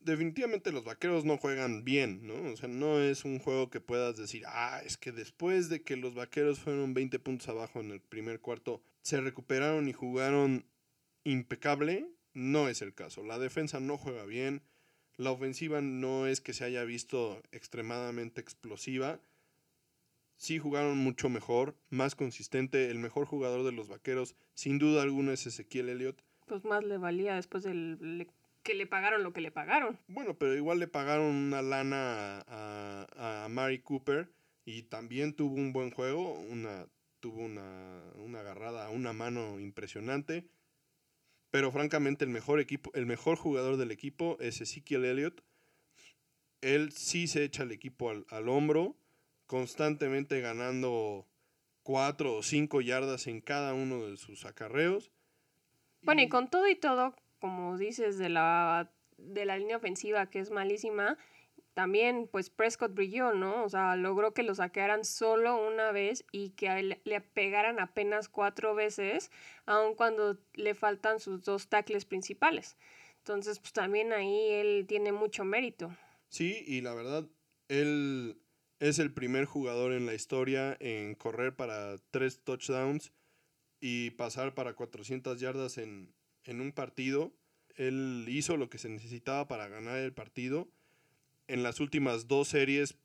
definitivamente 0.00 0.72
los 0.72 0.84
vaqueros 0.84 1.24
no 1.24 1.36
juegan 1.36 1.84
bien, 1.84 2.26
¿no? 2.26 2.52
O 2.52 2.56
sea, 2.56 2.68
no 2.68 3.00
es 3.00 3.24
un 3.24 3.38
juego 3.38 3.70
que 3.70 3.80
puedas 3.80 4.16
decir, 4.16 4.44
ah, 4.46 4.80
es 4.84 4.96
que 4.96 5.12
después 5.12 5.68
de 5.68 5.82
que 5.82 5.96
los 5.96 6.14
vaqueros 6.14 6.58
fueron 6.58 6.94
20 6.94 7.18
puntos 7.18 7.48
abajo 7.48 7.80
en 7.80 7.90
el 7.90 8.00
primer 8.00 8.40
cuarto, 8.40 8.82
se 9.02 9.20
recuperaron 9.20 9.88
y 9.88 9.92
jugaron 9.92 10.66
impecable. 11.24 12.08
No 12.32 12.68
es 12.68 12.82
el 12.82 12.94
caso. 12.94 13.22
La 13.22 13.38
defensa 13.38 13.80
no 13.80 13.98
juega 13.98 14.24
bien. 14.24 14.62
La 15.16 15.32
ofensiva 15.32 15.80
no 15.80 16.26
es 16.26 16.40
que 16.40 16.54
se 16.54 16.64
haya 16.64 16.84
visto 16.84 17.42
extremadamente 17.52 18.40
explosiva. 18.40 19.20
Sí 20.36 20.58
jugaron 20.58 20.96
mucho 20.96 21.28
mejor, 21.28 21.76
más 21.90 22.14
consistente. 22.14 22.90
El 22.90 22.98
mejor 22.98 23.26
jugador 23.26 23.64
de 23.64 23.72
los 23.72 23.88
vaqueros, 23.88 24.36
sin 24.54 24.78
duda 24.78 25.02
alguna, 25.02 25.34
es 25.34 25.46
Ezequiel 25.46 25.90
Elliott. 25.90 26.22
Pues 26.46 26.64
más 26.64 26.82
le 26.84 26.96
valía 26.96 27.34
después 27.34 27.64
del 27.64 27.98
que 28.62 28.74
le 28.74 28.86
pagaron 28.86 29.22
lo 29.22 29.32
que 29.32 29.40
le 29.40 29.50
pagaron. 29.50 29.98
Bueno, 30.08 30.34
pero 30.34 30.54
igual 30.54 30.78
le 30.78 30.88
pagaron 30.88 31.34
una 31.34 31.62
lana 31.62 32.44
a, 32.46 33.44
a, 33.44 33.48
Mary 33.48 33.80
Cooper 33.80 34.30
y 34.64 34.82
también 34.82 35.34
tuvo 35.34 35.54
un 35.54 35.72
buen 35.72 35.90
juego, 35.90 36.34
una, 36.34 36.86
tuvo 37.20 37.40
una, 37.40 38.02
una 38.16 38.40
agarrada 38.40 38.86
a 38.86 38.90
una 38.90 39.12
mano 39.12 39.58
impresionante. 39.58 40.46
Pero 41.50 41.72
francamente 41.72 42.24
el 42.24 42.30
mejor 42.30 42.60
equipo, 42.60 42.92
el 42.94 43.06
mejor 43.06 43.36
jugador 43.36 43.76
del 43.76 43.90
equipo 43.90 44.36
es 44.40 44.60
Ezekiel 44.60 45.04
Elliott. 45.04 45.42
Él 46.60 46.92
sí 46.92 47.26
se 47.26 47.42
echa 47.42 47.64
el 47.64 47.72
equipo 47.72 48.10
al, 48.10 48.26
al 48.28 48.48
hombro, 48.48 48.96
constantemente 49.46 50.40
ganando 50.40 51.26
cuatro 51.82 52.36
o 52.36 52.42
cinco 52.42 52.80
yardas 52.80 53.26
en 53.26 53.40
cada 53.40 53.74
uno 53.74 54.06
de 54.06 54.16
sus 54.16 54.44
acarreos. 54.44 55.10
Bueno, 56.02 56.22
y 56.22 56.28
con 56.28 56.48
todo 56.48 56.68
y 56.68 56.76
todo, 56.76 57.14
como 57.40 57.76
dices, 57.78 58.18
de 58.18 58.28
la, 58.28 58.92
de 59.16 59.44
la 59.44 59.58
línea 59.58 59.76
ofensiva 59.76 60.30
que 60.30 60.40
es 60.40 60.50
malísima, 60.50 61.18
también 61.74 62.28
pues 62.30 62.50
Prescott 62.50 62.94
brilló, 62.94 63.32
¿no? 63.32 63.64
O 63.64 63.68
sea, 63.68 63.96
logró 63.96 64.34
que 64.34 64.42
lo 64.42 64.54
saquearan 64.54 65.04
solo 65.04 65.66
una 65.66 65.92
vez 65.92 66.24
y 66.32 66.50
que 66.50 66.82
le, 66.82 67.20
pegaran 67.20 67.80
apenas 67.80 68.28
cuatro 68.28 68.74
veces, 68.74 69.30
aun 69.66 69.94
cuando 69.94 70.38
le 70.54 70.74
faltan 70.74 71.20
sus 71.20 71.42
dos 71.42 71.68
tackles 71.68 72.04
principales. 72.04 72.76
Entonces, 73.18 73.60
pues 73.60 73.72
también 73.72 74.12
ahí 74.12 74.50
él 74.50 74.84
tiene 74.88 75.12
mucho 75.12 75.44
mérito. 75.44 75.94
Sí, 76.28 76.64
y 76.66 76.80
la 76.80 76.94
verdad, 76.94 77.28
él 77.68 78.40
es 78.78 78.98
el 78.98 79.12
primer 79.12 79.44
jugador 79.44 79.92
en 79.92 80.06
la 80.06 80.14
historia 80.14 80.76
en 80.80 81.14
correr 81.14 81.54
para 81.54 81.96
tres 82.10 82.42
touchdowns 82.42 83.12
y 83.80 84.10
pasar 84.10 84.54
para 84.54 84.74
400 84.74 85.38
yardas 85.40 85.78
en, 85.78 86.12
en 86.44 86.60
un 86.60 86.72
partido. 86.72 87.32
Él 87.76 88.26
hizo 88.28 88.56
lo 88.56 88.68
que 88.68 88.78
se 88.78 88.88
necesitaba 88.88 89.48
para 89.48 89.68
ganar 89.68 89.98
el 89.98 90.12
partido. 90.12 90.68
En 91.48 91.62
las 91.62 91.80
últimas 91.80 92.28
dos 92.28 92.48
series 92.48 92.96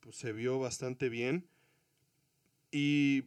pues, 0.00 0.16
se 0.16 0.32
vio 0.32 0.58
bastante 0.58 1.08
bien. 1.08 1.48
Y 2.70 3.24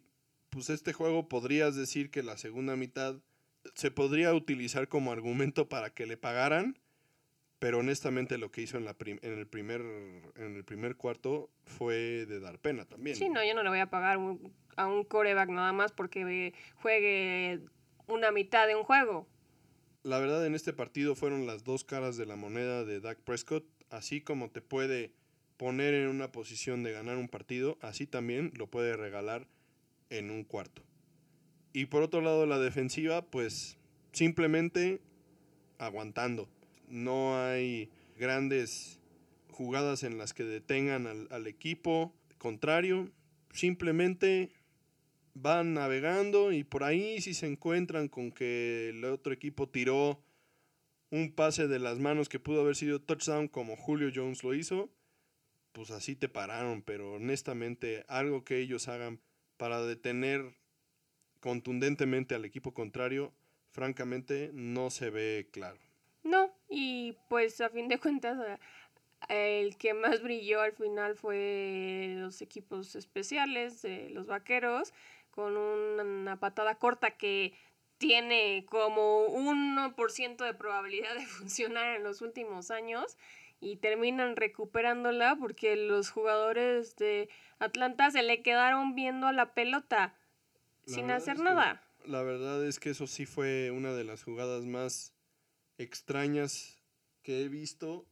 pues 0.50 0.70
este 0.70 0.94
juego 0.94 1.28
podrías 1.28 1.76
decir 1.76 2.12
que 2.12 2.24
la 2.24 2.38
segunda 2.38 2.76
mitad 2.76 3.16
se 3.76 3.92
podría 3.92 4.34
utilizar 4.34 4.88
como 4.88 5.12
argumento 5.12 5.68
para 5.68 5.90
que 5.90 6.06
le 6.06 6.18
pagaran, 6.18 6.78
pero 7.60 7.80
honestamente 7.80 8.38
lo 8.38 8.52
que 8.52 8.62
hizo 8.62 8.78
en, 8.78 8.86
la 8.86 8.96
en, 9.00 9.20
el, 9.24 9.48
primer, 9.48 9.82
en 10.36 10.56
el 10.56 10.64
primer 10.64 10.96
cuarto 10.96 11.50
fue 11.66 12.26
de 12.26 12.40
dar 12.40 12.60
pena 12.60 12.86
también. 12.86 13.16
Sí, 13.16 13.30
no, 13.30 13.44
yo 13.44 13.54
no 13.56 13.64
le 13.64 13.70
voy 13.70 13.80
a 13.80 13.90
pagar 13.90 14.20
a 14.76 14.88
un 14.88 15.04
coreback 15.06 15.50
nada 15.50 15.74
más 15.74 15.92
porque 15.92 16.54
juegue 16.76 17.62
una 18.08 18.32
mitad 18.32 18.68
de 18.68 18.76
un 18.76 18.84
juego 18.84 19.28
la 20.04 20.20
verdad 20.20 20.46
en 20.46 20.54
este 20.54 20.74
partido 20.74 21.16
fueron 21.16 21.48
las 21.48 21.64
dos 21.64 21.84
caras 21.84 22.18
de 22.18 22.26
la 22.26 22.36
moneda 22.36 22.84
de 22.84 23.00
Dak 23.00 23.20
Prescott, 23.20 23.66
así 23.90 24.22
como 24.22 24.52
te 24.52 24.62
puede 24.62 25.14
poner 25.58 25.94
en 25.94 26.10
una 26.10 26.32
posición 26.32 26.84
de 26.84 26.92
ganar 26.92 27.18
un 27.18 27.30
partido, 27.30 27.78
así 27.82 28.06
también 28.06 28.52
lo 28.56 28.68
puede 28.68 28.98
regalar 28.98 29.48
en 30.10 30.30
un 30.30 30.44
cuarto. 30.44 30.84
Y 31.72 31.86
por 31.86 32.04
otro 32.04 32.22
lado 32.22 32.46
la 32.46 32.60
defensiva, 32.60 33.22
pues 33.22 33.78
simplemente 34.12 35.02
aguantando. 35.78 36.50
No 36.90 37.42
hay 37.42 37.90
grandes 38.18 39.00
jugadas 39.52 40.04
en 40.04 40.18
las 40.18 40.34
que 40.34 40.44
detengan 40.44 41.08
al, 41.08 41.28
al 41.32 41.48
equipo 41.48 42.14
contrario, 42.38 43.10
simplemente 43.54 44.52
van 45.34 45.74
navegando 45.74 46.52
y 46.52 46.64
por 46.64 46.84
ahí 46.84 47.22
si 47.22 47.34
se 47.34 47.48
encuentran 47.48 48.08
con 48.08 48.32
que 48.32 48.90
el 48.90 49.04
otro 49.06 49.34
equipo 49.34 49.68
tiró 49.68 50.24
un 51.10 51.34
pase 51.34 51.68
de 51.68 51.80
las 51.80 52.00
manos 52.00 52.30
que 52.30 52.40
pudo 52.40 52.62
haber 52.62 52.76
sido 52.76 53.02
touchdown 53.02 53.48
como 53.48 53.76
Julio 53.76 54.12
Jones 54.14 54.44
lo 54.44 54.54
hizo, 54.54 54.90
pues 55.72 55.92
así 55.92 56.16
te 56.16 56.30
pararon, 56.30 56.82
pero 56.82 57.14
honestamente 57.14 58.06
algo 58.08 58.44
que 58.44 58.60
ellos 58.60 58.88
hagan 58.88 59.20
para 59.58 59.82
detener 59.84 60.56
contundentemente 61.40 62.36
al 62.36 62.46
equipo 62.46 62.74
contrario, 62.74 63.34
francamente 63.72 64.52
no 64.54 64.90
se 64.90 65.10
ve 65.10 65.50
claro. 65.52 65.80
No, 66.24 66.54
y 66.70 67.18
pues 67.28 67.60
a 67.60 67.70
fin 67.70 67.88
de 67.90 68.00
cuentas 68.00 68.38
el 69.30 69.78
que 69.78 69.94
más 69.94 70.22
brilló 70.22 70.62
al 70.62 70.74
final 70.74 71.16
fue 71.16 72.16
los 72.18 72.42
equipos 72.42 72.96
especiales 72.96 73.82
de 73.82 74.10
los 74.10 74.28
vaqueros 74.28 74.94
con 75.34 75.58
una 75.58 76.40
patada 76.40 76.76
corta 76.76 77.18
que 77.18 77.54
tiene 77.98 78.66
como 78.70 79.28
1% 79.28 80.46
de 80.46 80.54
probabilidad 80.54 81.16
de 81.16 81.26
funcionar 81.26 81.96
en 81.96 82.04
los 82.04 82.22
últimos 82.22 82.72
años 82.72 83.18
y 83.60 83.78
terminan 83.78 84.36
recuperándola 84.36 85.38
porque 85.40 85.76
los 85.76 86.10
jugadores 86.10 86.96
de 86.98 87.30
Atlanta 87.60 88.12
se 88.12 88.22
le 88.22 88.42
quedaron 88.42 88.94
viendo 88.94 89.28
a 89.28 89.34
la 89.34 89.54
pelota 89.54 90.16
sin 90.86 91.12
hacer 91.12 91.40
nada. 91.40 91.82
la 92.06 92.22
verdad 92.24 92.66
es 92.66 92.80
que 92.80 92.90
eso 92.90 93.08
sí 93.08 93.26
fue 93.26 93.72
una 93.72 93.94
de 93.94 94.04
las 94.04 94.24
jugadas 94.24 94.66
más 94.66 95.14
extrañas 95.78 96.78
que 97.22 97.42
he 97.42 97.48
visto 97.48 98.06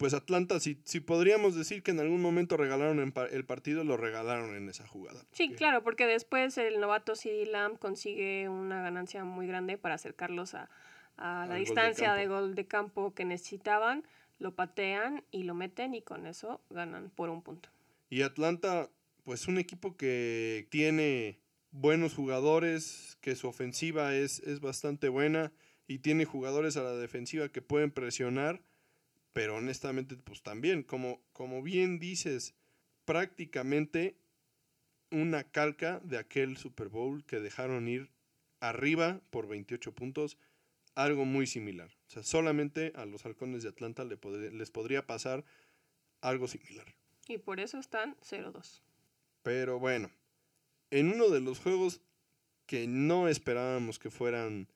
pues 0.00 0.14
Atlanta, 0.14 0.58
si, 0.60 0.80
si 0.84 1.00
podríamos 1.00 1.54
decir 1.54 1.82
que 1.82 1.90
en 1.90 2.00
algún 2.00 2.22
momento 2.22 2.56
regalaron 2.56 3.12
el 3.30 3.44
partido, 3.44 3.84
lo 3.84 3.98
regalaron 3.98 4.56
en 4.56 4.66
esa 4.70 4.86
jugada. 4.86 5.26
Sí, 5.32 5.50
claro, 5.50 5.84
porque 5.84 6.06
después 6.06 6.56
el 6.56 6.80
novato 6.80 7.14
CD 7.14 7.44
Lamb 7.44 7.78
consigue 7.78 8.48
una 8.48 8.80
ganancia 8.80 9.24
muy 9.24 9.46
grande 9.46 9.76
para 9.76 9.96
acercarlos 9.96 10.54
a, 10.54 10.70
la 11.18 11.54
distancia 11.56 12.14
de, 12.14 12.26
gol 12.28 12.54
de 12.54 12.66
campo 12.66 13.12
que 13.12 13.26
necesitaban, 13.26 14.02
lo 14.38 14.54
patean 14.54 15.22
y 15.30 15.42
lo 15.42 15.54
meten 15.54 15.94
y 15.94 16.00
con 16.00 16.26
eso 16.26 16.62
ganan 16.70 17.10
por 17.10 17.28
un 17.28 17.42
punto. 17.42 17.68
Y 18.08 18.22
Atlanta, 18.22 18.88
pues 19.24 19.48
un 19.48 19.58
equipo 19.58 19.98
que 19.98 20.66
tiene 20.70 21.40
buenos 21.72 22.14
jugadores, 22.14 23.18
que 23.20 23.36
su 23.36 23.48
ofensiva 23.48 24.14
es, 24.14 24.38
es 24.38 24.60
bastante 24.60 25.10
buena 25.10 25.52
y 25.86 25.98
tiene 25.98 26.24
jugadores 26.24 26.78
a 26.78 26.82
la 26.82 26.92
defensiva 26.92 27.50
que 27.50 27.60
pueden 27.60 27.90
presionar, 27.90 28.62
pero 29.32 29.56
honestamente, 29.56 30.16
pues 30.16 30.42
también, 30.42 30.82
como, 30.82 31.22
como 31.32 31.62
bien 31.62 31.98
dices, 31.98 32.54
prácticamente 33.04 34.16
una 35.10 35.44
calca 35.44 36.00
de 36.04 36.18
aquel 36.18 36.56
Super 36.56 36.88
Bowl 36.88 37.24
que 37.24 37.40
dejaron 37.40 37.88
ir 37.88 38.10
arriba 38.60 39.20
por 39.30 39.48
28 39.48 39.94
puntos, 39.94 40.38
algo 40.94 41.24
muy 41.24 41.46
similar. 41.46 41.90
O 42.08 42.10
sea, 42.10 42.22
solamente 42.22 42.92
a 42.94 43.06
los 43.06 43.24
halcones 43.24 43.62
de 43.62 43.70
Atlanta 43.70 44.04
les 44.04 44.70
podría 44.70 45.06
pasar 45.06 45.44
algo 46.20 46.46
similar. 46.48 46.94
Y 47.26 47.38
por 47.38 47.60
eso 47.60 47.78
están 47.78 48.16
0-2. 48.20 48.82
Pero 49.42 49.78
bueno, 49.78 50.10
en 50.90 51.12
uno 51.12 51.28
de 51.28 51.40
los 51.40 51.58
juegos 51.58 52.00
que 52.66 52.86
no 52.86 53.28
esperábamos 53.28 53.98
que 53.98 54.10
fueran 54.10 54.68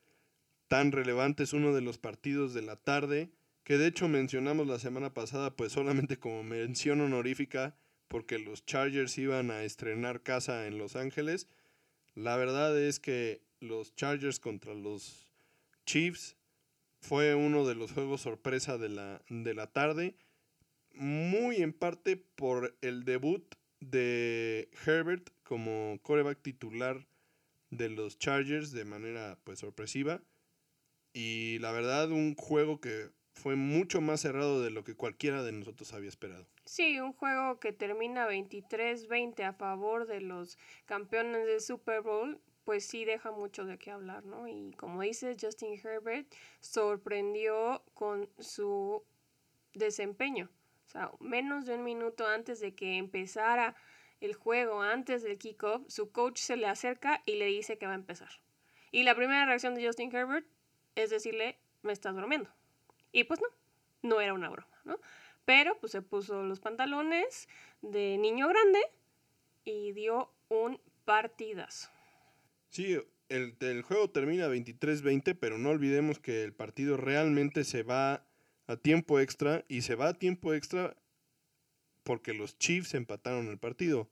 tan 0.68 0.92
relevantes, 0.92 1.52
uno 1.52 1.74
de 1.74 1.82
los 1.82 1.98
partidos 1.98 2.54
de 2.54 2.62
la 2.62 2.76
tarde, 2.76 3.30
que 3.64 3.79
de 3.79 3.87
hecho 3.87 4.09
mencionamos 4.09 4.66
la 4.66 4.79
semana 4.79 5.12
pasada, 5.14 5.57
pues 5.57 5.72
solamente 5.72 6.18
como 6.18 6.42
mención 6.44 7.00
honorífica, 7.00 7.74
porque 8.09 8.38
los 8.38 8.64
Chargers 8.66 9.16
iban 9.18 9.50
a 9.50 9.64
estrenar 9.64 10.22
casa 10.22 10.66
en 10.66 10.79
Los 10.79 10.96
Ángeles. 10.96 11.48
La 12.14 12.37
verdad 12.37 12.79
es 12.79 13.00
que 13.00 13.42
los 13.61 13.96
Chargers 13.96 14.38
contra 14.38 14.74
los 14.74 15.27
Chiefs 15.87 16.37
fue 17.00 17.35
uno 17.35 17.66
de 17.66 17.74
los 17.74 17.92
juegos 17.92 18.20
sorpresa 18.20 18.79
de 18.79 18.90
la, 18.90 19.22
de 19.29 19.55
la 19.55 19.66
tarde, 19.66 20.14
muy 20.92 21.57
en 21.57 21.72
parte 21.72 22.16
por 22.16 22.77
el 22.83 23.05
debut 23.05 23.42
de 23.81 24.68
Herbert 24.87 25.31
como 25.42 25.98
coreback 26.03 26.40
titular 26.40 27.07
de 27.70 27.88
los 27.88 28.18
Chargers 28.18 28.70
de 28.72 28.85
manera 28.85 29.38
pues 29.44 29.59
sorpresiva 29.59 30.22
y 31.12 31.59
la 31.59 31.72
verdad 31.72 32.11
un 32.11 32.35
juego 32.35 32.81
que 32.81 33.11
fue 33.34 33.56
mucho 33.56 34.00
más 34.00 34.20
cerrado 34.20 34.62
de 34.62 34.70
lo 34.70 34.84
que 34.84 34.94
cualquiera 34.94 35.42
de 35.42 35.52
nosotros 35.52 35.92
había 35.92 36.08
esperado. 36.08 36.46
Sí, 36.64 36.98
un 37.00 37.12
juego 37.12 37.58
que 37.58 37.72
termina 37.72 38.28
23-20 38.28 39.44
a 39.44 39.52
favor 39.52 40.06
de 40.06 40.20
los 40.20 40.56
campeones 40.86 41.46
de 41.46 41.60
Super 41.60 42.00
Bowl, 42.00 42.40
pues 42.64 42.86
sí 42.86 43.04
deja 43.04 43.32
mucho 43.32 43.66
de 43.66 43.78
qué 43.78 43.90
hablar, 43.90 44.24
¿no? 44.24 44.48
Y 44.48 44.72
como 44.74 45.02
dice 45.02 45.36
Justin 45.38 45.78
Herbert, 45.82 46.26
sorprendió 46.60 47.82
con 47.92 48.30
su 48.38 49.02
desempeño. 49.74 50.48
O 50.86 50.88
sea, 50.88 51.10
menos 51.20 51.66
de 51.66 51.74
un 51.74 51.84
minuto 51.84 52.26
antes 52.26 52.60
de 52.60 52.74
que 52.74 52.96
empezara 52.96 53.74
el 54.20 54.34
juego, 54.34 54.80
antes 54.80 55.22
del 55.22 55.38
kickoff, 55.38 55.82
su 55.88 56.10
coach 56.12 56.38
se 56.38 56.56
le 56.56 56.66
acerca 56.66 57.22
y 57.26 57.34
le 57.34 57.46
dice 57.46 57.76
que 57.76 57.86
va 57.86 57.92
a 57.92 57.96
empezar. 57.96 58.30
Y 58.90 59.02
la 59.02 59.14
primera 59.14 59.44
reacción 59.44 59.74
de 59.74 59.84
Justin 59.84 60.14
Herbert 60.14 60.46
es 60.94 61.10
decirle, 61.10 61.58
me 61.82 61.92
estás 61.92 62.14
bromeando. 62.14 62.50
Y 63.14 63.24
pues 63.24 63.40
no, 63.40 63.46
no 64.03 64.20
era 64.20 64.35
una 64.35 64.50
broma, 64.50 64.77
¿no? 64.85 64.98
Pero 65.44 65.79
pues 65.79 65.92
se 65.92 66.03
puso 66.03 66.42
los 66.42 66.59
pantalones 66.59 67.48
de 67.81 68.18
niño 68.18 68.48
grande 68.48 68.81
y 69.64 69.92
dio 69.92 70.33
un 70.48 70.81
partidazo. 71.05 71.90
Sí, 72.70 72.98
el, 73.29 73.57
el 73.61 73.83
juego 73.83 74.11
termina 74.11 74.48
23-20, 74.48 75.38
pero 75.38 75.59
no 75.59 75.70
olvidemos 75.70 76.18
que 76.18 76.42
el 76.42 76.53
partido 76.53 76.96
realmente 76.96 77.62
se 77.62 77.85
va 77.85 78.27
a 78.66 78.77
tiempo 78.77 79.20
extra 79.20 79.64
y 79.68 79.83
se 79.83 79.94
va 79.94 80.09
a 80.09 80.14
tiempo 80.14 80.53
extra 80.53 80.96
porque 82.03 82.35
los 82.35 82.59
Chiefs 82.59 82.94
empataron 82.94 83.46
el 83.46 83.59
partido. 83.59 84.11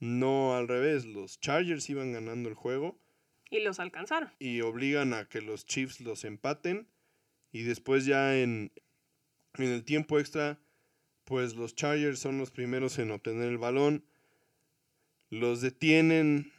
No 0.00 0.56
al 0.56 0.66
revés, 0.66 1.04
los 1.04 1.38
Chargers 1.38 1.88
iban 1.88 2.12
ganando 2.12 2.48
el 2.48 2.56
juego. 2.56 2.98
Y 3.48 3.60
los 3.60 3.78
alcanzaron. 3.78 4.32
Y 4.40 4.62
obligan 4.62 5.14
a 5.14 5.28
que 5.28 5.40
los 5.40 5.66
Chiefs 5.66 6.00
los 6.00 6.24
empaten. 6.24 6.88
Y 7.52 7.62
después 7.62 8.04
ya 8.06 8.38
en, 8.38 8.72
en 9.54 9.64
el 9.64 9.84
tiempo 9.84 10.18
extra, 10.18 10.58
pues 11.24 11.54
los 11.54 11.74
Chargers 11.74 12.18
son 12.18 12.38
los 12.38 12.50
primeros 12.50 12.98
en 12.98 13.10
obtener 13.10 13.48
el 13.48 13.58
balón. 13.58 14.04
Los 15.28 15.60
detienen 15.60 16.52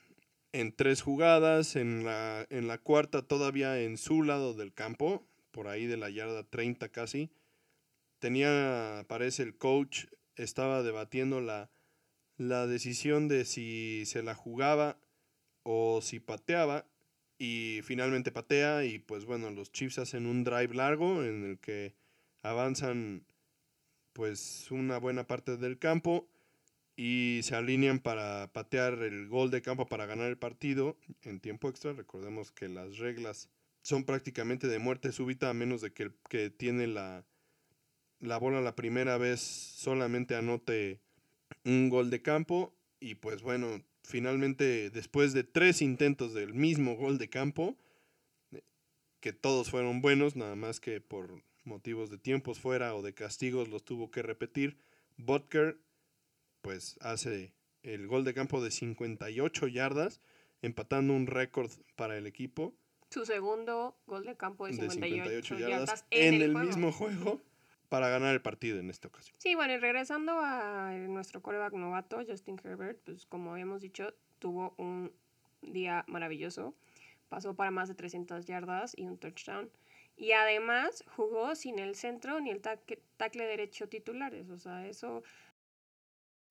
en 0.54 0.76
tres 0.76 1.02
jugadas, 1.02 1.76
en 1.76 2.04
la, 2.04 2.46
en 2.50 2.68
la 2.68 2.78
cuarta 2.78 3.22
todavía 3.22 3.82
en 3.82 3.98
su 3.98 4.24
lado 4.24 4.54
del 4.54 4.74
campo, 4.74 5.28
por 5.52 5.68
ahí 5.68 5.86
de 5.86 5.98
la 5.98 6.10
yarda 6.10 6.44
30 6.44 6.90
casi. 6.90 7.32
Tenía, 8.20 9.06
parece 9.08 9.44
el 9.44 9.58
coach, 9.58 10.06
estaba 10.36 10.84
debatiendo 10.84 11.42
la, 11.42 11.70
la 12.38 12.68
decisión 12.68 13.28
de 13.28 13.46
si 13.46 14.06
se 14.06 14.24
la 14.24 14.36
jugaba 14.36 14.98
o 15.64 16.02
si 16.02 16.20
pateaba 16.20 16.86
y 17.44 17.82
finalmente 17.82 18.32
patea 18.32 18.86
y 18.86 19.00
pues 19.00 19.26
bueno, 19.26 19.50
los 19.50 19.72
Chiefs 19.72 19.98
hacen 19.98 20.28
un 20.28 20.44
drive 20.44 20.76
largo 20.76 21.24
en 21.24 21.44
el 21.44 21.58
que 21.58 21.96
avanzan 22.44 23.26
pues 24.14 24.68
una 24.70 25.00
buena 25.00 25.26
parte 25.26 25.58
del 25.58 25.80
campo 25.80 26.28
y 26.96 27.40
se 27.42 27.56
alinean 27.56 27.98
para 27.98 28.54
patear 28.54 29.02
el 29.02 29.28
gol 29.28 29.50
de 29.50 29.64
campo 29.64 29.88
para 29.88 30.06
ganar 30.06 30.28
el 30.30 30.38
partido 30.38 31.00
en 31.24 31.40
tiempo 31.40 31.68
extra. 31.68 31.94
Recordemos 31.94 32.52
que 32.52 32.70
las 32.70 33.00
reglas 33.00 33.50
son 33.82 34.04
prácticamente 34.04 34.68
de 34.68 34.78
muerte 34.78 35.12
súbita 35.12 35.50
a 35.50 35.56
menos 35.56 35.82
de 35.82 35.94
que 35.94 36.04
el 36.04 36.14
que 36.30 36.52
tiene 36.52 36.86
la, 36.86 37.26
la 38.20 38.38
bola 38.38 38.62
la 38.62 38.76
primera 38.76 39.18
vez 39.18 39.42
solamente 39.42 40.36
anote 40.36 41.02
un 41.66 41.90
gol 41.90 42.12
de 42.12 42.22
campo 42.22 42.76
y 43.00 43.16
pues 43.16 43.42
bueno, 43.42 43.82
finalmente, 44.04 44.90
después 44.90 45.34
de 45.34 45.44
tres 45.44 45.82
intentos 45.82 46.34
del 46.34 46.54
mismo 46.54 46.96
gol 46.96 47.18
de 47.18 47.30
campo, 47.30 47.78
que 49.20 49.34
todos 49.34 49.70
fueron 49.70 50.02
buenos, 50.02 50.36
nada 50.36 50.56
más 50.56 50.80
que 50.80 51.00
por 51.00 51.44
motivos 51.64 52.10
de 52.10 52.18
tiempos 52.18 52.60
fuera 52.60 52.96
o 52.96 53.02
de 53.02 53.14
castigos 53.14 53.70
los 53.70 53.86
tuvo 53.86 54.10
que 54.10 54.24
repetir, 54.24 54.78
Butker 55.18 55.78
pues 56.62 56.98
hace 57.02 57.54
el 57.84 58.08
gol 58.08 58.24
de 58.24 58.34
campo 58.34 58.64
de 58.64 58.72
58 58.72 59.68
yardas, 59.68 60.22
empatando 60.62 61.14
un 61.14 61.28
récord 61.28 61.72
para 61.96 62.18
el 62.18 62.28
equipo. 62.28 62.74
Su 63.10 63.26
segundo 63.26 63.98
gol 64.06 64.26
de 64.26 64.38
campo 64.38 64.68
de 64.68 64.74
58, 64.74 65.60
yardas, 65.60 66.06
en, 66.12 66.42
el, 66.42 66.56
mismo 66.56 66.92
juego 66.92 67.42
para 67.92 68.08
ganar 68.08 68.34
el 68.34 68.42
partido 68.42 68.80
en 68.80 68.90
esta 68.90 69.10
ocasión. 69.10 69.36
Sí, 69.38 69.54
bueno, 69.54 69.74
y 69.74 69.78
regresando 69.78 70.40
a 70.40 70.94
nuestro 70.94 71.42
coreback 71.42 71.74
novato, 71.74 72.24
Justin 72.26 72.58
Herbert, 72.64 72.98
pues 73.04 73.26
como 73.26 73.52
habíamos 73.52 73.82
dicho, 73.82 74.14
tuvo 74.40 74.74
un 74.78 75.12
día 75.62 76.06
maravilloso. 76.08 76.74
Pasó 77.28 77.54
para 77.54 77.70
más 77.70 77.90
de 77.90 77.96
300 77.96 78.46
yardas 78.46 78.94
y 78.96 79.08
un 79.08 79.18
touchdown. 79.18 79.70
Y 80.16 80.32
además 80.32 81.04
jugó 81.18 81.54
sin 81.56 81.80
el 81.80 81.96
centro 81.96 82.40
ni 82.40 82.50
el 82.52 82.62
tackle, 82.62 83.46
derecho 83.46 83.90
titulares. 83.90 84.50
O 84.52 84.58
sea, 84.58 84.88
eso 84.88 85.22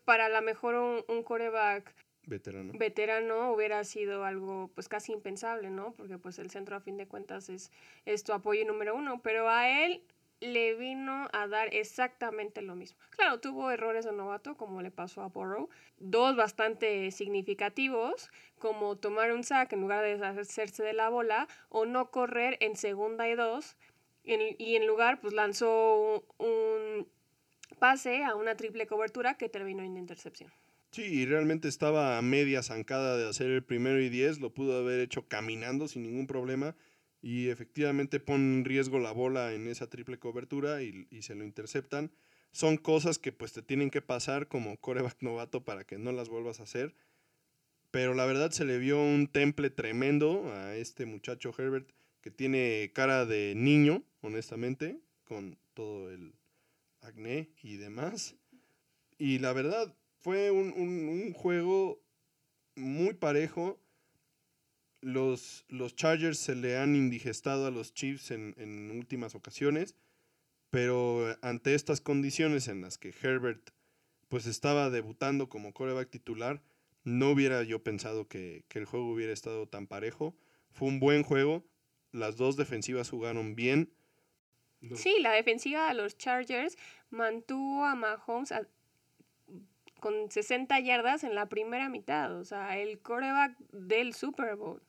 para 0.05 0.29
la 0.29 0.43
mejor 0.43 0.75
un, 0.75 1.05
un 1.09 1.23
coreback 1.23 1.95
veterano. 2.27 2.75
veterano 2.75 3.51
hubiera 3.53 3.83
sido 3.85 4.27
algo 4.27 4.71
pues 4.75 4.91
casi 4.91 5.13
impensable, 5.13 5.71
¿no? 5.71 5.95
Porque 5.95 6.19
pues 6.19 6.39
el 6.39 6.51
centro 6.51 6.77
a 6.77 6.81
fin 6.81 6.99
de 6.99 7.09
cuentas 7.09 7.49
es, 7.49 7.73
es 8.05 8.25
tu 8.25 8.35
apoyo 8.35 8.67
número 8.67 8.95
uno. 8.95 9.23
Pero 9.23 9.49
a 9.49 9.87
él 9.87 10.03
le 10.41 10.75
vino 10.75 11.29
a 11.33 11.47
dar 11.47 11.75
exactamente 11.75 12.63
lo 12.63 12.75
mismo. 12.75 12.99
Claro, 13.11 13.41
tuvo 13.41 13.71
errores 13.71 14.05
de 14.05 14.13
novato, 14.13 14.57
como 14.57 14.83
le 14.83 14.91
pasó 14.91 15.23
a 15.23 15.29
Burrow, 15.29 15.69
dos 15.99 16.37
bastante 16.37 17.11
significativos, 17.11 18.31
como 18.59 18.97
tomar 18.97 19.33
un 19.33 19.45
sack 19.45 19.73
en 19.73 19.83
lugar 19.83 20.03
de 20.03 20.17
deshacerse 20.17 20.83
de 20.83 20.95
la 20.95 21.09
bola, 21.09 21.47
o 21.69 21.85
no 21.85 22.11
correr 22.11 22.57
en 22.61 22.77
segunda 22.77 23.29
y 23.29 23.35
dos, 23.35 23.77
y 24.25 24.77
en 24.77 24.87
lugar 24.87 25.21
pues 25.21 25.33
lanzó 25.35 26.25
un, 26.39 27.07
pase 27.79 28.25
a 28.25 28.35
una 28.35 28.57
triple 28.57 28.87
cobertura 28.87 29.35
que 29.35 29.49
terminó 29.49 29.83
en 29.83 29.97
intercepción. 29.97 30.51
Sí, 30.93 31.25
realmente 31.25 31.69
estaba 31.69 32.19
a 32.19 32.23
media 32.23 32.63
zancada 32.63 33.17
de 33.17 33.29
hacer 33.29 33.49
el 33.51 33.63
primero 33.63 34.01
y 34.01 34.09
diez, 34.09 34.41
lo 34.41 34.53
pudo 34.53 34.77
haber 34.77 35.01
hecho 35.01 35.29
caminando 35.29 35.87
sin 35.87 36.03
ningún 36.03 36.27
problema 36.27 36.75
y 37.23 37.49
efectivamente 37.49 38.21
ponen 38.21 38.59
en 38.59 38.65
riesgo 38.65 38.99
la 38.99 39.13
bola 39.13 39.53
en 39.53 39.69
esa 39.69 39.89
triple 39.89 40.19
cobertura 40.19 40.83
y, 40.83 41.07
se 41.21 41.35
lo 41.35 41.45
interceptan. 41.45 42.11
Son 42.53 42.77
cosas 42.77 43.19
que 43.19 43.33
pues 43.33 43.53
te 43.53 43.63
tienen 43.63 43.91
que 43.91 44.03
pasar 44.03 44.49
como 44.49 44.77
coreback 44.79 45.23
novato 45.23 45.65
para 45.65 45.85
que 45.85 45.99
no 45.99 46.13
las 46.13 46.29
vuelvas 46.29 46.61
a 46.61 46.65
hacer. 46.65 46.95
Pero 47.91 48.15
la 48.15 48.25
verdad 48.25 48.51
se 48.51 48.65
le 48.65 48.79
vio 48.79 49.03
un 49.03 49.29
temple 49.29 49.71
tremendo 49.71 50.51
a 50.53 50.77
este 50.77 51.07
muchacho 51.07 51.53
Herbert 51.57 51.91
que 52.21 52.31
tiene 52.31 52.91
cara 52.95 53.27
de 53.27 53.55
niño, 53.57 54.05
honestamente, 54.21 55.01
con 55.25 55.59
todo 55.75 56.11
el 56.11 56.35
acné 57.03 57.51
y 57.63 57.77
demás. 57.77 58.37
Y 59.19 59.39
la 59.39 59.53
verdad 59.53 59.95
fue 60.21 60.51
un, 60.51 60.73
un 60.73 61.33
juego 61.33 62.03
muy 62.77 63.15
parejo 63.15 63.81
los, 65.01 65.65
los 65.69 65.97
Chargers 65.97 66.39
se 66.39 66.55
le 66.55 66.77
han 66.77 66.95
indigestado 66.95 67.67
a 67.67 67.71
los 67.71 67.95
Chiefs 67.95 68.31
en, 68.31 68.91
últimas 68.91 69.35
ocasiones, 69.35 69.95
pero 70.71 71.37
ante 71.43 71.75
estas 71.75 72.01
condiciones 72.01 72.69
en 72.69 72.81
las 72.83 72.99
que 72.99 73.15
Herbert 73.23 73.71
pues 74.29 74.47
estaba 74.47 74.91
debutando 74.91 75.49
como 75.49 75.73
coreback 75.73 76.09
titular, 76.11 76.63
no 77.03 77.31
hubiera 77.31 77.63
yo 77.63 77.83
pensado 77.83 78.29
que, 78.29 78.65
el 78.71 78.85
juego 78.85 79.11
hubiera 79.11 79.33
estado 79.33 79.67
tan 79.67 79.87
parejo. 79.87 80.37
Fue 80.71 80.87
un 80.87 81.01
buen 81.01 81.25
juego. 81.25 81.65
las 82.13 82.37
dos 82.37 82.57
defensivas 82.57 83.11
jugaron 83.11 83.57
bien. 83.57 83.93
Sí, 84.95 85.17
la 85.21 85.33
defensiva 85.33 85.89
de 85.89 85.95
los 85.95 86.17
Chargers 86.17 86.79
mantuvo 87.11 87.85
a 87.85 87.95
Mahomes 87.95 88.53
con 90.01 90.31
60 90.31 90.79
yardas 90.81 91.25
en 91.25 91.35
la 91.35 91.47
primera 91.47 91.89
mitad, 91.89 92.35
o 92.39 92.45
sea, 92.45 92.79
el 92.79 93.01
coreback 93.01 93.59
del 93.73 94.15
Super 94.15 94.57
Bowl. 94.57 94.83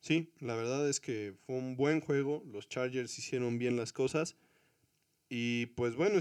Sí, 0.00 0.32
la 0.38 0.54
verdad 0.54 0.88
es 0.88 1.00
que 1.00 1.34
fue 1.46 1.56
un 1.56 1.76
buen 1.76 2.00
juego, 2.00 2.42
los 2.46 2.68
Chargers 2.68 3.18
hicieron 3.18 3.58
bien 3.58 3.76
las 3.76 3.92
cosas 3.92 4.36
y 5.28 5.66
pues 5.66 5.96
bueno, 5.96 6.20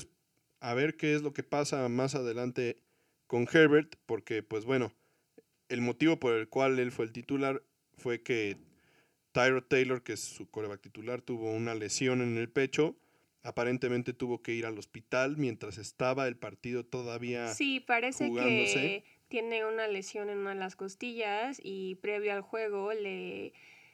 a 0.60 0.74
ver 0.74 0.98
qué 0.98 1.16
es 1.16 1.22
lo 1.22 1.34
que 1.34 1.44
pasa 1.44 1.88
más 1.88 2.16
adelante 2.16 2.78
con 3.28 3.48
Herbert, 3.52 3.96
porque 4.06 4.44
pues 4.44 4.66
bueno, 4.66 4.92
el 5.70 5.82
motivo 5.82 6.20
por 6.20 6.34
el 6.34 6.50
cual 6.50 6.80
él 6.80 6.92
fue 6.92 7.06
el 7.06 7.12
titular 7.12 7.64
fue 7.98 8.22
que 8.22 8.58
Tyro 9.32 9.64
Taylor, 9.64 10.04
que 10.04 10.14
es 10.14 10.20
su 10.20 10.50
coreback 10.50 10.82
titular, 10.82 11.22
tuvo 11.22 11.52
una 11.52 11.76
lesión 11.76 12.22
en 12.22 12.38
el 12.38 12.50
pecho. 12.50 12.98
Aparentemente 13.44 14.14
tuvo 14.14 14.42
que 14.42 14.54
ir 14.54 14.66
al 14.66 14.78
hospital 14.78 15.38
mientras 15.38 15.78
estaba 15.78 16.28
el 16.28 16.36
partido 16.38 16.86
todavía. 16.86 17.54
Sí, 17.54 17.80
parece 17.80 18.32
que 18.34 19.04
tiene 19.28 19.66
una 19.66 19.88
lesión 19.88 20.30
en 20.30 20.40
una 20.40 20.52
de 20.52 20.56
las 20.56 20.76
costillas 20.76 21.60
y 21.62 21.96
previo 21.96 22.34
al 22.34 22.42
juego 22.42 22.94
le 22.94 23.54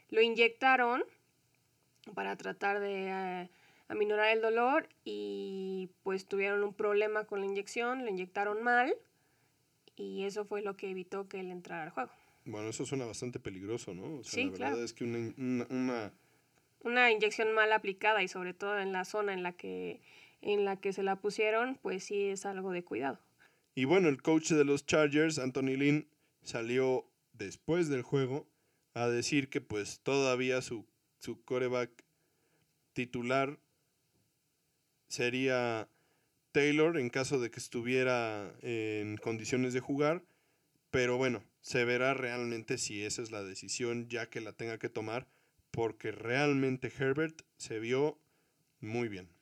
lo 0.10 0.22
inyectaron 0.22 1.04
para 2.14 2.36
tratar 2.36 2.80
de 2.80 3.08
eh, 3.08 3.50
aminorar 3.88 4.30
el 4.30 4.42
dolor 4.42 4.88
y 5.04 5.90
pues 6.04 6.26
tuvieron 6.28 6.64
un 6.64 6.74
problema 6.74 7.26
con 7.26 7.40
la 7.40 7.46
inyección, 7.46 8.04
lo 8.04 8.10
inyectaron 8.10 8.62
mal 8.62 8.94
y 9.96 10.26
eso 10.26 10.46
fue 10.46 10.62
lo 10.62 10.76
que 10.76 10.90
evitó 10.90 11.28
que 11.28 11.40
él 11.40 11.52
entrara 11.52 11.84
al 11.84 11.90
juego. 11.90 12.12
Bueno, 12.46 12.70
eso 12.70 12.86
suena 12.86 13.06
bastante 13.06 13.40
peligroso, 13.40 13.94
¿no? 13.94 14.20
O 14.20 14.24
sea, 14.24 14.44
la 14.46 14.52
verdad 14.52 14.84
es 14.84 14.94
que 14.94 15.06
una, 15.06 15.34
una, 15.70 16.14
una... 16.82 17.12
inyección 17.12 17.54
mal 17.54 17.72
aplicada 17.72 18.22
y 18.22 18.28
sobre 18.28 18.54
todo 18.54 18.80
en 18.80 18.92
la 18.92 19.06
zona 19.06 19.34
en 19.34 19.44
la, 19.44 19.54
que, 19.54 20.02
en 20.42 20.66
la 20.66 20.76
que 20.76 20.92
se 20.92 21.04
la 21.04 21.16
pusieron, 21.16 21.80
pues 21.82 22.04
sí 22.04 22.28
es 22.28 22.46
algo 22.46 22.72
de 22.72 22.84
cuidado. 22.84 23.20
Y 23.76 23.86
bueno, 23.86 24.10
el 24.10 24.22
coach 24.22 24.52
de 24.52 24.66
los 24.66 24.86
Chargers, 24.86 25.40
Anthony 25.40 25.76
Lynn, 25.78 26.08
salió 26.44 27.10
después 27.34 27.90
del 27.90 28.04
juego 28.04 28.48
a 28.94 29.08
decir 29.08 29.50
que 29.50 29.62
pues 29.62 30.00
todavía 30.02 30.62
su, 30.62 30.86
su 31.20 31.44
coreback 31.44 32.04
titular 32.94 33.60
sería 35.08 35.90
Taylor 36.52 36.98
en 36.98 37.10
caso 37.10 37.40
de 37.40 37.50
que 37.50 37.60
estuviera 37.60 38.54
en 38.62 39.18
condiciones 39.18 39.74
de 39.74 39.80
jugar, 39.80 40.24
pero 40.92 41.18
bueno, 41.18 41.44
se 41.62 41.86
verá 41.86 42.14
realmente 42.14 42.78
si 42.78 43.04
esa 43.04 43.24
es 43.24 43.32
la 43.32 43.44
decisión 43.44 44.08
ya 44.08 44.30
que 44.30 44.42
la 44.42 44.54
tenga 44.54 44.78
que 44.78 44.90
tomar, 44.90 45.28
porque 45.72 46.12
realmente 46.12 46.94
Herbert 46.96 47.42
se 47.58 47.80
vio 47.80 48.20
muy 48.80 49.08
bien. 49.08 49.33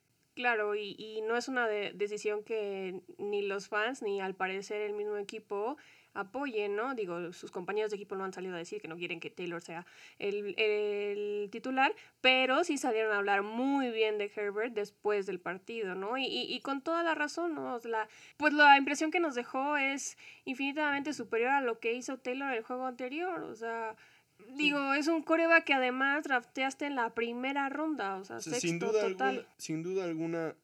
Claro, 0.41 0.73
y, 0.73 0.95
y 0.97 1.21
no 1.21 1.37
es 1.37 1.47
una 1.47 1.67
decisión 1.67 2.43
que 2.43 2.99
ni 3.19 3.43
los 3.43 3.67
fans 3.67 4.01
ni 4.01 4.21
al 4.21 4.33
parecer 4.33 4.81
el 4.81 4.93
mismo 4.93 5.17
equipo 5.17 5.77
apoyen, 6.15 6.75
¿no? 6.75 6.95
Digo, 6.95 7.31
sus 7.31 7.51
compañeros 7.51 7.91
de 7.91 7.97
equipo 7.97 8.15
no 8.15 8.23
han 8.23 8.33
salido 8.33 8.55
a 8.55 8.57
decir 8.57 8.81
que 8.81 8.87
no 8.87 8.97
quieren 8.97 9.19
que 9.19 9.29
Taylor 9.29 9.61
sea 9.61 9.85
el, 10.17 11.47
titular, 11.51 11.93
pero 12.21 12.63
sí 12.63 12.79
salieron 12.79 13.13
a 13.13 13.17
hablar 13.17 13.43
muy 13.43 13.91
bien 13.91 14.17
de 14.17 14.31
Herbert 14.35 14.73
después 14.73 15.27
del 15.27 15.39
partido, 15.39 15.93
¿no? 15.93 16.17
Y, 16.17 16.25
y, 16.25 16.59
con 16.61 16.81
toda 16.81 17.03
la 17.03 17.13
razón, 17.13 17.53
¿no? 17.53 17.77
La, 17.83 18.09
pues 18.37 18.51
la 18.53 18.77
impresión 18.77 19.11
que 19.11 19.19
nos 19.19 19.35
dejó 19.35 19.77
es 19.77 20.17
infinitamente 20.43 21.13
superior 21.13 21.51
a 21.51 21.61
lo 21.61 21.79
que 21.79 21.93
hizo 21.93 22.17
Taylor 22.17 22.49
en 22.49 22.57
el 22.57 22.63
juego 22.63 22.87
anterior, 22.87 23.43
o 23.43 23.53
sea... 23.53 23.95
Digo, 24.55 24.93
es 24.93 25.07
un 25.07 25.23
coreba 25.23 25.63
que 25.63 25.73
además 25.73 26.23
drafteaste 26.23 26.85
en 26.85 26.95
la 26.95 27.13
primera 27.13 27.69
ronda, 27.69 28.17
o 28.17 28.23
sea, 28.23 28.39
sexto 28.39 28.59
sin 28.59 28.79
duda 28.79 29.01
total. 29.01 29.29
Alguna, 29.29 29.55
sin 29.57 29.83
duda 29.83 30.03
alguna, 30.05 30.55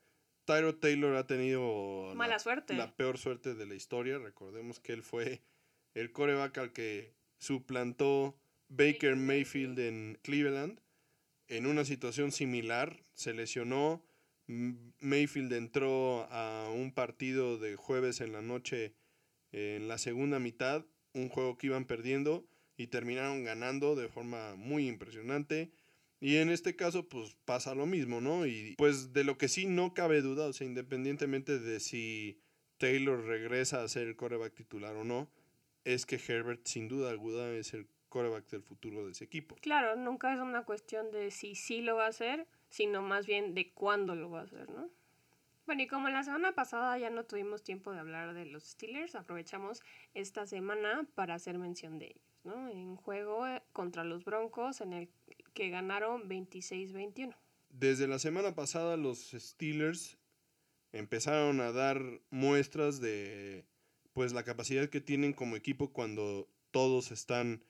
Tyro 0.45 0.75
Taylor 0.75 1.15
ha 1.15 1.27
tenido 1.27 2.13
Mala 2.15 2.35
la, 2.35 2.39
suerte. 2.39 2.73
la 2.73 2.95
peor 2.95 3.17
suerte 3.17 3.53
de 3.53 3.65
la 3.65 3.75
historia. 3.75 4.17
Recordemos 4.17 4.79
que 4.79 4.93
él 4.93 5.03
fue 5.03 5.41
el 5.93 6.11
coreback 6.11 6.57
al 6.57 6.73
que 6.73 7.13
suplantó 7.37 8.35
Baker 8.69 9.15
Mayfield 9.15 9.79
en 9.79 10.19
Cleveland. 10.21 10.79
En 11.47 11.65
una 11.65 11.85
situación 11.85 12.31
similar, 12.31 13.03
se 13.13 13.33
lesionó. 13.33 14.03
Mayfield 14.47 15.51
entró 15.53 16.27
a 16.31 16.69
un 16.73 16.93
partido 16.93 17.57
de 17.57 17.75
jueves 17.75 18.21
en 18.21 18.31
la 18.31 18.41
noche 18.41 18.93
en 19.51 19.87
la 19.87 19.97
segunda 19.97 20.39
mitad, 20.39 20.85
un 21.13 21.29
juego 21.29 21.57
que 21.57 21.67
iban 21.67 21.85
perdiendo 21.85 22.45
y 22.77 22.87
terminaron 22.87 23.43
ganando 23.43 23.95
de 23.95 24.07
forma 24.07 24.55
muy 24.55 24.87
impresionante. 24.87 25.71
Y 26.19 26.37
en 26.37 26.49
este 26.49 26.75
caso, 26.75 27.07
pues 27.09 27.35
pasa 27.45 27.75
lo 27.75 27.85
mismo, 27.85 28.21
¿no? 28.21 28.45
Y 28.45 28.75
pues 28.77 29.13
de 29.13 29.23
lo 29.23 29.37
que 29.37 29.47
sí 29.47 29.65
no 29.65 29.93
cabe 29.93 30.21
duda, 30.21 30.47
o 30.47 30.53
sea, 30.53 30.65
independientemente 30.65 31.59
de 31.59 31.79
si 31.79 32.39
Taylor 32.77 33.23
regresa 33.23 33.83
a 33.83 33.87
ser 33.87 34.07
el 34.07 34.15
coreback 34.15 34.53
titular 34.53 34.95
o 34.95 35.03
no, 35.03 35.29
es 35.83 36.05
que 36.05 36.15
Herbert 36.15 36.65
sin 36.65 36.87
duda 36.87 37.09
alguna 37.09 37.49
es 37.51 37.73
el 37.73 37.87
coreback 38.09 38.49
del 38.49 38.63
futuro 38.63 39.05
de 39.05 39.11
ese 39.11 39.25
equipo. 39.25 39.55
Claro, 39.61 39.95
nunca 39.95 40.33
es 40.33 40.39
una 40.39 40.63
cuestión 40.63 41.11
de 41.11 41.31
si 41.31 41.55
sí 41.55 41.81
lo 41.81 41.95
va 41.95 42.05
a 42.05 42.09
hacer, 42.09 42.47
sino 42.69 43.01
más 43.01 43.25
bien 43.25 43.53
de 43.53 43.71
cuándo 43.71 44.15
lo 44.15 44.29
va 44.29 44.41
a 44.41 44.43
hacer, 44.43 44.69
¿no? 44.69 44.89
Bueno, 45.65 45.81
y 45.81 45.87
como 45.87 46.07
la 46.07 46.23
semana 46.23 46.53
pasada 46.53 46.97
ya 46.97 47.09
no 47.09 47.25
tuvimos 47.25 47.61
tiempo 47.61 47.91
de 47.91 47.99
hablar 47.99 48.33
de 48.33 48.45
los 48.45 48.63
Steelers, 48.63 49.15
aprovechamos 49.15 49.83
esta 50.13 50.47
semana 50.47 51.05
para 51.13 51.35
hacer 51.35 51.57
mención 51.57 51.99
de 51.99 52.05
ellos, 52.05 52.26
¿no? 52.43 52.69
En 52.69 52.95
juego 52.95 53.45
contra 53.73 54.03
los 54.03 54.25
Broncos, 54.25 54.81
en 54.81 54.93
el 54.93 55.09
que 55.53 55.69
ganaron 55.69 56.29
26-21. 56.29 57.35
Desde 57.69 58.07
la 58.07 58.19
semana 58.19 58.55
pasada 58.55 58.97
los 58.97 59.31
Steelers 59.31 60.17
empezaron 60.91 61.59
a 61.61 61.71
dar 61.71 62.01
muestras 62.29 62.99
de 63.01 63.65
pues 64.13 64.33
la 64.33 64.43
capacidad 64.43 64.89
que 64.89 65.01
tienen 65.01 65.33
como 65.33 65.55
equipo 65.55 65.93
cuando 65.93 66.49
todos 66.71 67.11
están 67.11 67.63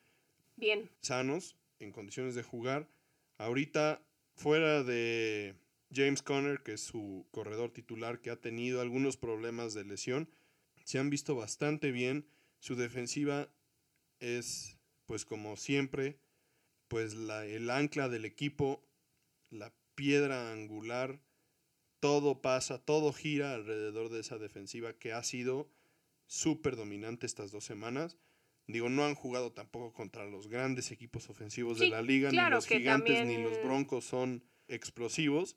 bien 0.56 0.90
sanos, 1.00 1.56
en 1.78 1.92
condiciones 1.92 2.34
de 2.34 2.42
jugar. 2.42 2.88
Ahorita 3.36 4.02
fuera 4.34 4.82
de 4.82 5.56
James 5.92 6.22
Conner, 6.22 6.62
que 6.62 6.72
es 6.72 6.80
su 6.80 7.26
corredor 7.30 7.70
titular 7.70 8.20
que 8.20 8.30
ha 8.30 8.40
tenido 8.40 8.80
algunos 8.80 9.16
problemas 9.16 9.74
de 9.74 9.84
lesión, 9.84 10.30
se 10.84 10.98
han 10.98 11.10
visto 11.10 11.34
bastante 11.34 11.90
bien. 11.90 12.26
Su 12.60 12.74
defensiva 12.74 13.48
es 14.20 14.78
pues 15.06 15.24
como 15.24 15.56
siempre 15.56 16.18
pues 16.88 17.14
la, 17.14 17.44
el 17.44 17.70
ancla 17.70 18.08
del 18.08 18.24
equipo, 18.24 18.82
la 19.50 19.72
piedra 19.94 20.52
angular, 20.52 21.20
todo 22.00 22.40
pasa, 22.40 22.78
todo 22.78 23.12
gira 23.12 23.54
alrededor 23.54 24.08
de 24.08 24.20
esa 24.20 24.38
defensiva 24.38 24.94
que 24.94 25.12
ha 25.12 25.22
sido 25.22 25.70
súper 26.26 26.76
dominante 26.76 27.26
estas 27.26 27.50
dos 27.50 27.64
semanas. 27.64 28.16
Digo, 28.66 28.88
no 28.88 29.04
han 29.04 29.14
jugado 29.14 29.52
tampoco 29.52 29.92
contra 29.92 30.26
los 30.26 30.48
grandes 30.48 30.90
equipos 30.90 31.30
ofensivos 31.30 31.78
de 31.78 31.88
la 31.88 32.02
liga, 32.02 32.30
ni 32.30 32.50
los 32.50 32.66
gigantes 32.66 33.26
ni 33.26 33.42
los 33.42 33.62
broncos 33.62 34.04
son 34.04 34.44
explosivos. 34.66 35.56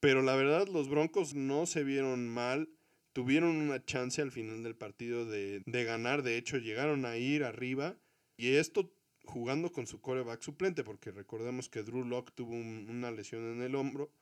Pero 0.00 0.22
la 0.22 0.36
verdad, 0.36 0.68
los 0.68 0.88
broncos 0.88 1.34
no 1.34 1.66
se 1.66 1.82
vieron 1.82 2.28
mal. 2.28 2.68
Tuvieron 3.14 3.56
una 3.56 3.82
chance 3.82 4.20
al 4.20 4.30
final 4.30 4.62
del 4.62 4.76
partido 4.76 5.24
de, 5.24 5.62
de 5.64 5.84
ganar. 5.84 6.22
De 6.22 6.36
hecho, 6.36 6.58
llegaron 6.58 7.06
a 7.06 7.16
ir 7.16 7.44
arriba. 7.44 7.96
Y 8.36 8.56
esto 8.56 8.92
jugando 9.24 9.72
con 9.72 9.86
su 9.86 10.00
coreback 10.00 10.42
suplente, 10.42 10.84
porque 10.84 11.10
recordemos 11.10 11.68
que 11.68 11.82
Drew 11.82 12.04
Locke 12.04 12.32
tuvo 12.34 12.52
una 12.52 13.10
lesión 13.10 13.50
en 13.52 13.62
el 13.62 13.74
hombro 13.74 14.12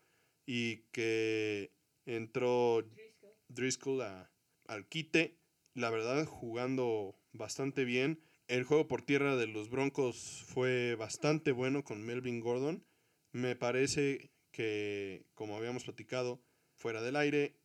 y 0.46 0.78
que 0.92 1.72
entró 2.06 2.84
Driscoll, 3.48 4.02
al 4.66 4.88
quite, 4.88 5.36
la 5.74 5.90
verdad 5.90 6.24
jugando 6.26 7.16
bastante 7.32 7.84
bien. 7.84 8.20
El 8.48 8.64
juego 8.64 8.88
por 8.88 9.02
tierra 9.02 9.36
de 9.36 9.46
los 9.46 9.70
Broncos 9.70 10.44
fue 10.46 10.94
bastante 10.96 11.52
bueno 11.52 11.84
con 11.84 12.02
Melvin 12.02 12.40
Gordon. 12.40 12.84
Me 13.32 13.56
parece 13.56 14.30
que, 14.50 15.24
como 15.34 15.56
habíamos 15.56 15.84
platicado 15.84 16.42
fuera 16.74 17.00
del 17.00 17.16
aire, 17.16 17.56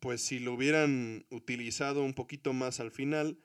pues 0.00 0.22
si 0.22 0.38
lo 0.38 0.54
hubieran 0.54 1.26
utilizado 1.30 2.02
un 2.04 2.14
poquito 2.14 2.52
más 2.52 2.80
al 2.80 2.90
final, 2.90 3.38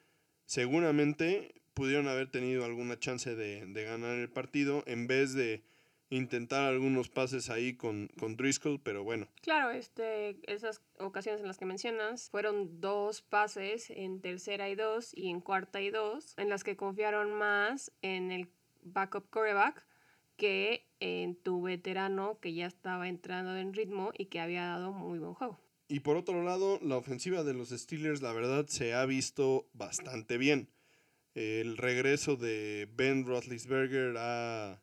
seguramente 0.45 1.53
pudieron 1.73 2.07
haber 2.07 2.29
tenido 2.29 2.65
alguna 2.65 2.99
chance 2.99 3.35
de, 3.35 3.83
ganar 3.83 4.17
el 4.17 4.29
partido 4.29 4.83
en 4.85 5.07
vez 5.07 5.33
de 5.33 5.63
intentar 6.09 6.63
algunos 6.65 7.09
pases 7.09 7.49
ahí 7.49 7.75
con, 7.75 8.07
con 8.19 8.37
Driscoll, 8.37 8.79
pero 8.79 9.03
bueno. 9.03 9.27
Claro, 9.41 9.71
este, 9.71 10.37
esas 10.43 10.81
ocasiones 10.99 11.41
en 11.41 11.47
las 11.47 11.57
que 11.57 11.65
mencionas 11.65 12.29
fueron 12.29 12.79
dos 12.79 13.23
pases 13.23 13.89
en 13.89 14.21
tercera 14.21 14.69
y 14.69 14.75
dos 14.75 15.11
y 15.15 15.29
en 15.29 15.41
cuarta 15.41 15.81
y 15.81 15.89
dos, 15.89 16.35
en 16.37 16.49
las 16.49 16.63
que 16.63 16.75
confiaron 16.75 17.33
más 17.33 17.91
en 18.03 18.31
el 18.31 18.49
backup 18.83 19.27
quarterback 19.31 19.87
que 20.35 20.85
en 20.99 21.35
tu 21.35 21.61
veterano 21.61 22.39
que 22.39 22.53
ya 22.53 22.67
estaba 22.67 23.07
entrando 23.07 23.55
en 23.57 23.73
ritmo 23.73 24.11
y 24.17 24.25
que 24.25 24.39
había 24.39 24.65
dado 24.65 24.91
muy 24.91 25.19
buen 25.19 25.33
juego. 25.33 25.59
Y 25.93 25.99
por 25.99 26.17
otro 26.17 26.41
lado, 26.41 26.79
la 26.81 26.97
ofensiva 26.97 27.43
de 27.43 27.53
los 27.53 27.69
Steelers, 27.69 28.23
la 28.23 28.33
verdad, 28.33 28.65
se 28.65 28.95
ha 28.95 29.05
visto 29.05 29.69
bastante 29.73 30.39
bien. 30.39 30.67
El 31.35 31.77
regreso 31.77 32.35
de 32.35 32.89
Ben 32.95 33.27
Roethlisberger 33.27 34.15
ha 34.17 34.81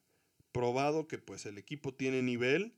probado 0.53 1.09
que 1.09 1.19
pues 1.19 1.47
el 1.47 1.59
equipo 1.59 1.93
tiene 1.93 2.23
nivel. 2.23 2.77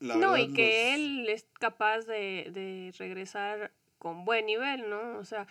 no, 0.00 0.36
y 0.36 0.52
que 0.52 0.94
él 0.94 1.26
es 1.30 1.46
capaz 1.58 2.02
de, 2.02 2.50
de 2.52 2.92
regresar 2.98 3.72
con 3.96 4.26
buen 4.26 4.44
nivel, 4.44 4.90
¿no? 4.90 5.16
O 5.16 5.24
sea, 5.24 5.46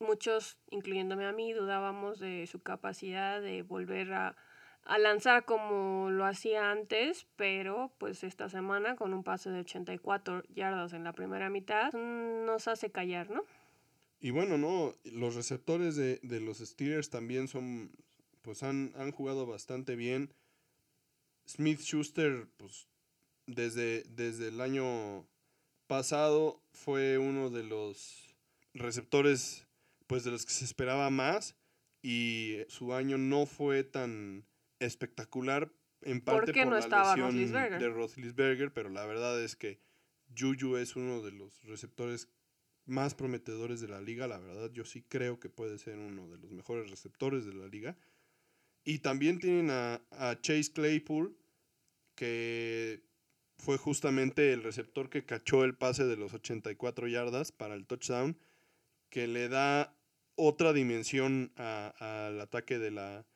muchos, 0.00 0.58
incluyéndome 0.68 1.26
a 1.26 1.32
mí, 1.32 1.52
dudábamos 1.52 2.18
de 2.18 2.44
su 2.48 2.58
capacidad 2.58 3.40
de 3.40 3.62
volver 3.62 4.12
a, 4.14 4.36
a, 4.88 4.98
lanzar 4.98 5.44
como 5.44 6.10
lo 6.10 6.24
hacía 6.24 6.70
antes, 6.70 7.26
pero 7.36 7.92
pues 7.98 8.24
esta 8.24 8.48
semana 8.48 8.96
con 8.96 9.14
un 9.14 9.22
pase 9.22 9.50
de 9.50 9.60
84 9.60 10.42
yardas 10.54 10.92
en 10.92 11.04
la 11.04 11.12
primera 11.12 11.50
mitad 11.50 11.92
nos 11.92 12.68
hace 12.68 12.90
callar, 12.90 13.30
¿no? 13.30 13.44
Y 14.20 14.30
bueno, 14.30 14.58
no, 14.58 14.94
los 15.04 15.34
receptores 15.36 15.94
de, 15.94 16.18
de 16.22 16.40
los 16.40 16.58
Steelers 16.58 17.10
también 17.10 17.46
son, 17.46 17.92
pues 18.42 18.62
han, 18.62 18.92
han 18.96 19.12
jugado 19.12 19.46
bastante 19.46 19.94
bien. 19.94 20.32
Smith 21.46 21.80
Schuster, 21.80 22.46
pues 22.56 22.88
desde, 23.46 24.02
desde 24.04 24.48
el 24.48 24.60
año 24.60 25.26
pasado 25.86 26.60
fue 26.72 27.18
uno 27.18 27.50
de 27.50 27.62
los 27.62 28.34
receptores 28.74 29.66
pues 30.06 30.24
de 30.24 30.30
los 30.30 30.44
que 30.46 30.52
se 30.52 30.64
esperaba 30.64 31.10
más 31.10 31.56
y 32.02 32.58
su 32.68 32.94
año 32.94 33.18
no 33.18 33.46
fue 33.46 33.84
tan 33.84 34.44
espectacular 34.80 35.70
en 36.02 36.20
parte 36.20 36.52
por 36.52 36.66
no 36.66 36.78
la 36.78 37.16
lesión 37.16 37.52
de 37.52 37.88
Roethlisberger, 37.88 38.72
pero 38.72 38.88
la 38.88 39.04
verdad 39.04 39.42
es 39.42 39.56
que 39.56 39.80
Juju 40.36 40.76
es 40.76 40.96
uno 40.96 41.22
de 41.22 41.32
los 41.32 41.62
receptores 41.64 42.28
más 42.84 43.14
prometedores 43.14 43.80
de 43.80 43.88
la 43.88 44.00
liga, 44.00 44.26
la 44.26 44.38
verdad 44.38 44.70
yo 44.72 44.84
sí 44.84 45.02
creo 45.02 45.40
que 45.40 45.50
puede 45.50 45.78
ser 45.78 45.98
uno 45.98 46.28
de 46.28 46.38
los 46.38 46.50
mejores 46.50 46.90
receptores 46.90 47.44
de 47.44 47.54
la 47.54 47.66
liga. 47.66 47.96
Y 48.84 49.00
también 49.00 49.38
tienen 49.38 49.70
a, 49.70 50.00
a 50.12 50.40
Chase 50.40 50.72
Claypool, 50.72 51.36
que 52.14 53.02
fue 53.58 53.76
justamente 53.76 54.52
el 54.52 54.62
receptor 54.62 55.10
que 55.10 55.24
cachó 55.24 55.64
el 55.64 55.74
pase 55.74 56.04
de 56.04 56.16
los 56.16 56.32
84 56.32 57.08
yardas 57.08 57.52
para 57.52 57.74
el 57.74 57.86
touchdown, 57.86 58.38
que 59.10 59.26
le 59.26 59.48
da 59.48 59.94
otra 60.36 60.72
dimensión 60.72 61.52
al 61.56 62.40
ataque 62.40 62.78
de, 62.78 62.92
la, 62.92 63.26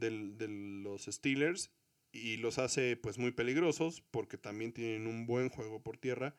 de 0.00 0.48
los 0.48 1.04
Steelers 1.04 1.70
y 2.12 2.36
los 2.38 2.58
hace 2.58 2.96
pues 2.96 3.18
muy 3.18 3.32
peligrosos 3.32 4.02
porque 4.10 4.38
también 4.38 4.72
tienen 4.72 5.06
un 5.06 5.26
buen 5.26 5.48
juego 5.48 5.82
por 5.82 5.98
tierra 5.98 6.34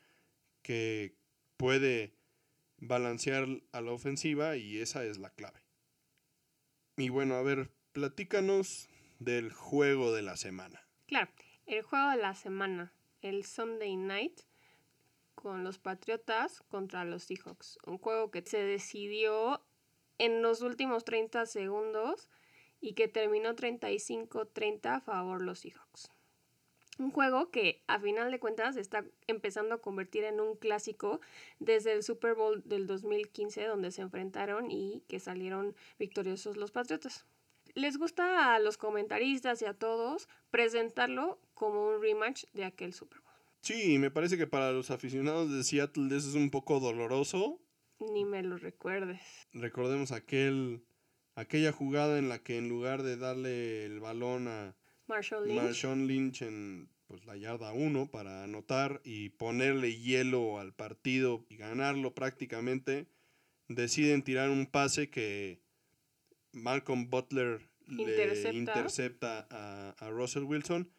que 0.62 1.16
puede 1.58 2.16
balancear 2.78 3.48
a 3.72 3.82
la 3.82 3.92
ofensiva 3.92 4.58
y 4.58 4.80
esa 4.80 5.04
es 5.06 5.18
la 5.18 5.30
clave. 5.30 5.64
Y 6.98 7.10
bueno, 7.10 7.36
a 7.36 7.42
ver, 7.42 7.72
platícanos 7.92 8.90
del 9.20 9.52
juego 9.52 10.12
de 10.14 10.22
la 10.22 10.38
semana. 10.38 10.88
Claro, 11.08 11.32
el 11.66 11.82
juego 11.82 12.10
de 12.12 12.18
la 12.18 12.36
semana, 12.36 12.94
el 13.22 13.46
Sunday 13.46 13.96
Night 13.96 14.42
con 15.36 15.64
los 15.64 15.80
Patriotas 15.80 16.62
contra 16.70 17.06
los 17.06 17.24
Seahawks. 17.24 17.80
Un 17.86 17.98
juego 17.98 18.32
que 18.32 18.44
se 18.44 18.64
decidió 18.64 19.66
en 20.18 20.42
los 20.42 20.62
últimos 20.62 21.04
30 21.04 21.46
segundos 21.46 22.30
y 22.84 22.94
que 22.94 23.08
terminó 23.08 23.56
35-30 23.56 24.98
a 24.98 25.00
favor 25.00 25.42
los 25.42 25.60
Seahawks. 25.60 26.12
Un 27.00 27.12
juego 27.12 27.50
que 27.50 27.82
a 27.88 27.98
final 27.98 28.30
de 28.30 28.40
cuentas 28.40 28.76
está 28.76 29.06
empezando 29.26 29.74
a 29.74 29.82
convertir 29.82 30.26
en 30.26 30.42
un 30.42 30.58
clásico 30.58 31.22
desde 31.60 31.94
el 31.94 32.04
Super 32.04 32.36
Bowl 32.36 32.62
del 32.66 32.86
2015 32.86 33.64
donde 33.66 33.90
se 33.92 34.02
enfrentaron 34.02 34.70
y 34.70 35.02
que 35.08 35.22
salieron 35.22 35.76
victoriosos 35.98 36.58
los 36.58 36.72
Patriotas. 36.72 37.26
Les 37.74 37.98
gusta 37.98 38.54
a 38.54 38.60
los 38.60 38.78
comentaristas 38.78 39.62
y 39.62 39.66
a 39.66 39.74
todos 39.74 40.28
presentarlo 40.52 41.40
como 41.54 41.88
un 41.88 42.02
rematch 42.02 42.44
de 42.52 42.66
aquel 42.66 42.94
Super 42.94 43.22
Bowl. 43.22 43.34
Sí, 43.62 43.98
me 43.98 44.12
parece 44.12 44.38
que 44.38 44.46
para 44.46 44.74
los 44.74 44.92
aficionados 44.92 45.50
de 45.50 45.64
Seattle 45.64 46.16
eso 46.16 46.30
es 46.30 46.36
un 46.36 46.52
poco 46.52 46.82
doloroso 46.82 47.62
ni 48.12 48.26
me 48.26 48.44
lo 48.44 48.58
recuerdes. 48.58 49.22
Recordemos 49.54 50.12
aquel, 50.12 50.84
aquella 51.36 51.72
jugada 51.72 52.20
en 52.20 52.30
la 52.30 52.40
que 52.40 52.58
en 52.58 52.70
lugar 52.70 53.04
de 53.04 53.18
darle 53.18 53.86
el 53.86 54.00
balón 54.00 54.48
a 54.48 54.76
Marshall 55.08 55.48
Lynch, 55.48 55.84
Lynch 55.84 56.42
en 56.42 56.90
pues, 57.08 57.26
la 57.26 57.36
yarda 57.36 57.74
1 57.74 58.10
para 58.10 58.44
anotar 58.44 59.02
y 59.04 59.30
ponerle 59.30 59.96
hielo 59.96 60.60
al 60.60 60.74
partido 60.74 61.46
y 61.50 61.58
ganarlo 61.58 62.14
prácticamente, 62.14 63.08
deciden 63.68 64.24
tirar 64.24 64.50
un 64.50 64.66
pase 64.66 65.10
que 65.10 65.62
Malcolm 66.52 67.10
Butler 67.10 67.62
intercepta, 67.88 68.52
le 68.52 68.58
intercepta 68.58 69.48
a, 69.50 69.90
a 70.00 70.10
Russell 70.10 70.44
Wilson 70.44 70.90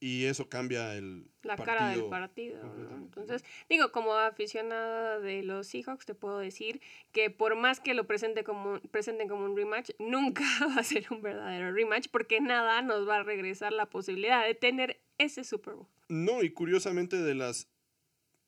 y 0.00 0.24
eso 0.24 0.48
cambia 0.48 0.94
el 0.94 1.26
la 1.42 1.56
cara 1.56 1.90
del 1.90 2.04
partido. 2.06 2.60
Entonces, 2.96 3.44
digo, 3.68 3.92
como 3.92 4.12
aficionada 4.14 5.20
de 5.20 5.42
los 5.42 5.68
Seahawks, 5.68 6.04
te 6.04 6.14
puedo 6.14 6.38
decir 6.38 6.80
que 7.12 7.30
por 7.30 7.56
más 7.56 7.80
que 7.80 7.94
lo 7.94 8.06
presente 8.06 8.44
como, 8.44 8.80
presenten 8.90 9.28
como 9.28 9.44
un 9.44 9.56
rematch, 9.56 9.90
nunca 9.98 10.44
va 10.68 10.80
a 10.80 10.84
ser 10.84 11.06
un 11.10 11.22
verdadero 11.22 11.72
rematch 11.72 12.08
porque 12.10 12.40
nada 12.40 12.82
nos 12.82 13.08
va 13.08 13.18
a 13.18 13.22
regresar 13.22 13.72
la 13.72 13.86
posibilidad 13.86 14.44
de 14.44 14.54
tener 14.54 15.00
ese 15.18 15.44
Super 15.44 15.74
Bowl. 15.74 15.88
No, 16.08 16.42
y 16.42 16.50
curiosamente 16.50 17.16
de 17.16 17.34
las, 17.34 17.68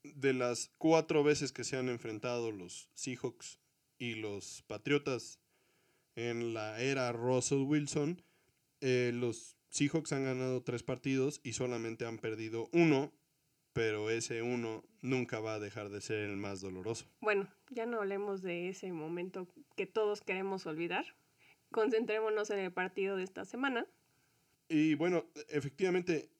de 0.03 0.32
las 0.32 0.70
cuatro 0.78 1.24
veces 1.24 1.53
que 1.53 1.64
se 1.64 1.76
han 1.76 1.88
enfrentado 1.88 2.53
los 2.53 2.90
Seahawks 2.94 3.59
y 3.99 4.14
los 4.14 4.62
Patriotas 4.66 5.40
en 6.14 6.53
la 6.53 6.80
era 6.80 7.12
Russell 7.12 7.62
Wilson, 7.62 8.22
eh, 8.80 9.12
los 9.14 9.58
Seahawks 9.71 10.12
han 10.12 10.25
ganado 10.25 10.62
tres 10.62 10.83
partidos 10.83 11.41
y 11.43 11.53
solamente 11.53 12.07
han 12.07 12.19
perdido 12.19 12.69
uno, 12.73 13.12
pero 13.73 14.11
ese 14.11 14.43
uno 14.43 14.85
nunca 15.03 15.41
va 15.41 15.55
a 15.55 15.59
dejar 15.61 15.91
de 15.91 16.01
ser 16.01 16.19
el 16.19 16.37
más 16.37 16.61
doloroso. 16.61 17.07
Bueno, 17.21 17.49
ya 17.71 17.87
no 17.87 17.99
hablemos 17.99 18.43
de 18.43 18.69
ese 18.69 18.93
momento 18.93 19.47
que 19.77 19.87
todos 19.87 20.23
queremos 20.23 20.66
olvidar. 20.66 21.05
Concentrémonos 21.71 22.51
en 22.51 22.61
el 22.61 22.73
partido 22.73 23.16
de 23.16 23.25
esta 23.25 23.45
semana. 23.45 23.87
Y 24.69 24.95
bueno, 24.95 25.27
efectivamente, 25.49 26.31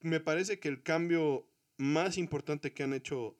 me 0.00 0.20
parece 0.20 0.58
que 0.58 0.68
el 0.68 0.82
cambio 0.82 1.46
más 1.76 2.18
importante 2.18 2.72
que 2.72 2.82
han 2.82 2.92
hecho 2.92 3.36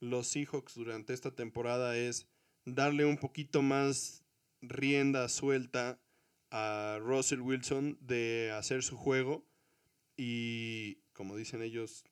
los 0.00 0.28
Seahawks 0.28 0.74
durante 0.74 1.12
esta 1.12 1.34
temporada 1.34 1.96
es 1.96 2.28
darle 2.64 3.04
un 3.04 3.16
poquito 3.16 3.62
más 3.62 4.24
rienda 4.60 5.28
suelta 5.28 6.00
a 6.58 6.98
Russell 7.00 7.40
Wilson 7.40 7.98
de 8.00 8.50
hacer 8.50 8.82
su 8.82 8.96
juego 8.96 9.44
y, 10.16 11.02
como 11.12 11.36
dicen 11.36 11.60
ellos, 11.60 12.06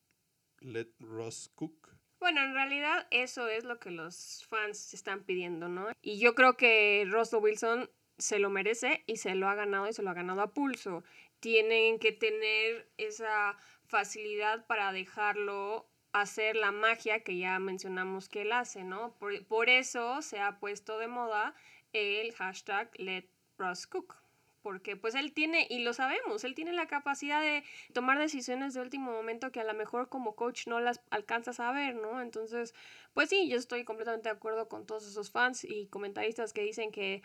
let 0.61 0.88
Russ 0.99 1.51
cook. 1.55 1.88
Bueno, 2.20 2.42
en 2.42 2.53
realidad 2.53 3.07
eso 3.11 3.49
es 3.49 3.64
lo 3.64 3.80
que 3.80 3.90
los 3.90 4.47
fans 4.51 4.92
están 4.92 5.24
pidiendo, 5.24 5.68
¿no? 5.68 5.88
Y 6.03 6.18
yo 6.18 6.34
creo 6.34 6.59
que 6.59 7.07
Russell 7.09 7.40
Wilson 7.42 7.90
se 8.18 8.38
lo 8.38 8.51
merece 8.51 9.03
y 9.07 9.16
se 9.16 9.34
lo 9.34 9.49
ha 9.49 9.55
ganado 9.55 9.88
y 9.88 9.95
se 9.95 10.03
lo 10.03 10.11
ha 10.11 10.14
ganado 10.14 10.42
a 10.42 10.53
pulso. 10.53 11.05
Tienen 11.40 11.99
que 11.99 12.12
tener 12.12 12.92
esa 12.99 13.57
facilidad 13.86 14.66
para 14.66 14.92
dejarlo 14.92 15.88
hacer 16.12 16.57
la 16.57 16.70
magia 16.70 17.24
que 17.24 17.38
ya 17.38 17.59
mencionamos 17.59 18.28
que 18.28 18.42
él 18.42 18.53
hace, 18.53 18.84
¿no? 18.84 19.16
Por, 19.16 19.47
por 19.47 19.70
eso 19.70 20.20
se 20.20 20.38
ha 20.38 20.61
puesto 20.61 20.99
de 20.99 21.09
moda 21.09 21.55
el 21.95 22.34
hashtag 22.34 22.90
Let 22.99 23.30
Russ 23.57 23.86
Cook 23.86 24.24
porque 24.65 24.97
pues 24.97 25.15
él 25.15 25.35
tiene, 25.35 25.67
y 25.69 25.81
lo 25.81 25.93
sabemos, 25.93 26.43
él 26.43 26.55
tiene 26.55 26.73
la 26.73 26.87
capacidad 26.87 27.43
de 27.43 27.62
tomar 27.93 28.19
decisiones 28.19 28.73
de 28.73 28.81
último 28.81 29.12
momento 29.12 29.53
que 29.53 29.61
a 29.61 29.65
lo 29.65 29.75
mejor 29.75 30.09
como 30.09 30.35
coach 30.35 30.67
no 30.67 30.81
las 30.81 31.03
alcanzas 31.11 31.61
a 31.61 31.71
ver, 31.71 31.95
¿no? 31.97 32.23
Entonces, 32.23 32.75
pues 33.12 33.29
sí, 33.29 33.47
yo 33.47 33.59
estoy 33.59 33.85
completamente 33.85 34.31
de 34.31 34.35
acuerdo 34.35 34.67
con 34.67 34.87
todos 34.87 35.07
esos 35.07 35.31
fans 35.31 35.65
y 35.65 35.87
comentaristas 35.89 36.55
que 36.55 36.62
dicen 36.62 36.91
que 36.91 37.23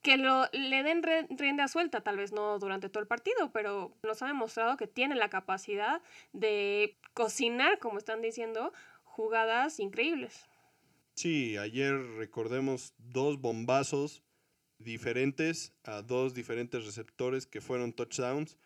que 0.00 0.16
lo, 0.16 0.46
le 0.52 0.82
den 0.82 1.02
rienda 1.30 1.68
suelta, 1.68 2.00
tal 2.00 2.16
vez 2.16 2.32
no 2.32 2.58
durante 2.58 2.88
todo 2.88 3.02
el 3.02 3.06
partido, 3.06 3.52
pero 3.52 3.94
nos 4.02 4.20
ha 4.22 4.26
demostrado 4.26 4.76
que 4.76 4.88
tiene 4.88 5.14
la 5.14 5.30
capacidad 5.30 6.02
de 6.32 6.96
cocinar, 7.14 7.78
como 7.78 7.98
están 7.98 8.20
diciendo, 8.20 8.72
jugadas 9.04 9.78
increíbles. 9.78 10.48
Sí, 11.14 11.56
ayer 11.56 11.94
recordemos 12.16 12.94
dos 12.98 13.40
bombazos 13.40 14.24
diferentes 14.82 15.72
a 15.84 16.02
dos 16.02 16.34
diferentes 16.34 16.84
receptores 16.84 17.46
que 17.46 17.60
fueron 17.60 17.92
touchdowns. 17.92 18.56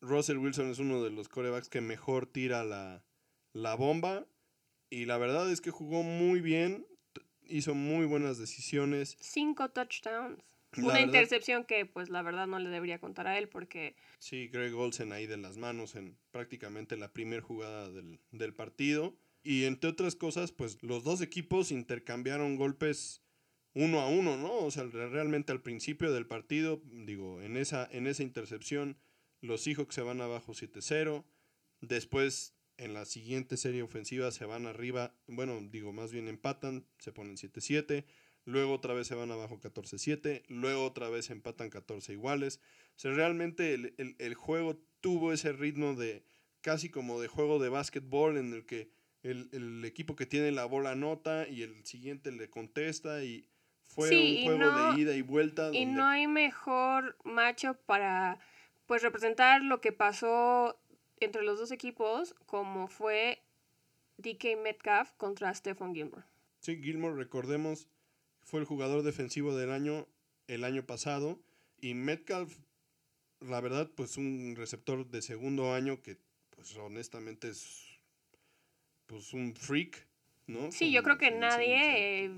Russell 0.00 0.38
Wilson 0.38 0.70
es 0.70 0.78
uno 0.78 1.02
de 1.02 1.10
los 1.10 1.28
corebacks 1.28 1.68
que 1.68 1.80
mejor 1.80 2.26
tira 2.26 2.64
la, 2.64 3.04
la 3.52 3.74
bomba 3.74 4.26
y 4.88 5.04
la 5.04 5.18
verdad 5.18 5.50
es 5.50 5.60
que 5.60 5.70
jugó 5.70 6.02
muy 6.02 6.40
bien, 6.40 6.86
hizo 7.46 7.74
muy 7.74 8.06
buenas 8.06 8.38
decisiones. 8.38 9.16
Cinco 9.20 9.70
touchdowns. 9.70 10.42
Una 10.76 11.00
intercepción 11.00 11.64
que 11.64 11.84
pues 11.84 12.10
la 12.10 12.22
verdad 12.22 12.46
no 12.46 12.58
le 12.60 12.70
debería 12.70 13.00
contar 13.00 13.26
a 13.26 13.36
él 13.38 13.48
porque... 13.48 13.96
Sí, 14.18 14.48
Greg 14.48 14.74
Olsen 14.74 15.12
ahí 15.12 15.26
de 15.26 15.36
las 15.36 15.56
manos 15.56 15.96
en 15.96 16.16
prácticamente 16.30 16.96
la 16.96 17.12
primera 17.12 17.42
jugada 17.42 17.90
del, 17.90 18.20
del 18.30 18.54
partido. 18.54 19.16
Y 19.42 19.64
entre 19.64 19.90
otras 19.90 20.14
cosas, 20.14 20.52
pues 20.52 20.82
los 20.82 21.02
dos 21.02 21.22
equipos 21.22 21.72
intercambiaron 21.72 22.56
golpes 22.56 23.22
uno 23.74 24.00
a 24.00 24.08
uno, 24.08 24.36
¿no? 24.36 24.58
O 24.58 24.70
sea, 24.70 24.84
realmente 24.84 25.52
al 25.52 25.62
principio 25.62 26.12
del 26.12 26.26
partido, 26.26 26.82
digo, 26.84 27.40
en 27.40 27.56
esa, 27.56 27.88
en 27.92 28.06
esa 28.06 28.22
intercepción, 28.22 28.98
los 29.40 29.62
Seahawks 29.62 29.94
se 29.94 30.02
van 30.02 30.20
abajo 30.20 30.52
7-0. 30.52 31.24
Después, 31.80 32.56
en 32.76 32.94
la 32.94 33.04
siguiente 33.04 33.56
serie 33.56 33.82
ofensiva, 33.82 34.30
se 34.32 34.44
van 34.44 34.66
arriba. 34.66 35.14
Bueno, 35.26 35.60
digo, 35.70 35.92
más 35.92 36.12
bien 36.12 36.28
empatan, 36.28 36.86
se 36.98 37.12
ponen 37.12 37.36
7-7. 37.36 38.04
Luego 38.44 38.72
otra 38.72 38.94
vez 38.94 39.06
se 39.06 39.14
van 39.14 39.30
abajo 39.30 39.60
14-7. 39.60 40.44
Luego 40.48 40.84
otra 40.84 41.08
vez 41.08 41.30
empatan 41.30 41.70
14 41.70 42.12
iguales. 42.12 42.60
O 42.96 42.98
sea, 42.98 43.12
realmente 43.12 43.74
el, 43.74 44.34
juego 44.34 44.82
tuvo 45.00 45.32
ese 45.32 45.52
ritmo 45.52 45.94
de 45.94 46.24
casi 46.60 46.90
como 46.90 47.20
de 47.20 47.28
juego 47.28 47.58
de 47.58 47.68
básquetbol 47.68 48.36
en 48.36 48.52
el 48.52 48.66
que 48.66 48.90
el, 49.22 49.84
equipo 49.84 50.16
que 50.16 50.26
tiene 50.26 50.50
la 50.52 50.64
bola 50.64 50.92
anota 50.92 51.48
y 51.48 51.62
el 51.62 51.84
siguiente 51.84 52.32
le 52.32 52.50
contesta 52.50 53.22
y 53.24 53.46
fue 53.94 54.08
un 54.10 54.44
juego 54.58 54.92
de 54.92 55.00
ida 55.00 55.14
y 55.14 55.22
vuelta. 55.22 55.70
Y 55.72 55.84
no 55.84 56.06
hay 56.06 56.26
mejor 56.26 57.16
macho 57.24 57.74
para 57.86 58.38
pues 58.86 59.02
representar 59.02 59.62
lo 59.62 59.80
que 59.80 59.92
pasó 59.92 60.78
entre 61.18 61.42
los 61.42 61.58
dos 61.58 61.72
equipos 61.72 62.34
como 62.46 62.88
fue 62.88 63.42
DK 64.18 64.56
Metcalf 64.62 65.10
contra 65.16 65.54
Stephon 65.54 65.94
Gilmore. 65.94 66.24
Sí, 66.60 66.80
Gilmore, 66.82 67.16
recordemos, 67.16 67.88
fue 68.42 68.60
el 68.60 68.66
jugador 68.66 69.02
defensivo 69.02 69.56
del 69.56 69.70
año 69.70 70.06
el 70.46 70.64
año 70.64 70.84
pasado 70.84 71.40
y 71.80 71.94
Metcalf, 71.94 72.58
la 73.40 73.60
verdad, 73.60 73.90
pues 73.94 74.16
un 74.16 74.54
receptor 74.56 75.06
de 75.06 75.22
segundo 75.22 75.72
año 75.72 76.00
que 76.02 76.18
pues 76.50 76.76
honestamente 76.76 77.48
es 77.48 77.86
pues 79.06 79.32
un 79.32 79.54
freak, 79.54 80.06
¿no? 80.50 80.70
Sí, 80.72 80.90
yo 80.92 81.02
creo 81.02 81.18
que 81.18 81.30
nadie 81.30 82.30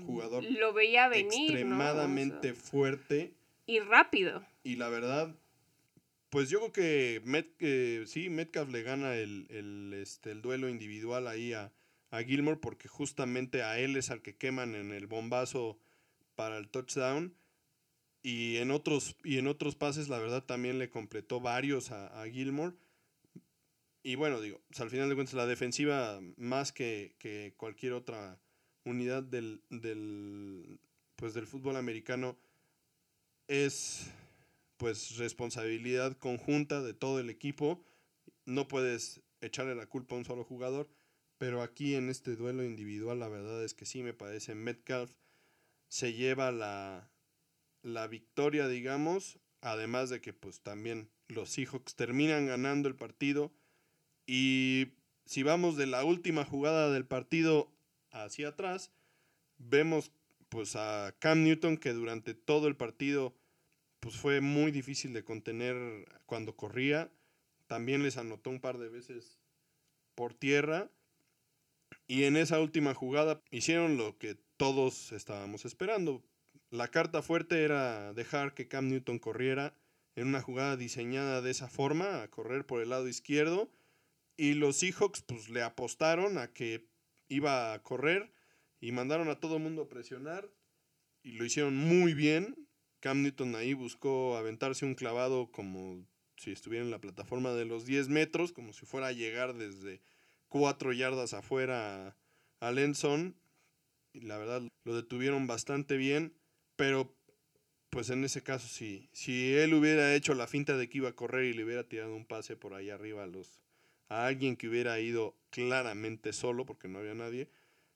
lo 0.59 0.73
veía 0.73 1.07
venir. 1.07 1.51
Extremadamente 1.51 2.53
fuerte. 2.53 3.33
Y 3.65 3.79
rápido. 3.79 4.45
Y 4.63 4.75
la 4.75 4.89
verdad, 4.89 5.35
pues 6.29 6.49
yo 6.49 6.59
creo 6.59 6.71
que 6.71 7.21
Met, 7.25 7.47
sí, 8.07 8.29
Metcalf 8.29 8.71
le 8.71 8.83
gana 8.83 9.15
el, 9.15 9.93
este, 9.93 10.31
el 10.31 10.41
duelo 10.41 10.69
individual 10.69 11.27
ahí 11.27 11.53
a, 11.53 11.71
a, 12.09 12.23
Gilmore 12.23 12.57
porque 12.57 12.87
justamente 12.87 13.63
a 13.63 13.79
él 13.79 13.95
es 13.95 14.09
al 14.09 14.21
que 14.21 14.35
queman 14.35 14.75
en 14.75 14.91
el 14.91 15.07
bombazo 15.07 15.77
para 16.35 16.57
el 16.57 16.69
touchdown. 16.69 17.35
Y 18.23 18.57
en 18.57 18.71
otros, 18.71 19.17
y 19.23 19.37
en 19.37 19.47
otros 19.47 19.75
pases, 19.75 20.07
la 20.07 20.17
verdad, 20.17 20.43
también 20.43 20.79
le 20.79 20.89
completó 20.89 21.39
varios 21.41 21.91
a, 21.91 22.21
a 22.21 22.27
Gilmore. 22.27 22.73
Y 24.03 24.15
bueno, 24.15 24.41
digo, 24.41 24.61
al 24.77 24.89
final 24.89 25.07
de 25.07 25.15
cuentas, 25.15 25.33
la 25.33 25.45
defensiva, 25.45 26.19
más 26.35 26.73
que, 26.73 27.15
que 27.19 27.53
cualquier 27.55 27.93
otra 27.93 28.37
unidad 28.83 29.23
del, 29.23 29.61
del, 29.69 30.79
pues, 31.15 31.33
del 31.33 31.47
fútbol 31.47 31.77
americano, 31.77 32.37
es 33.47 34.11
pues 34.77 35.15
responsabilidad 35.17 36.17
conjunta 36.17 36.81
de 36.81 36.93
todo 36.93 37.19
el 37.19 37.29
equipo. 37.29 37.81
No 38.45 38.67
puedes 38.67 39.21
echarle 39.39 39.75
la 39.75 39.85
culpa 39.85 40.15
a 40.15 40.17
un 40.17 40.25
solo 40.25 40.43
jugador, 40.43 40.89
pero 41.37 41.61
aquí 41.61 41.95
en 41.95 42.09
este 42.09 42.35
duelo 42.35 42.65
individual 42.65 43.19
la 43.19 43.29
verdad 43.29 43.63
es 43.63 43.73
que 43.73 43.85
sí 43.85 44.03
me 44.03 44.13
parece 44.13 44.55
Metcalf 44.55 45.11
se 45.87 46.13
lleva 46.13 46.51
la, 46.51 47.09
la 47.81 48.07
victoria, 48.07 48.67
digamos, 48.67 49.39
además 49.61 50.09
de 50.09 50.19
que 50.19 50.33
pues 50.33 50.61
también 50.61 51.09
los 51.27 51.49
Seahawks 51.51 51.95
terminan 51.95 52.47
ganando 52.47 52.89
el 52.89 52.95
partido 52.95 53.53
y 54.25 54.93
si 55.25 55.43
vamos 55.43 55.77
de 55.77 55.87
la 55.87 56.03
última 56.03 56.45
jugada 56.45 56.91
del 56.91 57.05
partido 57.05 57.71
hacia 58.11 58.49
atrás, 58.49 58.91
vemos 59.57 60.11
pues 60.49 60.75
a 60.75 61.15
Cam 61.19 61.43
Newton 61.43 61.77
que 61.77 61.93
durante 61.93 62.33
todo 62.33 62.67
el 62.67 62.75
partido 62.75 63.33
pues 63.99 64.15
fue 64.15 64.41
muy 64.41 64.71
difícil 64.71 65.13
de 65.13 65.23
contener 65.23 66.05
cuando 66.25 66.55
corría. 66.55 67.09
También 67.67 68.03
les 68.03 68.17
anotó 68.17 68.49
un 68.49 68.59
par 68.59 68.77
de 68.77 68.89
veces 68.89 69.39
por 70.13 70.33
tierra. 70.33 70.91
Y 72.05 72.25
en 72.25 72.35
esa 72.35 72.59
última 72.59 72.93
jugada 72.93 73.41
hicieron 73.49 73.97
lo 73.97 74.17
que 74.17 74.37
todos 74.57 75.13
estábamos 75.13 75.63
esperando. 75.65 76.21
La 76.69 76.89
carta 76.89 77.21
fuerte 77.21 77.63
era 77.63 78.13
dejar 78.13 78.53
que 78.53 78.67
Cam 78.67 78.89
Newton 78.89 79.19
corriera 79.19 79.73
en 80.15 80.27
una 80.27 80.41
jugada 80.41 80.75
diseñada 80.75 81.41
de 81.41 81.51
esa 81.51 81.69
forma, 81.69 82.21
a 82.21 82.27
correr 82.29 82.65
por 82.65 82.81
el 82.81 82.89
lado 82.89 83.07
izquierdo. 83.07 83.71
Y 84.35 84.53
los 84.53 84.77
Seahawks 84.77 85.21
pues 85.21 85.49
le 85.49 85.61
apostaron 85.61 86.37
a 86.37 86.51
que 86.51 86.87
iba 87.27 87.73
a 87.73 87.83
correr 87.83 88.33
y 88.79 88.91
mandaron 88.91 89.29
a 89.29 89.39
todo 89.39 89.57
el 89.57 89.63
mundo 89.63 89.83
a 89.83 89.89
presionar. 89.89 90.49
Y 91.21 91.33
lo 91.33 91.45
hicieron 91.45 91.75
muy 91.75 92.13
bien. 92.13 92.67
Cam 92.99 93.21
Newton 93.21 93.55
ahí 93.55 93.73
buscó 93.73 94.37
aventarse 94.37 94.85
un 94.85 94.95
clavado 94.95 95.51
como 95.51 96.05
si 96.37 96.51
estuviera 96.51 96.83
en 96.83 96.91
la 96.91 97.01
plataforma 97.01 97.51
de 97.53 97.65
los 97.65 97.85
10 97.85 98.09
metros, 98.09 98.51
como 98.51 98.73
si 98.73 98.85
fuera 98.85 99.07
a 99.07 99.11
llegar 99.11 99.53
desde 99.53 100.01
4 100.49 100.93
yardas 100.93 101.33
afuera 101.33 102.17
a 102.59 102.71
Lenson. 102.71 103.35
Y 104.13 104.21
la 104.21 104.37
verdad 104.37 104.61
lo 104.83 104.95
detuvieron 104.95 105.47
bastante 105.47 105.97
bien, 105.97 106.33
pero 106.75 107.15
pues 107.89 108.09
en 108.09 108.23
ese 108.23 108.41
caso 108.41 108.67
si, 108.67 109.09
si 109.13 109.53
él 109.53 109.73
hubiera 109.73 110.15
hecho 110.15 110.33
la 110.33 110.47
finta 110.47 110.77
de 110.77 110.89
que 110.89 110.97
iba 110.97 111.09
a 111.09 111.15
correr 111.15 111.45
y 111.45 111.53
le 111.53 111.63
hubiera 111.63 111.87
tirado 111.87 112.15
un 112.15 112.25
pase 112.25 112.55
por 112.55 112.73
ahí 112.73 112.89
arriba 112.89 113.23
a, 113.23 113.27
los, 113.27 113.62
a 114.13 114.27
alguien 114.27 114.55
que 114.55 114.67
hubiera 114.67 114.99
ido 114.99 115.35
claramente 115.49 116.33
solo, 116.33 116.65
porque 116.65 116.87
no 116.87 116.99
había 116.99 117.15
nadie, 117.15 117.49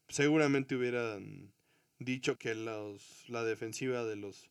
seguramente 0.08 0.74
hubieran 0.74 1.52
dicho 1.98 2.38
que 2.38 2.54
los, 2.54 3.28
la 3.28 3.44
defensiva 3.44 4.04
de 4.04 4.16
los 4.16 4.50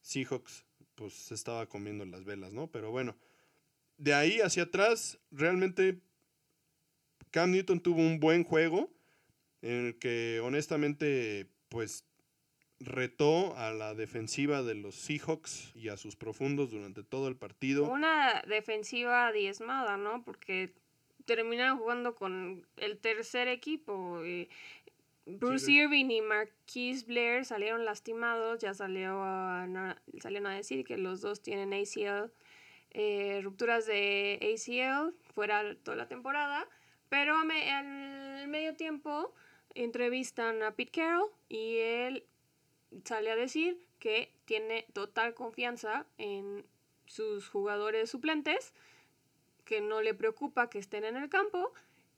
Seahawks 0.00 0.64
pues 0.94 1.12
se 1.14 1.34
estaba 1.34 1.66
comiendo 1.66 2.04
las 2.04 2.24
velas, 2.24 2.52
¿no? 2.52 2.68
Pero 2.68 2.90
bueno, 2.90 3.16
de 3.98 4.14
ahí 4.14 4.40
hacia 4.40 4.64
atrás, 4.64 5.18
realmente 5.30 5.98
Cam 7.30 7.50
Newton 7.50 7.80
tuvo 7.80 8.00
un 8.00 8.20
buen 8.20 8.44
juego 8.44 8.90
en 9.62 9.86
el 9.86 9.98
que 9.98 10.40
honestamente 10.40 11.46
pues 11.68 12.04
retó 12.78 13.56
a 13.56 13.72
la 13.72 13.94
defensiva 13.94 14.62
de 14.62 14.74
los 14.74 14.94
Seahawks 14.96 15.72
y 15.74 15.88
a 15.88 15.96
sus 15.96 16.16
profundos 16.16 16.70
durante 16.70 17.02
todo 17.02 17.28
el 17.28 17.36
partido. 17.36 17.84
Una 17.88 18.42
defensiva 18.46 19.32
diezmada, 19.32 19.96
¿no? 19.96 20.24
Porque 20.24 20.74
terminaron 21.24 21.78
jugando 21.78 22.14
con 22.14 22.66
el 22.76 22.98
tercer 22.98 23.48
equipo. 23.48 24.24
Y 24.24 24.48
Bruce 25.26 25.70
Irving 25.70 26.10
y 26.10 26.20
Marquise 26.20 27.04
Blair 27.06 27.44
salieron 27.44 27.84
lastimados, 27.84 28.60
ya 28.60 28.74
salió 28.74 29.22
a, 29.22 29.96
salieron 30.20 30.46
a 30.48 30.56
decir 30.56 30.84
que 30.84 30.96
los 30.96 31.20
dos 31.20 31.40
tienen 31.42 31.72
ACL, 31.72 32.32
eh, 32.90 33.40
rupturas 33.42 33.86
de 33.86 34.38
ACL 34.42 35.14
fuera 35.32 35.74
toda 35.76 35.96
la 35.96 36.08
temporada, 36.08 36.68
pero 37.08 37.36
al 37.36 38.48
medio 38.48 38.74
tiempo 38.74 39.32
entrevistan 39.74 40.62
a 40.62 40.72
Pete 40.72 40.92
Carroll 40.92 41.30
y 41.48 41.76
él 41.78 42.24
sale 43.04 43.30
a 43.30 43.36
decir 43.36 43.78
que 43.98 44.32
tiene 44.44 44.86
total 44.92 45.34
confianza 45.34 46.06
en 46.18 46.66
sus 47.06 47.48
jugadores 47.48 48.10
suplentes, 48.10 48.74
que 49.64 49.80
no 49.80 50.02
le 50.02 50.14
preocupa 50.14 50.68
que 50.68 50.78
estén 50.78 51.04
en 51.04 51.16
el 51.16 51.28
campo 51.28 51.72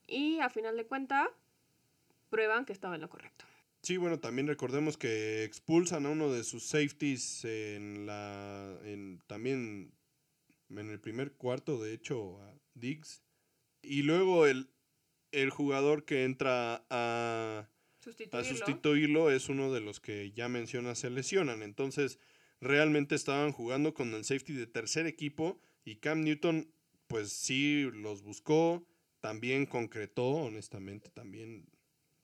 y 0.07 0.41
a 0.41 0.51
final 0.51 0.77
de 0.77 0.87
cuentas 0.87 1.29
prueban 2.31 2.65
que 2.65 2.73
estaba 2.73 2.95
en 2.95 3.03
lo 3.03 3.09
correcto. 3.09 3.45
Sí, 3.83 3.99
bueno, 3.99 4.19
también 4.19 4.47
recordemos 4.47 4.97
que 4.97 5.45
expulsan 5.45 6.07
a 6.07 6.11
uno 6.11 6.33
de 6.33 6.43
sus 6.43 6.65
safeties 6.65 7.45
en 7.45 8.07
la. 8.07 8.79
En, 8.85 9.21
también 9.27 9.93
en 10.71 10.91
el 10.91 10.99
primer 11.01 11.33
cuarto, 11.33 11.83
de 11.83 11.93
hecho, 11.93 12.41
a 12.41 12.55
Diggs. 12.75 13.23
Y 13.83 14.03
luego 14.03 14.47
el, 14.47 14.71
el 15.33 15.51
jugador 15.51 16.07
que 16.07 16.25
entra 16.25 16.87
a 16.89 17.69
sustituirlo. 18.01 18.39
a 18.41 18.45
sustituirlo 18.45 19.31
es 19.31 19.51
uno 19.51 19.71
de 19.71 19.83
los 19.83 20.01
que 20.01 20.33
ya 20.33 20.49
menciona 20.49 20.95
se 20.95 21.11
lesionan. 21.11 21.63
Entonces, 21.63 22.19
realmente 22.61 23.15
estaban 23.15 23.53
jugando 23.53 23.93
con 23.93 24.15
el 24.15 24.25
safety 24.25 24.55
de 24.55 24.67
tercer 24.67 25.07
equipo 25.07 25.61
y 25.85 25.97
Cam 25.97 26.23
Newton, 26.23 26.73
pues 27.07 27.33
sí, 27.33 27.91
los 27.93 28.23
buscó, 28.23 28.87
también 29.21 29.67
concretó, 29.67 30.27
honestamente, 30.27 31.11
también 31.11 31.67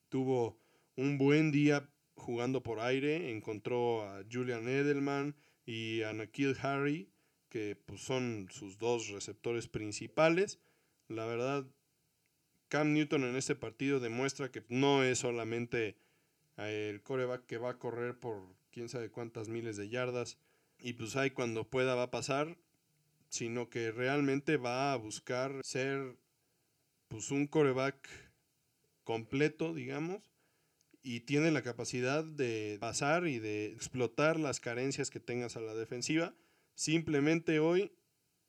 tuvo 0.08 0.58
un 0.96 1.18
buen 1.18 1.50
día 1.50 1.88
jugando 2.14 2.62
por 2.62 2.80
aire, 2.80 3.30
encontró 3.30 4.02
a 4.04 4.22
Julian 4.30 4.68
Edelman 4.68 5.34
y 5.64 6.02
a 6.02 6.12
Nakil 6.12 6.56
Harry, 6.62 7.10
que 7.48 7.76
pues, 7.76 8.02
son 8.02 8.48
sus 8.50 8.78
dos 8.78 9.08
receptores 9.08 9.68
principales. 9.68 10.60
La 11.08 11.26
verdad, 11.26 11.66
Cam 12.68 12.92
Newton 12.92 13.24
en 13.24 13.36
este 13.36 13.56
partido 13.56 13.98
demuestra 13.98 14.50
que 14.50 14.64
no 14.68 15.02
es 15.02 15.18
solamente 15.18 15.96
eh, 16.56 16.90
el 16.90 17.02
coreback 17.02 17.46
que 17.46 17.58
va 17.58 17.70
a 17.70 17.78
correr 17.78 18.18
por 18.18 18.54
quién 18.70 18.88
sabe 18.88 19.10
cuántas 19.10 19.48
miles 19.48 19.76
de 19.76 19.88
yardas 19.88 20.38
y 20.78 20.94
pues 20.94 21.16
ahí 21.16 21.30
cuando 21.30 21.68
pueda 21.68 21.94
va 21.94 22.04
a 22.04 22.10
pasar, 22.10 22.56
sino 23.30 23.70
que 23.70 23.90
realmente 23.90 24.56
va 24.56 24.92
a 24.92 24.96
buscar 24.96 25.60
ser 25.62 26.18
pues 27.08 27.30
un 27.30 27.46
coreback 27.46 28.08
completo, 29.04 29.72
digamos, 29.72 30.30
y 31.02 31.20
tiene 31.20 31.50
la 31.50 31.62
capacidad 31.62 32.24
de 32.24 32.76
pasar 32.80 33.26
y 33.26 33.38
de 33.38 33.66
explotar 33.66 34.38
las 34.38 34.60
carencias 34.60 35.10
que 35.10 35.20
tengas 35.20 35.56
a 35.56 35.60
la 35.60 35.74
defensiva. 35.74 36.34
Simplemente 36.74 37.58
hoy 37.58 37.92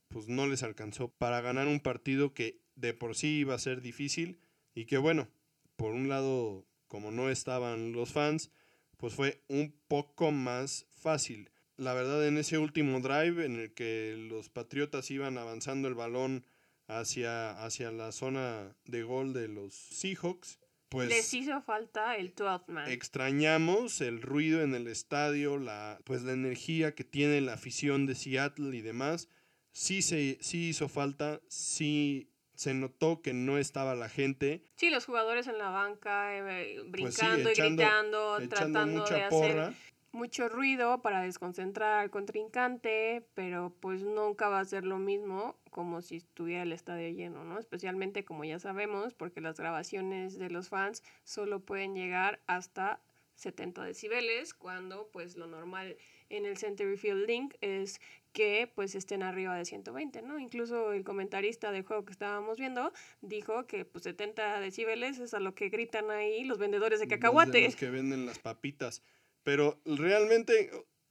pues 0.09 0.27
no 0.27 0.47
les 0.47 0.63
alcanzó 0.63 1.09
para 1.09 1.39
ganar 1.41 1.67
un 1.67 1.79
partido 1.79 2.33
que 2.33 2.61
de 2.75 2.93
por 2.93 3.15
sí 3.15 3.39
iba 3.39 3.55
a 3.55 3.59
ser 3.59 3.81
difícil 3.81 4.39
y 4.73 4.85
que 4.85 4.97
bueno, 4.97 5.29
por 5.75 5.91
un 5.91 6.09
lado, 6.09 6.67
como 6.87 7.11
no 7.11 7.29
estaban 7.29 7.93
los 7.93 8.11
fans, 8.11 8.51
pues 8.97 9.13
fue 9.13 9.41
un 9.47 9.73
poco 9.87 10.31
más 10.31 10.85
fácil. 10.89 11.50
La 11.81 11.95
verdad, 11.95 12.27
en 12.27 12.37
ese 12.37 12.59
último 12.59 12.99
drive 12.99 13.43
en 13.43 13.55
el 13.55 13.73
que 13.73 14.15
los 14.29 14.49
Patriotas 14.49 15.09
iban 15.09 15.39
avanzando 15.39 15.87
el 15.87 15.95
balón 15.95 16.45
hacia, 16.87 17.63
hacia 17.63 17.91
la 17.91 18.11
zona 18.11 18.75
de 18.85 19.01
gol 19.01 19.33
de 19.33 19.47
los 19.47 19.73
Seahawks, 19.73 20.59
pues 20.89 21.09
Les 21.09 21.33
hizo 21.33 21.59
falta 21.63 22.17
el 22.17 22.35
12 22.35 22.71
man. 22.71 22.91
extrañamos 22.91 23.99
el 24.01 24.21
ruido 24.21 24.61
en 24.61 24.75
el 24.75 24.85
estadio, 24.87 25.57
la, 25.57 25.99
pues 26.03 26.21
la 26.21 26.33
energía 26.33 26.93
que 26.93 27.03
tiene 27.03 27.41
la 27.41 27.53
afición 27.53 28.05
de 28.05 28.13
Seattle 28.13 28.77
y 28.77 28.81
demás. 28.81 29.27
Sí, 29.71 30.03
se, 30.03 30.37
sí 30.39 30.69
hizo 30.69 30.87
falta, 30.87 31.41
sí 31.47 32.29
se 32.53 32.75
notó 32.75 33.23
que 33.23 33.33
no 33.33 33.57
estaba 33.57 33.95
la 33.95 34.07
gente, 34.07 34.61
Sí, 34.75 34.91
los 34.91 35.05
jugadores 35.05 35.47
en 35.47 35.57
la 35.57 35.69
banca 35.71 36.37
eh, 36.37 36.75
Pues 36.91 37.15
sí, 37.15 37.25
brincando 37.25 37.49
y 37.49 37.53
gritando, 37.55 38.37
echando 38.37 38.55
tratando 38.55 39.01
mucha 39.01 39.15
de 39.15 39.29
porra. 39.29 39.67
hacer 39.69 39.90
mucho 40.11 40.49
ruido 40.49 41.01
para 41.01 41.21
desconcentrar 41.21 41.99
al 41.99 42.09
contrincante, 42.09 43.25
pero 43.33 43.73
pues 43.79 44.03
nunca 44.03 44.49
va 44.49 44.59
a 44.59 44.65
ser 44.65 44.83
lo 44.83 44.97
mismo 44.97 45.55
como 45.69 46.01
si 46.01 46.17
estuviera 46.17 46.63
el 46.63 46.73
estadio 46.73 47.09
lleno, 47.09 47.43
¿no? 47.43 47.57
Especialmente 47.59 48.25
como 48.25 48.43
ya 48.43 48.59
sabemos, 48.59 49.13
porque 49.13 49.41
las 49.41 49.57
grabaciones 49.57 50.37
de 50.37 50.49
los 50.49 50.69
fans 50.69 51.03
solo 51.23 51.61
pueden 51.61 51.95
llegar 51.95 52.41
hasta 52.47 52.99
70 53.35 53.83
decibeles, 53.83 54.53
cuando 54.53 55.09
pues 55.11 55.35
lo 55.37 55.47
normal 55.47 55.97
en 56.29 56.45
el 56.45 56.57
Center 56.57 56.97
Field 56.97 57.25
Link 57.27 57.55
es 57.61 57.99
que 58.33 58.71
pues 58.73 58.95
estén 58.95 59.23
arriba 59.23 59.55
de 59.55 59.65
120, 59.65 60.21
¿no? 60.21 60.39
Incluso 60.39 60.93
el 60.93 61.03
comentarista 61.03 61.71
del 61.71 61.83
juego 61.83 62.05
que 62.05 62.13
estábamos 62.13 62.57
viendo 62.57 62.93
dijo 63.21 63.65
que 63.65 63.83
pues 63.85 64.03
70 64.03 64.59
decibeles 64.59 65.19
es 65.19 65.33
a 65.33 65.39
lo 65.39 65.55
que 65.55 65.69
gritan 65.69 66.11
ahí 66.11 66.43
los 66.43 66.57
vendedores 66.57 66.99
de 66.99 67.07
los 67.07 67.13
cacahuate. 67.13 67.65
los 67.65 67.75
que 67.75 67.89
venden 67.89 68.25
las 68.25 68.39
papitas. 68.39 69.01
Pero 69.43 69.81
realmente, 69.85 70.69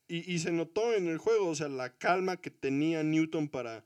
y, 0.08 0.32
y 0.32 0.38
se 0.38 0.52
notó 0.52 0.94
en 0.94 1.08
el 1.08 1.18
juego, 1.18 1.48
o 1.48 1.54
sea, 1.54 1.68
la 1.68 1.96
calma 1.96 2.40
que 2.40 2.50
tenía 2.50 3.02
Newton 3.02 3.48
para, 3.48 3.84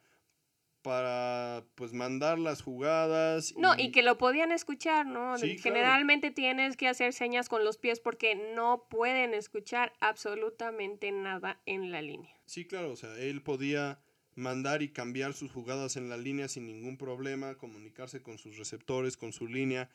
para 0.85 1.65
pues 1.77 1.95
mandar 1.95 2.39
las 2.39 2.61
jugadas. 2.61 3.55
No, 3.57 3.75
y 3.77 3.91
que 3.91 4.03
lo 4.03 4.19
podían 4.19 4.53
escuchar, 4.53 5.07
¿no? 5.07 5.39
Sí, 5.39 5.57
claro. 5.57 5.63
Generalmente 5.63 6.31
tienes 6.31 6.77
que 6.77 6.89
hacer 6.89 7.15
señas 7.15 7.49
con 7.49 7.65
los 7.65 7.79
pies 7.79 8.01
porque 8.01 8.35
no 8.55 8.87
pueden 8.91 9.33
escuchar 9.33 9.95
absolutamente 10.01 11.11
nada 11.11 11.63
en 11.65 11.91
la 11.91 12.03
línea. 12.03 12.39
Sí, 12.45 12.67
claro, 12.67 12.93
o 12.93 12.97
sea, 12.97 13.17
él 13.17 13.43
podía 13.43 13.99
mandar 14.35 14.83
y 14.83 14.93
cambiar 14.93 15.33
sus 15.33 15.51
jugadas 15.51 15.97
en 15.97 16.11
la 16.11 16.19
línea 16.19 16.49
sin 16.49 16.67
ningún 16.67 16.99
problema, 16.99 17.55
comunicarse 17.55 18.23
con 18.23 18.37
sus 18.37 18.59
receptores, 18.59 19.17
con 19.17 19.33
su 19.33 19.47
línea, 19.47 19.89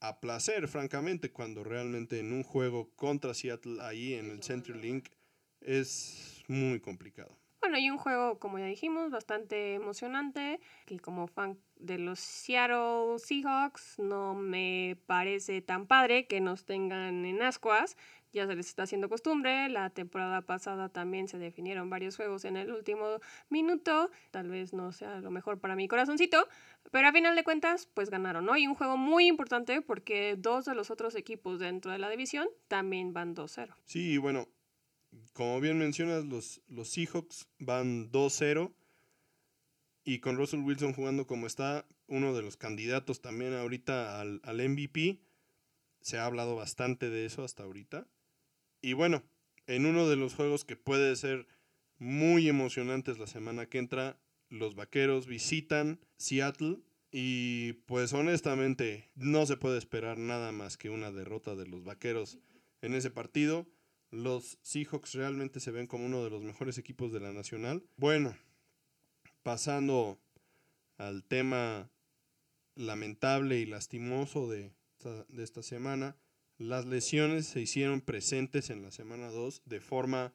a 0.00 0.20
placer, 0.20 0.68
francamente, 0.68 1.32
cuando 1.32 1.64
realmente 1.64 2.20
en 2.20 2.32
un 2.32 2.42
juego 2.42 2.90
contra 2.96 3.34
Seattle 3.34 3.80
ahí 3.82 4.14
en 4.14 4.30
el 4.30 4.42
CenturyLink 4.42 5.08
es 5.60 6.42
muy 6.48 6.80
complicado. 6.80 7.36
Bueno, 7.66 7.80
y 7.80 7.90
un 7.90 7.98
juego, 7.98 8.38
como 8.38 8.60
ya 8.60 8.66
dijimos, 8.66 9.10
bastante 9.10 9.74
emocionante, 9.74 10.60
que 10.84 11.00
como 11.00 11.26
fan 11.26 11.58
de 11.74 11.98
los 11.98 12.20
Seattle 12.20 13.18
Seahawks 13.18 13.98
no 13.98 14.34
me 14.34 14.96
parece 15.06 15.62
tan 15.62 15.88
padre 15.88 16.28
que 16.28 16.40
nos 16.40 16.64
tengan 16.64 17.24
en 17.24 17.42
ascuas. 17.42 17.96
Ya 18.32 18.46
se 18.46 18.54
les 18.54 18.68
está 18.68 18.84
haciendo 18.84 19.08
costumbre. 19.08 19.68
La 19.68 19.90
temporada 19.90 20.42
pasada 20.42 20.90
también 20.90 21.26
se 21.26 21.38
definieron 21.38 21.90
varios 21.90 22.14
juegos 22.14 22.44
en 22.44 22.56
el 22.56 22.70
último 22.70 23.18
minuto. 23.48 24.12
Tal 24.30 24.48
vez 24.48 24.72
no 24.72 24.92
sea 24.92 25.18
lo 25.20 25.32
mejor 25.32 25.58
para 25.58 25.74
mi 25.74 25.88
corazoncito, 25.88 26.46
pero 26.92 27.08
a 27.08 27.12
final 27.12 27.34
de 27.34 27.42
cuentas, 27.42 27.88
pues 27.92 28.10
ganaron, 28.10 28.44
¿no? 28.44 28.56
Y 28.56 28.68
un 28.68 28.76
juego 28.76 28.96
muy 28.96 29.26
importante 29.26 29.82
porque 29.82 30.36
dos 30.38 30.66
de 30.66 30.76
los 30.76 30.92
otros 30.92 31.16
equipos 31.16 31.58
dentro 31.58 31.90
de 31.90 31.98
la 31.98 32.08
división 32.08 32.46
también 32.68 33.12
van 33.12 33.34
2-0. 33.34 33.74
Sí, 33.86 34.18
bueno, 34.18 34.46
como 35.32 35.60
bien 35.60 35.78
mencionas, 35.78 36.24
los, 36.24 36.62
los 36.68 36.88
Seahawks 36.90 37.48
van 37.58 38.10
2-0 38.10 38.72
y 40.04 40.20
con 40.20 40.36
Russell 40.36 40.60
Wilson 40.60 40.92
jugando 40.92 41.26
como 41.26 41.46
está, 41.46 41.86
uno 42.06 42.34
de 42.34 42.42
los 42.42 42.56
candidatos 42.56 43.20
también 43.20 43.54
ahorita 43.54 44.20
al, 44.20 44.40
al 44.44 44.68
MVP. 44.68 45.20
Se 46.00 46.18
ha 46.18 46.26
hablado 46.26 46.54
bastante 46.54 47.10
de 47.10 47.26
eso 47.26 47.42
hasta 47.44 47.64
ahorita. 47.64 48.06
Y 48.80 48.92
bueno, 48.92 49.24
en 49.66 49.86
uno 49.86 50.08
de 50.08 50.16
los 50.16 50.34
juegos 50.34 50.64
que 50.64 50.76
puede 50.76 51.16
ser 51.16 51.48
muy 51.98 52.48
emocionantes 52.48 53.18
la 53.18 53.26
semana 53.26 53.66
que 53.66 53.78
entra, 53.78 54.20
los 54.48 54.74
Vaqueros 54.74 55.26
visitan 55.26 55.98
Seattle 56.18 56.78
y 57.10 57.72
pues 57.86 58.12
honestamente 58.12 59.10
no 59.14 59.46
se 59.46 59.56
puede 59.56 59.78
esperar 59.78 60.18
nada 60.18 60.52
más 60.52 60.76
que 60.76 60.90
una 60.90 61.10
derrota 61.10 61.54
de 61.54 61.66
los 61.66 61.84
Vaqueros 61.84 62.38
en 62.82 62.94
ese 62.94 63.10
partido. 63.10 63.66
Los 64.10 64.58
Seahawks 64.62 65.14
realmente 65.14 65.60
se 65.60 65.70
ven 65.70 65.86
como 65.86 66.06
uno 66.06 66.22
de 66.22 66.30
los 66.30 66.42
mejores 66.42 66.78
equipos 66.78 67.12
de 67.12 67.20
la 67.20 67.32
nacional. 67.32 67.82
Bueno, 67.96 68.36
pasando 69.42 70.18
al 70.96 71.24
tema 71.24 71.90
lamentable 72.74 73.58
y 73.58 73.66
lastimoso 73.66 74.48
de 74.48 74.72
esta, 75.36 75.62
semana, 75.62 76.16
las 76.58 76.86
lesiones 76.86 77.46
se 77.46 77.60
hicieron 77.60 78.00
presentes 78.00 78.70
en 78.70 78.82
la 78.82 78.90
semana 78.90 79.30
2 79.30 79.62
de 79.64 79.80
forma 79.80 80.32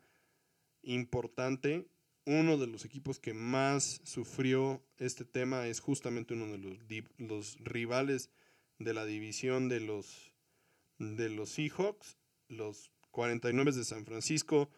importante. 0.84 1.88
Uno 2.26 2.58
de 2.58 2.68
los 2.68 2.86
equipos 2.86 3.20
que 3.20 3.34
más 3.34 4.02
sufrió 4.04 4.84
este 4.98 5.26
tema 5.26 5.68
es 5.68 5.80
justamente 5.80 6.34
uno 6.34 6.48
de 6.48 6.58
los, 6.58 6.78
los 7.18 7.58
rivales 7.60 8.30
de 8.80 8.94
la 8.94 9.06
división 9.06 9.70
de 9.70 9.80
los, 9.80 10.32
de 11.00 11.30
los 11.30 11.50
Seahawks, 11.50 12.18
los 12.48 12.92
49 13.12 13.72
de 13.74 13.84
San 13.84 14.06
Francisco, 14.06 14.70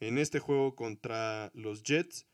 en 0.00 0.18
este 0.18 0.38
juego 0.40 0.74
contra 0.74 1.50
los 1.54 1.82
Jets. 1.82 2.26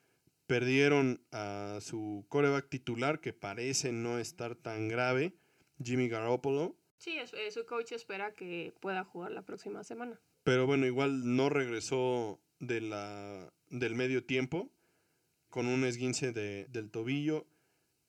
Perdieron 0.47 1.21
a 1.31 1.79
su 1.83 2.25
coreback 2.29 2.69
titular, 2.71 3.21
que 3.21 3.33
parece 3.35 3.93
no 3.93 4.19
estar 4.19 4.55
tan 4.55 4.89
grave, 4.89 5.35
Jimmy 5.83 6.09
Garoppolo. 6.09 6.75
Sí, 6.97 7.19
eh, 7.19 7.51
su 7.51 7.67
coach 7.67 7.93
espera 7.93 8.33
que 8.33 8.73
pueda 8.81 9.05
jugar 9.05 9.33
la 9.33 9.43
próxima 9.43 9.85
semana. 9.85 10.19
Pero 10.45 10.67
bueno, 10.67 10.87
igual 10.87 11.37
no 11.37 11.51
regresó 11.51 12.41
de 12.61 12.81
la, 12.81 13.53
del 13.69 13.95
medio 13.95 14.25
tiempo 14.25 14.71
con 15.51 15.67
un 15.67 15.85
esguince 15.85 16.33
de- 16.33 16.65
del 16.69 16.91
tobillo. 16.91 17.47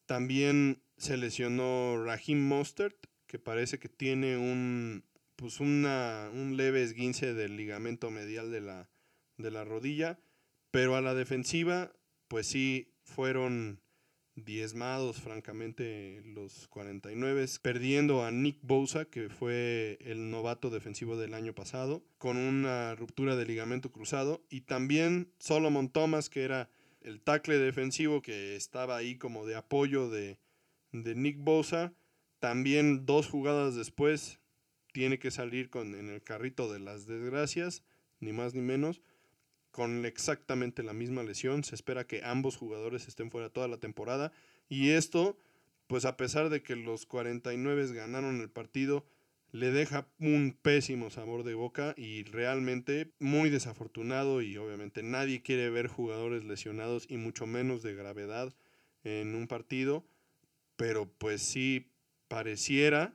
También 0.06 0.82
se 0.98 1.18
lesionó 1.18 2.02
Raheem 2.04 2.40
Mostert, 2.40 2.96
que 3.28 3.38
parece 3.38 3.80
que 3.80 3.90
tiene 3.90 4.38
un, 4.38 5.04
pues 5.40 5.62
una, 5.62 6.30
un 6.34 6.58
leve 6.58 6.84
esguince 6.84 7.34
del 7.34 7.56
ligamento 7.56 8.12
medial 8.12 8.52
de 8.52 8.60
la, 8.60 8.90
de 9.38 9.52
la 9.52 9.64
rodilla. 9.64 10.20
Pero 10.70 10.96
a 10.96 11.02
la 11.02 11.14
defensiva, 11.16 11.94
pues 12.28 12.46
sí, 12.46 12.94
fueron 13.04 13.82
diezmados, 14.36 15.22
francamente, 15.22 16.22
los 16.26 16.68
49, 16.68 17.46
perdiendo 17.62 18.24
a 18.24 18.32
Nick 18.32 18.60
Bosa, 18.62 19.06
que 19.06 19.30
fue 19.30 19.98
el 20.02 20.30
novato 20.30 20.70
defensivo 20.70 21.18
del 21.18 21.34
año 21.34 21.56
pasado, 21.56 22.04
con 22.18 22.38
una 22.38 22.96
ruptura 22.96 23.36
de 23.36 23.46
ligamento 23.46 23.92
cruzado, 23.92 24.44
y 24.50 24.62
también 24.62 25.32
Solomon 25.40 25.90
Thomas, 25.90 26.30
que 26.30 26.44
era 26.44 26.70
el 27.02 27.22
tackle 27.22 27.58
defensivo 27.58 28.22
que 28.22 28.56
estaba 28.56 28.98
ahí 28.98 29.18
como 29.18 29.46
de 29.46 29.56
apoyo 29.56 30.10
de, 30.10 30.38
de 30.92 31.16
Nick 31.16 31.38
Bosa, 31.40 31.94
también 32.40 33.06
dos 33.06 33.28
jugadas 33.28 33.76
después 33.76 34.39
tiene 35.00 35.18
que 35.18 35.32
salir 35.32 35.70
con, 35.70 35.96
en 35.96 36.10
el 36.10 36.22
carrito 36.22 36.70
de 36.70 36.78
las 36.78 37.08
desgracias, 37.08 37.84
ni 38.20 38.34
más 38.34 38.54
ni 38.54 38.60
menos 38.60 39.02
con 39.72 40.06
exactamente 40.06 40.84
la 40.84 40.92
misma 40.92 41.24
lesión. 41.24 41.64
Se 41.64 41.74
espera 41.74 42.06
que 42.06 42.22
ambos 42.26 42.58
jugadores 42.58 43.08
estén 43.08 43.32
fuera 43.32 43.48
toda 43.50 43.70
la 43.70 43.78
temporada. 43.78 44.34
Y 44.68 44.90
esto, 44.90 45.38
pues 45.88 46.04
a 46.04 46.18
pesar 46.18 46.50
de 46.50 46.62
que 46.62 46.76
los 46.76 47.06
49 47.06 47.94
ganaron 47.94 48.42
el 48.42 48.50
partido, 48.50 49.06
le 49.54 49.72
deja 49.72 50.06
un 50.20 50.58
pésimo 50.62 51.10
sabor 51.10 51.46
de 51.46 51.54
boca 51.54 51.94
y 51.96 52.24
realmente 52.24 53.14
muy 53.20 53.50
desafortunado 53.50 54.42
y 54.42 54.58
obviamente 54.58 55.02
nadie 55.02 55.42
quiere 55.42 55.70
ver 55.70 55.88
jugadores 55.88 56.44
lesionados 56.44 57.06
y 57.10 57.16
mucho 57.16 57.48
menos 57.48 57.84
de 57.84 57.96
gravedad 57.96 58.54
en 59.06 59.34
un 59.34 59.48
partido. 59.48 60.04
Pero 60.76 61.10
pues 61.10 61.42
sí 61.42 61.88
pareciera 62.28 63.14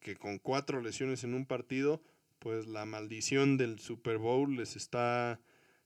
que 0.00 0.16
con 0.16 0.38
cuatro 0.38 0.80
lesiones 0.80 1.24
en 1.24 1.34
un 1.34 1.46
partido, 1.46 2.02
pues 2.38 2.66
la 2.66 2.84
maldición 2.86 3.56
del 3.56 3.78
Super 3.78 4.18
Bowl 4.18 4.56
les 4.56 4.76
está 4.76 5.40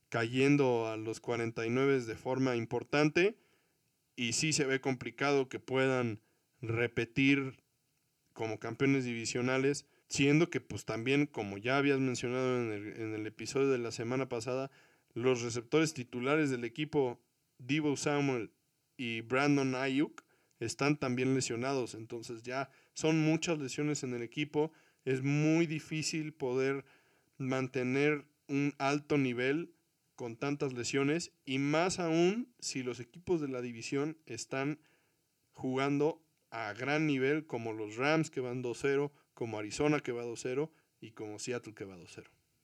cayendo 0.09 0.87
a 0.87 0.97
los 0.97 1.19
49 1.19 2.01
de 2.01 2.15
forma 2.15 2.55
importante 2.55 3.37
y 4.15 4.33
sí 4.33 4.53
se 4.53 4.65
ve 4.65 4.79
complicado 4.79 5.49
que 5.49 5.59
puedan 5.59 6.21
repetir 6.61 7.61
como 8.33 8.59
campeones 8.59 9.05
divisionales, 9.05 9.85
siendo 10.07 10.49
que 10.49 10.61
pues 10.61 10.85
también, 10.85 11.25
como 11.25 11.57
ya 11.57 11.77
habías 11.77 11.99
mencionado 11.99 12.61
en 12.61 12.71
el, 12.71 13.01
en 13.01 13.13
el 13.13 13.27
episodio 13.27 13.69
de 13.69 13.77
la 13.77 13.91
semana 13.91 14.29
pasada, 14.29 14.71
los 15.13 15.41
receptores 15.41 15.93
titulares 15.93 16.49
del 16.49 16.63
equipo, 16.63 17.19
Divo 17.57 17.95
Samuel 17.95 18.51
y 18.97 19.21
Brandon 19.21 19.75
Ayuk 19.75 20.23
están 20.59 20.97
también 20.97 21.33
lesionados. 21.33 21.95
Entonces 21.95 22.43
ya 22.43 22.69
son 22.95 23.21
muchas 23.21 23.59
lesiones 23.59 24.03
en 24.03 24.13
el 24.13 24.23
equipo. 24.23 24.71
Es 25.03 25.21
muy 25.21 25.67
difícil 25.67 26.33
poder 26.33 26.83
mantener 27.37 28.25
un 28.47 28.73
alto 28.79 29.17
nivel 29.17 29.71
con 30.15 30.37
tantas 30.37 30.73
lesiones 30.73 31.31
y 31.45 31.59
más 31.59 31.99
aún 31.99 32.47
si 32.59 32.81
los 32.81 32.99
equipos 32.99 33.41
de 33.41 33.49
la 33.49 33.61
división 33.61 34.17
están 34.25 34.79
jugando 35.51 36.21
a 36.51 36.73
gran 36.73 37.05
nivel 37.05 37.45
como 37.45 37.73
los 37.73 37.97
Rams 37.97 38.31
que 38.31 38.39
van 38.39 38.63
2-0, 38.63 39.11
como 39.33 39.59
Arizona 39.59 39.99
que 39.99 40.13
va 40.13 40.23
2-0 40.23 40.69
y 41.01 41.11
como 41.11 41.37
Seattle 41.37 41.73
que 41.73 41.83
va 41.83 41.97
2-0. 41.97 42.23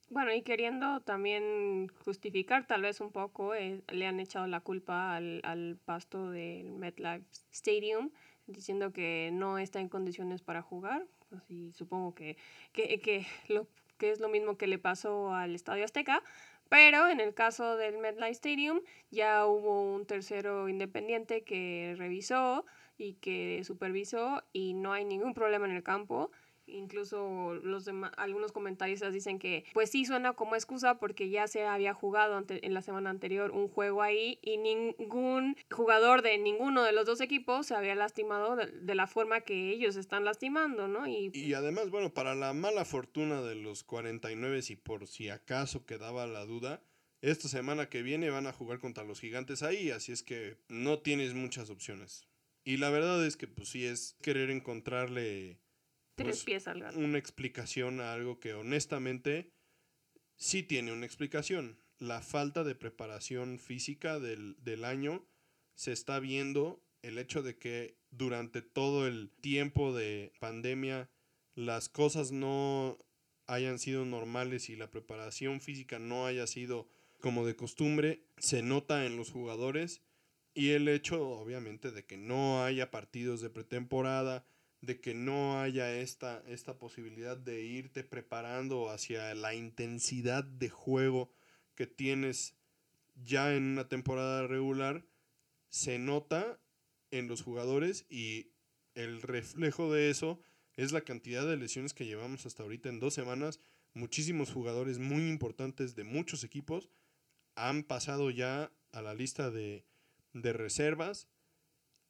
Bueno, 0.09 0.33
y 0.33 0.41
queriendo 0.41 0.99
también 1.01 1.87
justificar 2.03 2.67
tal 2.67 2.81
vez 2.81 2.99
un 2.99 3.11
poco, 3.11 3.55
eh, 3.55 3.81
le 3.89 4.07
han 4.07 4.19
echado 4.19 4.45
la 4.47 4.59
culpa 4.59 5.15
al, 5.15 5.39
al 5.43 5.77
pasto 5.85 6.31
del 6.31 6.73
MetLife 6.73 7.25
Stadium, 7.51 8.11
diciendo 8.47 8.91
que 8.91 9.29
no 9.33 9.57
está 9.57 9.79
en 9.79 9.89
condiciones 9.89 10.41
para 10.41 10.61
jugar. 10.61 11.05
Así 11.35 11.71
supongo 11.71 12.13
que, 12.13 12.37
que, 12.73 12.99
que, 12.99 13.25
lo, 13.47 13.67
que 13.97 14.11
es 14.11 14.19
lo 14.19 14.29
mismo 14.29 14.57
que 14.57 14.67
le 14.67 14.79
pasó 14.79 15.33
al 15.33 15.55
Estadio 15.55 15.85
Azteca. 15.85 16.23
Pero 16.69 17.09
en 17.09 17.19
el 17.19 17.33
caso 17.33 17.75
del 17.75 17.97
MetLife 17.97 18.31
Stadium 18.31 18.79
ya 19.09 19.45
hubo 19.45 19.93
un 19.93 20.05
tercero 20.05 20.69
independiente 20.69 21.43
que 21.43 21.95
revisó 21.97 22.65
y 22.97 23.15
que 23.15 23.61
supervisó 23.65 24.43
y 24.53 24.73
no 24.73 24.93
hay 24.93 25.03
ningún 25.03 25.33
problema 25.33 25.65
en 25.65 25.75
el 25.75 25.83
campo 25.83 26.31
incluso 26.71 27.55
los 27.63 27.89
algunos 28.17 28.51
comentaristas 28.51 29.13
dicen 29.13 29.39
que 29.39 29.65
pues 29.73 29.91
sí 29.91 30.05
suena 30.05 30.33
como 30.33 30.55
excusa 30.55 30.99
porque 30.99 31.29
ya 31.29 31.47
se 31.47 31.65
había 31.65 31.93
jugado 31.93 32.43
en 32.47 32.73
la 32.73 32.81
semana 32.81 33.09
anterior 33.09 33.51
un 33.51 33.67
juego 33.67 34.01
ahí 34.01 34.39
y 34.41 34.57
ningún 34.57 35.55
jugador 35.69 36.21
de 36.21 36.37
ninguno 36.37 36.83
de 36.83 36.91
los 36.91 37.05
dos 37.05 37.21
equipos 37.21 37.67
se 37.67 37.75
había 37.75 37.95
lastimado 37.95 38.55
de, 38.55 38.95
la 38.95 39.07
forma 39.07 39.41
que 39.41 39.71
ellos 39.71 39.95
están 39.95 40.25
lastimando, 40.25 40.87
¿no? 40.87 41.07
Y, 41.07 41.31
y 41.33 41.53
además, 41.53 41.89
bueno, 41.89 42.13
para 42.13 42.35
la 42.35 42.53
mala 42.53 42.83
fortuna 42.83 43.41
de 43.41 43.55
los 43.55 43.83
49 43.83 44.61
y 44.69 44.75
por 44.75 45.07
si 45.07 45.29
acaso 45.29 45.85
quedaba 45.85 46.27
la 46.27 46.45
duda, 46.45 46.81
esta 47.21 47.47
semana 47.47 47.87
que 47.87 48.01
viene 48.01 48.29
van 48.29 48.47
a 48.47 48.53
jugar 48.53 48.79
contra 48.79 49.03
los 49.03 49.19
gigantes 49.19 49.63
ahí, 49.63 49.91
así 49.91 50.11
es 50.11 50.23
que 50.23 50.57
no 50.67 50.99
tienes 50.99 51.33
muchas 51.33 51.69
opciones. 51.69 52.27
Y 52.63 52.77
la 52.77 52.89
verdad 52.89 53.25
es 53.25 53.37
que 53.37 53.47
pues 53.47 53.69
sí 53.69 53.85
es 53.85 54.17
querer 54.21 54.49
encontrarle 54.49 55.59
pues, 56.23 56.95
una 56.95 57.17
explicación 57.17 57.99
a 57.99 58.13
algo 58.13 58.39
que 58.39 58.53
honestamente 58.53 59.51
sí 60.35 60.63
tiene 60.63 60.91
una 60.91 61.05
explicación. 61.05 61.77
La 61.99 62.21
falta 62.21 62.63
de 62.63 62.75
preparación 62.75 63.59
física 63.59 64.19
del, 64.19 64.55
del 64.63 64.85
año 64.85 65.25
se 65.75 65.91
está 65.91 66.19
viendo 66.19 66.83
el 67.01 67.17
hecho 67.17 67.43
de 67.43 67.57
que 67.57 67.97
durante 68.09 68.61
todo 68.61 69.07
el 69.07 69.31
tiempo 69.41 69.93
de 69.93 70.33
pandemia 70.39 71.09
las 71.55 71.89
cosas 71.89 72.31
no 72.31 72.97
hayan 73.47 73.79
sido 73.79 74.05
normales 74.05 74.69
y 74.69 74.75
la 74.75 74.89
preparación 74.89 75.61
física 75.61 75.99
no 75.99 76.25
haya 76.25 76.47
sido 76.47 76.87
como 77.19 77.45
de 77.45 77.55
costumbre, 77.55 78.23
se 78.37 78.63
nota 78.63 79.05
en 79.05 79.17
los 79.17 79.31
jugadores 79.31 80.01
y 80.53 80.71
el 80.71 80.87
hecho 80.87 81.27
obviamente 81.29 81.91
de 81.91 82.05
que 82.05 82.17
no 82.17 82.63
haya 82.63 82.91
partidos 82.91 83.41
de 83.41 83.49
pretemporada, 83.49 84.45
de 84.81 84.99
que 84.99 85.13
no 85.13 85.61
haya 85.61 85.95
esta, 85.95 86.43
esta 86.47 86.77
posibilidad 86.77 87.37
de 87.37 87.61
irte 87.61 88.03
preparando 88.03 88.89
hacia 88.89 89.33
la 89.35 89.53
intensidad 89.53 90.43
de 90.43 90.69
juego 90.69 91.31
que 91.75 91.85
tienes 91.85 92.55
ya 93.23 93.55
en 93.55 93.63
una 93.63 93.87
temporada 93.87 94.47
regular, 94.47 95.05
se 95.69 95.99
nota 95.99 96.59
en 97.11 97.27
los 97.27 97.43
jugadores 97.43 98.05
y 98.09 98.51
el 98.95 99.21
reflejo 99.21 99.93
de 99.93 100.09
eso 100.09 100.39
es 100.75 100.91
la 100.91 101.01
cantidad 101.01 101.45
de 101.45 101.57
lesiones 101.57 101.93
que 101.93 102.05
llevamos 102.05 102.45
hasta 102.45 102.63
ahorita 102.63 102.89
en 102.89 102.99
dos 102.99 103.13
semanas. 103.13 103.59
Muchísimos 103.93 104.51
jugadores 104.51 104.97
muy 104.97 105.27
importantes 105.27 105.95
de 105.95 106.03
muchos 106.03 106.43
equipos 106.43 106.89
han 107.55 107.83
pasado 107.83 108.31
ya 108.31 108.71
a 108.91 109.01
la 109.01 109.13
lista 109.13 109.51
de, 109.51 109.85
de 110.33 110.53
reservas 110.53 111.27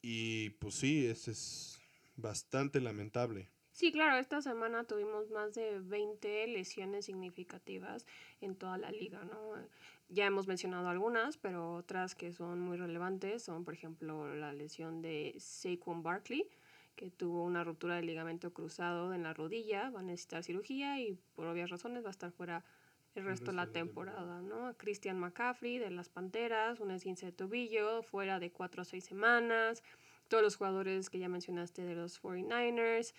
y 0.01 0.51
pues 0.51 0.76
sí, 0.76 1.05
ese 1.05 1.32
es 1.32 1.80
bastante 2.16 2.82
lamentable. 2.82 3.49
Sí, 3.72 3.91
claro, 3.91 4.18
esta 4.18 4.41
semana 4.41 4.84
tuvimos 4.84 5.32
más 5.32 5.53
de 5.53 5.80
20 5.80 6.45
lesiones 6.47 7.05
significativas 7.05 8.05
en 8.41 8.55
toda 8.55 8.78
la 8.78 8.91
liga, 8.91 9.24
¿no? 9.24 9.53
Ya 10.09 10.26
hemos 10.26 10.45
mencionado 10.45 10.89
algunas, 10.89 11.38
pero 11.38 11.76
otras 11.76 12.14
que 12.14 12.34
son 12.34 12.59
muy 12.59 12.78
relevantes 12.78 13.43
son, 13.43 13.64
por 13.64 13.74
ejemplo, 13.74 14.36
la 14.36 14.51
lesión 14.51 15.01
de 15.01 15.36
Saquon 15.39 16.03
Barkley, 16.03 16.49
que 16.97 17.09
tuvo 17.09 17.43
una 17.43 17.64
ruptura 17.64 17.95
del 17.95 18.07
ligamento 18.07 18.53
cruzado 18.53 19.14
en 19.14 19.24
la 19.24 19.34
rodilla, 19.34 19.89
va 19.89 20.01
a 20.01 20.03
necesitar 20.03 20.43
cirugía 20.43 20.99
y 20.99 21.18
por 21.34 21.47
obvias 21.47 21.70
razones 21.70 22.03
va 22.03 22.09
a 22.09 22.12
estar 22.12 22.32
fuera 22.32 22.66
el 23.16 23.24
resto, 23.24 23.51
de 23.51 23.57
la 23.57 23.68
temporada, 23.68 24.41
¿no? 24.41 24.76
Christian 24.78 25.18
McCaffrey 25.18 25.78
de 25.80 25.91
las 25.91 26.09
Panteras, 26.09 26.82
un 26.82 26.91
esguince 26.91 27.28
de 27.28 27.32
tobillo, 27.32 28.03
fuera 28.03 28.39
de 28.39 28.51
4 28.51 28.82
a 28.82 28.86
6 28.86 29.03
semanas 29.03 29.82
todos 30.32 30.43
los 30.43 30.55
jugadores 30.55 31.09
que 31.09 31.19
ya 31.19 31.27
mencionaste 31.27 31.84
de 31.84 31.93
los 31.93 32.23
49ers. 32.23 33.13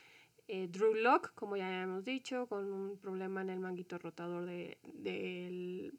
Eh, 0.48 0.66
Drew 0.68 0.94
Locke, 0.94 1.30
como 1.34 1.58
ya 1.58 1.82
hemos 1.82 2.06
dicho, 2.06 2.46
con 2.46 2.72
un 2.72 2.96
problema 2.96 3.42
en 3.42 3.50
el 3.50 3.60
manguito 3.60 3.98
rotador 3.98 4.46
de, 4.46 4.78
del, 4.94 5.92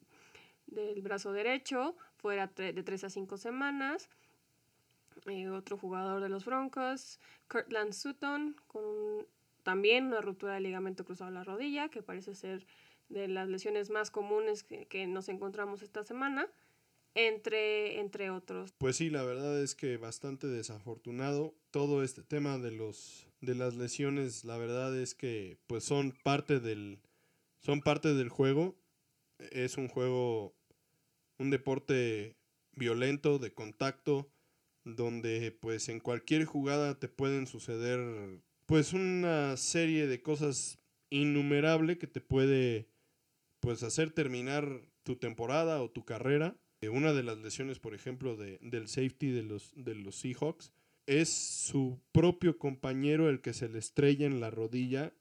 brazo 1.03 1.31
derecho, 1.31 1.95
fuera 2.17 2.47
de 2.47 2.81
3 2.81 3.03
a 3.03 3.09
5 3.11 3.37
semanas. 3.37 4.09
Eh, 5.27 5.49
otro 5.49 5.77
jugador 5.77 6.19
de 6.19 6.29
los 6.29 6.45
Broncos, 6.45 7.19
Kurtland 7.47 7.93
Sutton, 7.93 8.55
con 8.65 8.83
también 9.61 10.07
una 10.07 10.19
ruptura 10.19 10.55
del 10.55 10.63
ligamento 10.63 11.05
cruzado 11.05 11.29
de 11.29 11.35
la 11.35 11.43
rodilla, 11.43 11.89
que 11.89 12.01
parece 12.01 12.33
ser 12.33 12.65
de 13.09 13.27
las 13.27 13.47
lesiones 13.47 13.91
más 13.91 14.09
comunes 14.09 14.63
que 14.63 15.05
nos 15.05 15.29
encontramos 15.29 15.83
esta 15.83 16.03
semana 16.03 16.49
entre, 17.15 17.99
entre 17.99 18.29
otros. 18.29 18.73
Pues 18.77 18.95
sí, 18.95 19.09
la 19.09 19.23
verdad 19.23 19.61
es 19.61 19.75
que 19.75 19.97
bastante 19.97 20.47
desafortunado 20.47 21.55
todo 21.71 22.03
este 22.03 22.23
tema 22.23 22.57
de 22.57 22.71
los 22.71 23.27
de 23.41 23.55
las 23.55 23.75
lesiones, 23.75 24.45
la 24.45 24.57
verdad 24.57 24.97
es 24.97 25.15
que 25.15 25.57
pues 25.67 25.83
son 25.83 26.13
parte 26.23 26.59
del 26.59 26.99
son 27.59 27.81
parte 27.81 28.13
del 28.13 28.29
juego. 28.29 28.75
Es 29.51 29.77
un 29.77 29.87
juego 29.89 30.55
un 31.37 31.49
deporte 31.49 32.37
violento 32.73 33.39
de 33.39 33.53
contacto 33.53 34.29
donde 34.85 35.51
pues 35.51 35.89
en 35.89 35.99
cualquier 35.99 36.45
jugada 36.45 36.99
te 36.99 37.07
pueden 37.07 37.47
suceder 37.47 38.41
pues 38.65 38.93
una 38.93 39.57
serie 39.57 40.07
de 40.07 40.21
cosas 40.21 40.79
innumerable 41.09 41.97
que 41.97 42.07
te 42.07 42.21
puede 42.21 42.89
pues 43.59 43.83
hacer 43.83 44.11
terminar 44.11 44.81
tu 45.03 45.15
temporada 45.17 45.81
o 45.81 45.89
tu 45.89 46.05
carrera 46.05 46.57
una 46.89 47.13
de 47.13 47.23
las 47.23 47.37
lesiones, 47.37 47.79
por 47.79 47.93
ejemplo, 47.93 48.35
de, 48.35 48.57
del 48.61 48.87
safety 48.87 49.31
de 49.31 49.43
los, 49.43 49.71
de 49.75 49.95
los 49.95 50.15
Seahawks, 50.15 50.71
es 51.05 51.29
su 51.29 51.99
propio 52.11 52.57
compañero 52.57 53.29
el 53.29 53.41
que 53.41 53.53
se 53.53 53.69
le 53.69 53.79
estrella 53.79 54.25
en 54.25 54.39
la 54.39 54.49
rodilla 54.49 55.13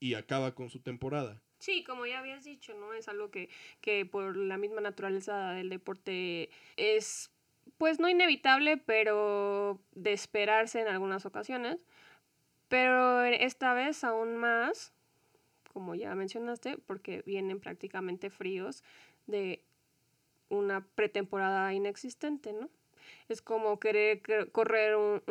y 0.00 0.14
acaba 0.14 0.54
con 0.54 0.70
su 0.70 0.80
temporada. 0.80 1.40
Sí, 1.58 1.84
como 1.84 2.06
ya 2.06 2.18
habías 2.18 2.42
dicho, 2.42 2.74
¿no? 2.74 2.92
Es 2.92 3.06
algo 3.06 3.30
que, 3.30 3.48
que 3.80 4.04
por 4.04 4.36
la 4.36 4.56
misma 4.56 4.80
naturaleza 4.80 5.52
del 5.52 5.68
deporte 5.68 6.50
es, 6.76 7.30
pues 7.78 8.00
no 8.00 8.08
inevitable, 8.08 8.78
pero 8.78 9.80
de 9.94 10.12
esperarse 10.12 10.80
en 10.80 10.88
algunas 10.88 11.24
ocasiones. 11.24 11.78
Pero 12.66 13.22
esta 13.22 13.74
vez 13.74 14.02
aún 14.02 14.36
más, 14.36 14.92
como 15.72 15.94
ya 15.94 16.14
mencionaste, 16.16 16.78
porque 16.78 17.22
vienen 17.24 17.60
prácticamente 17.60 18.28
fríos 18.28 18.82
de 19.26 19.62
una 20.52 20.86
pretemporada 20.94 21.72
inexistente, 21.72 22.52
¿no? 22.52 22.68
Es 23.28 23.42
como 23.42 23.80
querer 23.80 24.20
correr 24.52 24.96
un, 24.96 25.22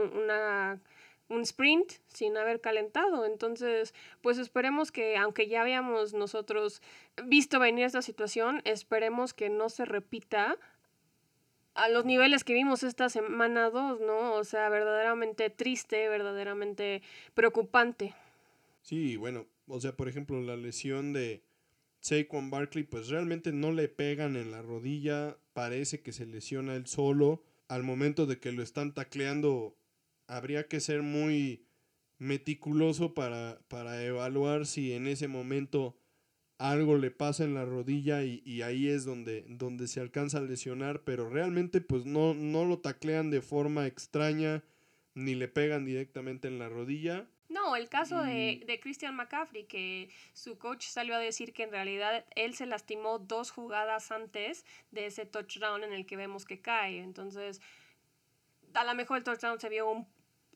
un 1.29 1.41
sprint 1.41 1.93
sin 2.07 2.37
haber 2.37 2.61
calentado. 2.61 3.25
Entonces, 3.25 3.93
pues 4.21 4.37
esperemos 4.37 4.91
que, 4.91 5.17
aunque 5.17 5.47
ya 5.47 5.61
habíamos 5.61 6.13
nosotros 6.13 6.81
visto 7.25 7.59
venir 7.59 7.85
esta 7.85 8.01
situación, 8.01 8.61
esperemos 8.65 9.33
que 9.33 9.49
no 9.49 9.69
se 9.69 9.85
repita 9.85 10.57
a 11.73 11.87
los 11.89 12.05
niveles 12.05 12.43
que 12.43 12.53
vimos 12.53 12.83
esta 12.83 13.09
semana 13.09 13.69
2, 13.69 14.01
¿no? 14.01 14.33
O 14.33 14.43
sea, 14.43 14.69
verdaderamente 14.69 15.49
triste, 15.49 16.09
verdaderamente 16.09 17.01
preocupante. 17.33 18.13
Sí, 18.81 19.15
bueno, 19.15 19.45
o 19.67 19.79
sea, 19.79 19.95
por 19.95 20.09
ejemplo, 20.09 20.41
la 20.41 20.57
lesión 20.57 21.13
de 21.13 21.43
Saquon 22.01 22.49
Barkley 22.49 22.83
pues 22.83 23.07
realmente 23.07 23.53
no 23.53 23.71
le 23.71 23.87
pegan 23.87 24.35
en 24.35 24.51
la 24.51 24.61
rodilla, 24.61 25.37
parece 25.53 26.01
que 26.01 26.11
se 26.11 26.25
lesiona 26.25 26.75
él 26.75 26.87
solo. 26.87 27.43
Al 27.67 27.83
momento 27.83 28.25
de 28.25 28.39
que 28.39 28.51
lo 28.51 28.63
están 28.63 28.93
tacleando, 28.93 29.77
habría 30.27 30.67
que 30.67 30.79
ser 30.79 31.03
muy 31.03 31.63
meticuloso 32.17 33.13
para, 33.13 33.61
para 33.67 34.03
evaluar 34.03 34.65
si 34.65 34.93
en 34.93 35.07
ese 35.07 35.27
momento 35.27 35.95
algo 36.57 36.97
le 36.97 37.09
pasa 37.09 37.43
en 37.43 37.55
la 37.55 37.65
rodilla 37.65 38.23
y, 38.23 38.61
ahí 38.61 38.87
es 38.87 39.03
donde, 39.03 39.45
donde 39.47 39.87
se 39.87 39.99
alcanza 39.99 40.37
a 40.37 40.41
lesionar, 40.41 41.03
pero 41.03 41.27
realmente 41.27 41.81
pues 41.81 42.05
no, 42.05 42.35
no 42.35 42.65
lo 42.65 42.79
taclean 42.79 43.31
de 43.31 43.41
forma 43.41 43.87
extraña 43.87 44.63
ni 45.15 45.33
le 45.33 45.47
pegan 45.47 45.85
directamente 45.85 46.47
en 46.47 46.59
la 46.59 46.69
rodilla. 46.69 47.27
No, 47.61 47.75
el 47.75 47.89
caso 47.89 48.23
de, 48.23 48.63
de, 48.65 48.79
Christian 48.79 49.15
McCaffrey, 49.15 49.65
que 49.65 50.09
su 50.33 50.57
coach 50.57 50.87
salió 50.87 51.15
a 51.15 51.19
decir 51.19 51.53
que 51.53 51.63
en 51.63 51.71
realidad 51.71 52.25
él 52.35 52.55
se 52.55 52.65
lastimó 52.65 53.19
dos 53.19 53.51
jugadas 53.51 54.11
antes 54.11 54.65
de 54.89 55.05
ese 55.05 55.25
touchdown 55.25 55.83
en 55.83 55.93
el 55.93 56.05
que 56.05 56.15
vemos 56.15 56.45
que 56.45 56.59
cae. 56.59 56.99
Entonces, 56.99 57.61
a 58.73 58.83
lo 58.83 58.95
mejor 58.95 59.17
el 59.17 59.23
touchdown 59.23 59.59
se 59.59 59.69
vio 59.69 59.89
un, 59.89 60.07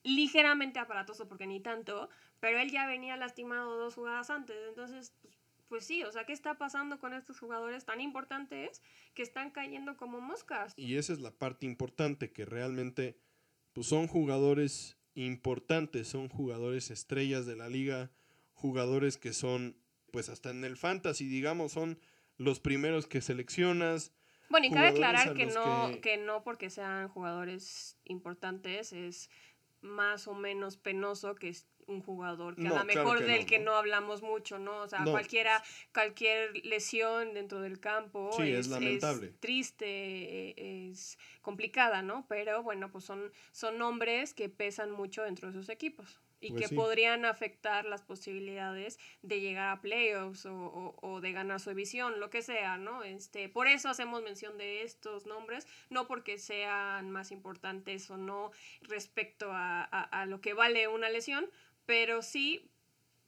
ligeramente 0.04 0.80
aparatoso 0.80 1.28
porque 1.28 1.48
ni 1.48 1.60
tanto, 1.60 2.10
pero 2.40 2.60
él 2.60 2.72
ya 2.72 2.88
venía 2.88 3.18
lastimado 3.18 3.78
dos 3.78 3.96
jugadas 3.96 4.30
antes. 4.30 4.56
Entonces, 4.68 5.14
pues, 5.22 5.36
pues 5.68 5.86
sí, 5.86 6.04
o 6.04 6.12
sea, 6.12 6.26
¿qué 6.26 6.34
está 6.34 6.58
pasando 6.58 7.00
con 7.00 7.14
estos 7.14 7.40
jugadores 7.40 7.86
tan 7.86 8.02
importantes 8.02 8.82
que 9.14 9.24
están 9.24 9.52
cayendo 9.52 9.98
como 9.98 10.22
moscas? 10.22 10.74
Y 10.78 10.96
esa 10.96 11.14
es 11.14 11.20
la 11.20 11.32
parte 11.32 11.66
importante, 11.66 12.32
que 12.32 12.46
realmente 12.46 13.20
pues 13.74 13.88
son 13.88 14.08
jugadores 14.08 14.95
importantes, 15.16 16.08
son 16.10 16.30
jugadores 16.30 16.92
estrellas 16.92 17.46
de 17.46 17.56
la 17.56 17.70
liga, 17.70 18.12
jugadores 18.54 19.18
que 19.18 19.34
son, 19.34 19.78
pues 20.12 20.30
hasta 20.30 20.52
en 20.52 20.64
el 20.64 20.78
fantasy, 20.78 21.28
digamos, 21.28 21.72
son 21.72 22.00
los 22.38 22.60
primeros 22.60 23.08
que 23.08 23.22
seleccionas. 23.22 24.12
Bueno, 24.50 24.68
y 24.68 24.72
cabe 24.72 24.90
aclarar 24.90 25.34
que 25.34 25.48
no, 25.48 25.90
que... 25.94 26.02
que 26.02 26.18
no 26.18 26.44
porque 26.44 26.70
sean 26.70 27.08
jugadores 27.08 27.98
importantes 28.06 28.94
es 28.94 29.30
más 29.82 30.28
o 30.28 30.34
menos 30.34 30.78
penoso 30.78 31.36
que 31.36 31.56
un 31.88 32.02
jugador 32.02 32.56
que 32.56 32.68
a 32.68 32.74
lo 32.74 32.86
mejor 32.86 33.24
del 33.24 33.46
que 33.46 33.60
no 33.60 33.76
hablamos 33.76 34.22
mucho, 34.22 34.60
¿no? 34.60 34.82
O 34.82 34.88
sea, 34.88 35.04
cualquiera, 35.04 35.64
cualquier 35.94 36.66
lesión 36.66 37.34
dentro 37.34 37.62
del 37.62 37.80
campo 37.80 38.32
es, 38.42 38.68
lamentable. 38.68 39.34
triste, 39.40 40.90
es 40.90 41.18
complicada, 41.42 42.02
¿no? 42.02 42.26
Pero 42.28 42.64
bueno, 42.64 42.92
pues 42.92 43.06
son, 43.06 43.32
son 43.52 43.78
nombres 43.78 44.34
que 44.34 44.50
pesan 44.50 44.92
mucho 44.92 45.24
dentro 45.24 45.48
de 45.48 45.54
sus 45.54 45.70
equipos 45.70 46.20
y 46.46 46.52
pues 46.52 46.70
que 46.70 46.76
podrían 46.76 47.26
afectar 47.26 47.86
las 47.86 48.02
posibilidades 48.02 49.00
de 49.22 49.40
llegar 49.40 49.70
a 49.70 49.82
playoffs 49.82 50.46
o, 50.46 50.96
o, 51.02 51.22
de 51.22 51.32
ganar 51.32 51.60
su 51.60 51.70
división, 51.70 52.20
lo 52.20 52.30
que 52.30 52.42
sea, 52.42 52.78
¿no? 52.78 53.04
Este, 53.04 53.50
por 53.50 53.68
eso 53.68 53.90
hacemos 53.90 54.22
mención 54.22 54.58
de 54.58 54.84
estos 54.84 55.26
nombres, 55.26 55.68
no 55.90 56.08
porque 56.08 56.38
sean 56.38 57.10
más 57.10 57.32
importantes 57.32 58.10
o 58.10 58.18
no 58.18 58.52
respecto 58.82 59.52
a, 59.52 59.84
a, 59.84 60.04
a 60.04 60.26
lo 60.26 60.42
que 60.42 60.54
vale 60.54 60.88
una 60.88 61.10
lesión, 61.10 61.50
pero 61.86 62.22
sí 62.22 62.70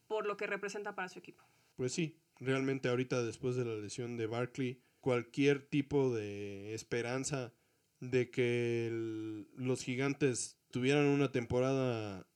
por 0.08 0.26
lo 0.26 0.38
que 0.38 0.47
representa 0.47 0.95
para 0.95 1.10
su 1.10 1.20
equipo. 1.20 1.43
Pues 1.76 1.93
sí, 1.93 2.18
realmente 2.39 2.89
ahorita 2.89 3.24
después 3.24 3.55
de 3.55 3.66
la 3.66 3.76
lesión 3.76 4.18
de 4.18 4.28
Barkley, 4.28 4.82
cualquier 5.01 5.62
tipo 5.62 6.14
de 6.14 6.74
esperanza 6.74 7.53
de 7.99 8.30
que 8.30 8.89
los 8.91 9.84
gigantes 9.84 10.58
tuvieran 10.72 11.05
una 11.05 11.32
temporada 11.32 12.28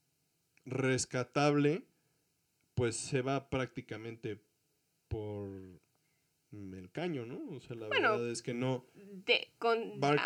rescatable, 0.65 1.85
pues 2.75 2.95
se 2.95 3.21
va 3.21 3.49
prácticamente 3.49 4.43
por 5.07 5.49
el 6.51 6.89
caño, 6.91 7.25
¿no? 7.25 7.55
O 7.55 7.59
sea, 7.61 7.75
la 7.75 7.87
verdad 7.87 8.29
es 8.29 8.41
que 8.41 8.53
no. 8.53 8.85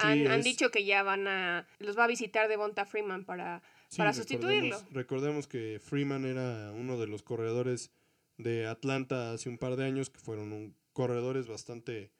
han, 0.02 0.42
dicho 0.42 0.72
que 0.72 0.86
ya 0.86 1.04
van 1.04 1.28
a. 1.28 1.68
Los 1.80 1.98
va 1.98 2.06
a 2.06 2.08
visitar 2.08 2.48
Devonta 2.48 2.86
Freeman 2.86 3.26
para 3.26 3.62
para 3.98 4.14
sustituirlo. 4.14 4.78
Recordemos, 4.92 5.48
que 5.48 5.80
Freeman 5.82 6.26
era 6.26 6.72
uno 6.72 6.98
de 7.00 7.08
los 7.08 7.24
corredores 7.24 7.92
de 8.38 8.68
Atlanta 8.68 9.34
hace 9.34 9.50
un 9.50 9.58
par 9.58 9.76
de 9.76 9.86
años, 9.86 10.10
que 10.10 10.20
fueron 10.20 10.52
un, 10.52 10.76
corredores 10.94 11.48
bastante 11.48 12.12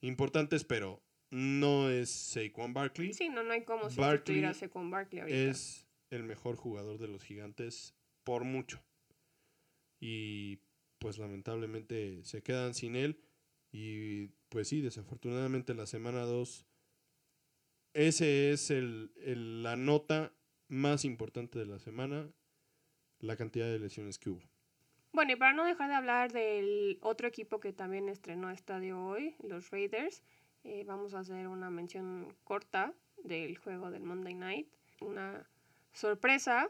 importantes, 0.00 0.64
pero 0.64 1.02
no 1.30 1.90
es 1.90 2.10
Saquon 2.10 2.72
Barkley. 2.72 3.14
Sí, 3.14 3.28
no, 3.28 3.42
no 3.42 3.52
hay 3.52 3.64
cómo 3.64 3.90
sustituir 3.90 4.46
a 4.46 4.54
Saquon 4.54 4.90
Barkley 4.90 5.20
ahorita. 5.20 5.38
Es 5.38 5.86
el 6.10 6.24
mejor 6.24 6.56
jugador 6.56 6.98
de 6.98 7.08
los 7.08 7.22
gigantes 7.22 7.94
por 8.24 8.44
mucho. 8.44 8.82
Y 10.00 10.58
pues 10.98 11.18
lamentablemente 11.18 12.22
se 12.24 12.42
quedan 12.42 12.74
sin 12.74 12.96
él. 12.96 13.20
Y 13.72 14.28
pues 14.48 14.68
sí, 14.68 14.80
desafortunadamente 14.80 15.74
la 15.74 15.86
semana 15.86 16.22
2, 16.22 16.66
ese 17.94 18.50
es 18.50 18.70
el, 18.70 19.12
la 19.62 19.76
nota 19.76 20.32
más 20.70 21.04
importante 21.04 21.58
de 21.58 21.66
la 21.66 21.78
semana, 21.78 22.30
la 23.18 23.36
cantidad 23.36 23.66
de 23.66 23.78
lesiones 23.78 24.18
que 24.18 24.30
hubo. 24.30 24.42
Bueno, 25.12 25.32
y 25.32 25.36
para 25.36 25.52
no 25.52 25.64
dejar 25.64 25.88
de 25.88 25.96
hablar 25.96 26.32
del 26.32 26.98
otro 27.02 27.26
equipo 27.26 27.58
que 27.58 27.72
también 27.72 28.08
estrenó 28.08 28.50
estadio 28.50 29.04
hoy, 29.04 29.34
los 29.42 29.70
Raiders, 29.70 30.22
eh, 30.62 30.84
vamos 30.86 31.14
a 31.14 31.18
hacer 31.18 31.48
una 31.48 31.68
mención 31.68 32.32
corta 32.44 32.94
del 33.24 33.58
juego 33.58 33.90
del 33.90 34.04
Monday 34.04 34.34
Night. 34.34 34.68
Una 35.00 35.48
sorpresa, 35.92 36.68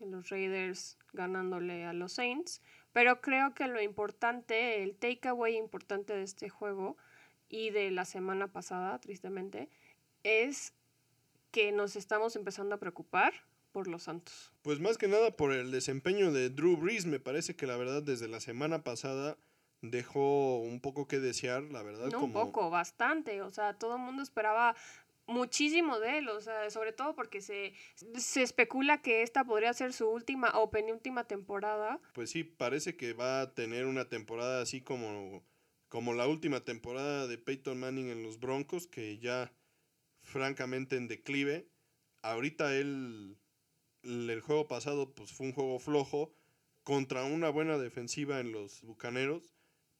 los 0.00 0.28
Raiders 0.28 0.98
ganándole 1.14 1.86
a 1.86 1.94
los 1.94 2.12
Saints, 2.12 2.60
pero 2.92 3.22
creo 3.22 3.54
que 3.54 3.66
lo 3.66 3.80
importante, 3.80 4.82
el 4.82 4.94
takeaway 4.94 5.56
importante 5.56 6.14
de 6.14 6.22
este 6.22 6.50
juego 6.50 6.98
y 7.48 7.70
de 7.70 7.90
la 7.90 8.04
semana 8.04 8.48
pasada, 8.48 8.98
tristemente, 8.98 9.70
es 10.22 10.74
que 11.50 11.72
nos 11.72 11.96
estamos 11.96 12.36
empezando 12.36 12.74
a 12.74 12.78
preocupar 12.78 13.32
por 13.72 13.88
los 13.88 14.04
Santos. 14.04 14.52
Pues 14.62 14.80
más 14.80 14.98
que 14.98 15.08
nada 15.08 15.36
por 15.36 15.52
el 15.52 15.70
desempeño 15.70 16.32
de 16.32 16.50
Drew 16.50 16.76
Brees, 16.76 17.06
me 17.06 17.20
parece 17.20 17.56
que 17.56 17.66
la 17.66 17.76
verdad 17.76 18.02
desde 18.02 18.28
la 18.28 18.40
semana 18.40 18.82
pasada 18.82 19.36
dejó 19.82 20.58
un 20.58 20.80
poco 20.80 21.06
que 21.06 21.20
desear, 21.20 21.62
la 21.64 21.82
verdad. 21.82 22.08
No 22.08 22.24
un 22.24 22.32
poco, 22.32 22.70
bastante, 22.70 23.42
o 23.42 23.50
sea, 23.50 23.74
todo 23.74 23.96
el 23.96 24.02
mundo 24.02 24.22
esperaba 24.22 24.74
muchísimo 25.26 26.00
de 26.00 26.18
él, 26.18 26.28
o 26.30 26.40
sea, 26.40 26.70
sobre 26.70 26.92
todo 26.92 27.14
porque 27.14 27.40
se, 27.40 27.74
se 28.16 28.42
especula 28.42 29.02
que 29.02 29.22
esta 29.22 29.44
podría 29.44 29.72
ser 29.74 29.92
su 29.92 30.08
última 30.08 30.50
o 30.58 30.70
penúltima 30.70 31.24
temporada. 31.24 32.00
Pues 32.14 32.30
sí, 32.30 32.44
parece 32.44 32.96
que 32.96 33.12
va 33.12 33.42
a 33.42 33.54
tener 33.54 33.86
una 33.86 34.08
temporada 34.08 34.62
así 34.62 34.80
como, 34.80 35.44
como 35.88 36.14
la 36.14 36.26
última 36.26 36.64
temporada 36.64 37.26
de 37.26 37.38
Peyton 37.38 37.78
Manning 37.78 38.08
en 38.08 38.22
los 38.22 38.40
Broncos, 38.40 38.86
que 38.86 39.18
ya 39.18 39.52
francamente 40.28 40.96
en 40.96 41.08
declive. 41.08 41.68
Ahorita 42.22 42.74
él, 42.74 43.38
el 44.02 44.40
juego 44.40 44.68
pasado 44.68 45.14
pues 45.14 45.32
fue 45.32 45.46
un 45.46 45.52
juego 45.52 45.78
flojo 45.78 46.32
contra 46.84 47.24
una 47.24 47.50
buena 47.50 47.78
defensiva 47.78 48.40
en 48.40 48.52
los 48.52 48.82
Bucaneros, 48.82 49.54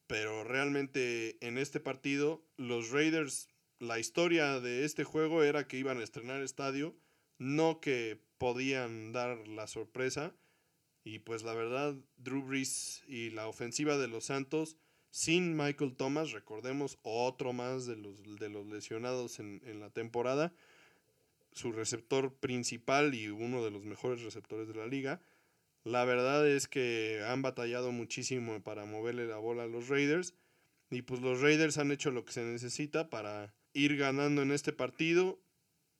pero 0.07 0.43
realmente 0.43 1.37
en 1.45 1.57
este 1.57 1.79
partido 1.79 2.43
los 2.57 2.91
Raiders, 2.91 3.49
la 3.79 3.99
historia 3.99 4.59
de 4.59 4.85
este 4.85 5.03
juego 5.03 5.43
era 5.43 5.67
que 5.67 5.77
iban 5.77 5.99
a 5.99 6.03
estrenar 6.03 6.41
estadio, 6.41 6.95
no 7.37 7.79
que 7.79 8.21
podían 8.37 9.11
dar 9.11 9.47
la 9.47 9.67
sorpresa. 9.67 10.35
Y 11.03 11.19
pues 11.19 11.43
la 11.43 11.53
verdad, 11.53 11.95
Drew 12.17 12.43
Brees 12.43 13.03
y 13.07 13.29
la 13.29 13.47
ofensiva 13.47 13.97
de 13.97 14.07
los 14.07 14.25
Santos 14.25 14.77
sin 15.11 15.57
Michael 15.57 15.95
Thomas, 15.95 16.31
recordemos 16.31 16.99
otro 17.01 17.53
más 17.53 17.85
de 17.85 17.95
los, 17.95 18.23
de 18.39 18.49
los 18.49 18.67
lesionados 18.67 19.39
en, 19.39 19.79
la 19.79 19.89
temporada, 19.89 20.53
su 21.51 21.71
receptor 21.71 22.33
principal 22.33 23.15
y 23.15 23.29
uno 23.29 23.63
de 23.63 23.71
los 23.71 23.83
mejores 23.83 24.21
receptores 24.21 24.67
de 24.67 24.75
la 24.75 24.87
liga. 24.87 25.21
La 25.83 26.05
verdad 26.05 26.47
es 26.47 26.67
que 26.67 27.23
han 27.27 27.41
batallado 27.41 27.91
muchísimo 27.91 28.61
para 28.61 28.85
moverle 28.85 29.25
la 29.25 29.37
bola 29.37 29.63
a 29.63 29.67
los 29.67 29.87
Raiders. 29.87 30.35
Y 30.91 31.03
pues 31.03 31.21
los 31.21 31.41
Raiders 31.41 31.77
han 31.77 31.91
hecho 31.91 32.11
lo 32.11 32.25
que 32.25 32.33
se 32.33 32.43
necesita 32.43 33.09
para 33.09 33.53
ir 33.73 33.97
ganando 33.97 34.41
en 34.41 34.51
este 34.51 34.73
partido 34.73 35.39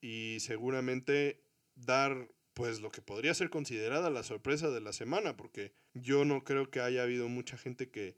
y 0.02 0.38
seguramente 0.40 1.44
dar 1.76 2.30
pues 2.54 2.82
lo 2.82 2.92
que 2.92 3.02
podría 3.02 3.34
ser 3.34 3.50
considerada 3.50 4.10
la 4.10 4.24
sorpresa 4.24 4.70
de 4.70 4.82
la 4.82 4.92
semana, 4.92 5.38
porque 5.38 5.74
yo 5.94 6.26
no 6.26 6.44
creo 6.44 6.70
que 6.70 6.82
haya 6.82 7.04
habido 7.04 7.30
mucha 7.30 7.58
gente 7.58 7.90
que 7.90 8.18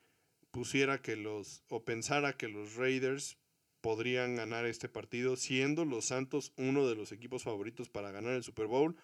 pusiera 0.51 1.01
que 1.01 1.15
los, 1.15 1.63
o 1.69 1.83
pensara 1.83 2.33
que 2.33 2.47
los 2.47 2.75
Raiders 2.75 3.37
podrían 3.81 4.35
ganar 4.35 4.65
este 4.65 4.89
partido, 4.89 5.35
siendo 5.35 5.85
los 5.85 6.05
Santos 6.05 6.53
uno 6.57 6.87
de 6.87 6.95
los 6.95 7.11
equipos 7.11 7.43
favoritos 7.43 7.89
para 7.89 8.11
ganar 8.11 8.33
el 8.33 8.43
Super 8.43 8.67
Bowl 8.67 8.95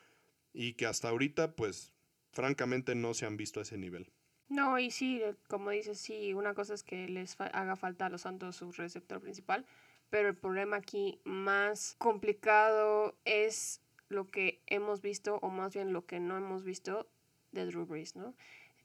y 0.53 0.73
que 0.73 0.85
hasta 0.85 1.09
ahorita, 1.09 1.55
pues, 1.55 1.93
francamente 2.31 2.93
no 2.95 3.13
se 3.13 3.25
han 3.25 3.37
visto 3.37 3.59
a 3.59 3.63
ese 3.63 3.77
nivel. 3.77 4.11
No, 4.49 4.79
y 4.79 4.91
sí, 4.91 5.21
como 5.47 5.71
dices, 5.71 5.99
sí, 5.99 6.33
una 6.33 6.53
cosa 6.53 6.73
es 6.73 6.83
que 6.83 7.07
les 7.09 7.39
haga 7.39 7.75
falta 7.75 8.05
a 8.05 8.09
los 8.09 8.21
Santos 8.21 8.55
su 8.55 8.71
receptor 8.71 9.19
principal, 9.19 9.65
pero 10.09 10.29
el 10.29 10.35
problema 10.35 10.77
aquí 10.77 11.19
más 11.25 11.95
complicado 11.97 13.17
es 13.25 13.81
lo 14.09 14.25
que 14.25 14.61
hemos 14.67 15.01
visto, 15.01 15.37
o 15.41 15.49
más 15.49 15.73
bien 15.73 15.91
lo 15.91 16.05
que 16.05 16.19
no 16.19 16.37
hemos 16.37 16.63
visto 16.63 17.09
de 17.51 17.65
Drew 17.65 17.85
Brees, 17.85 18.15
¿no? 18.15 18.35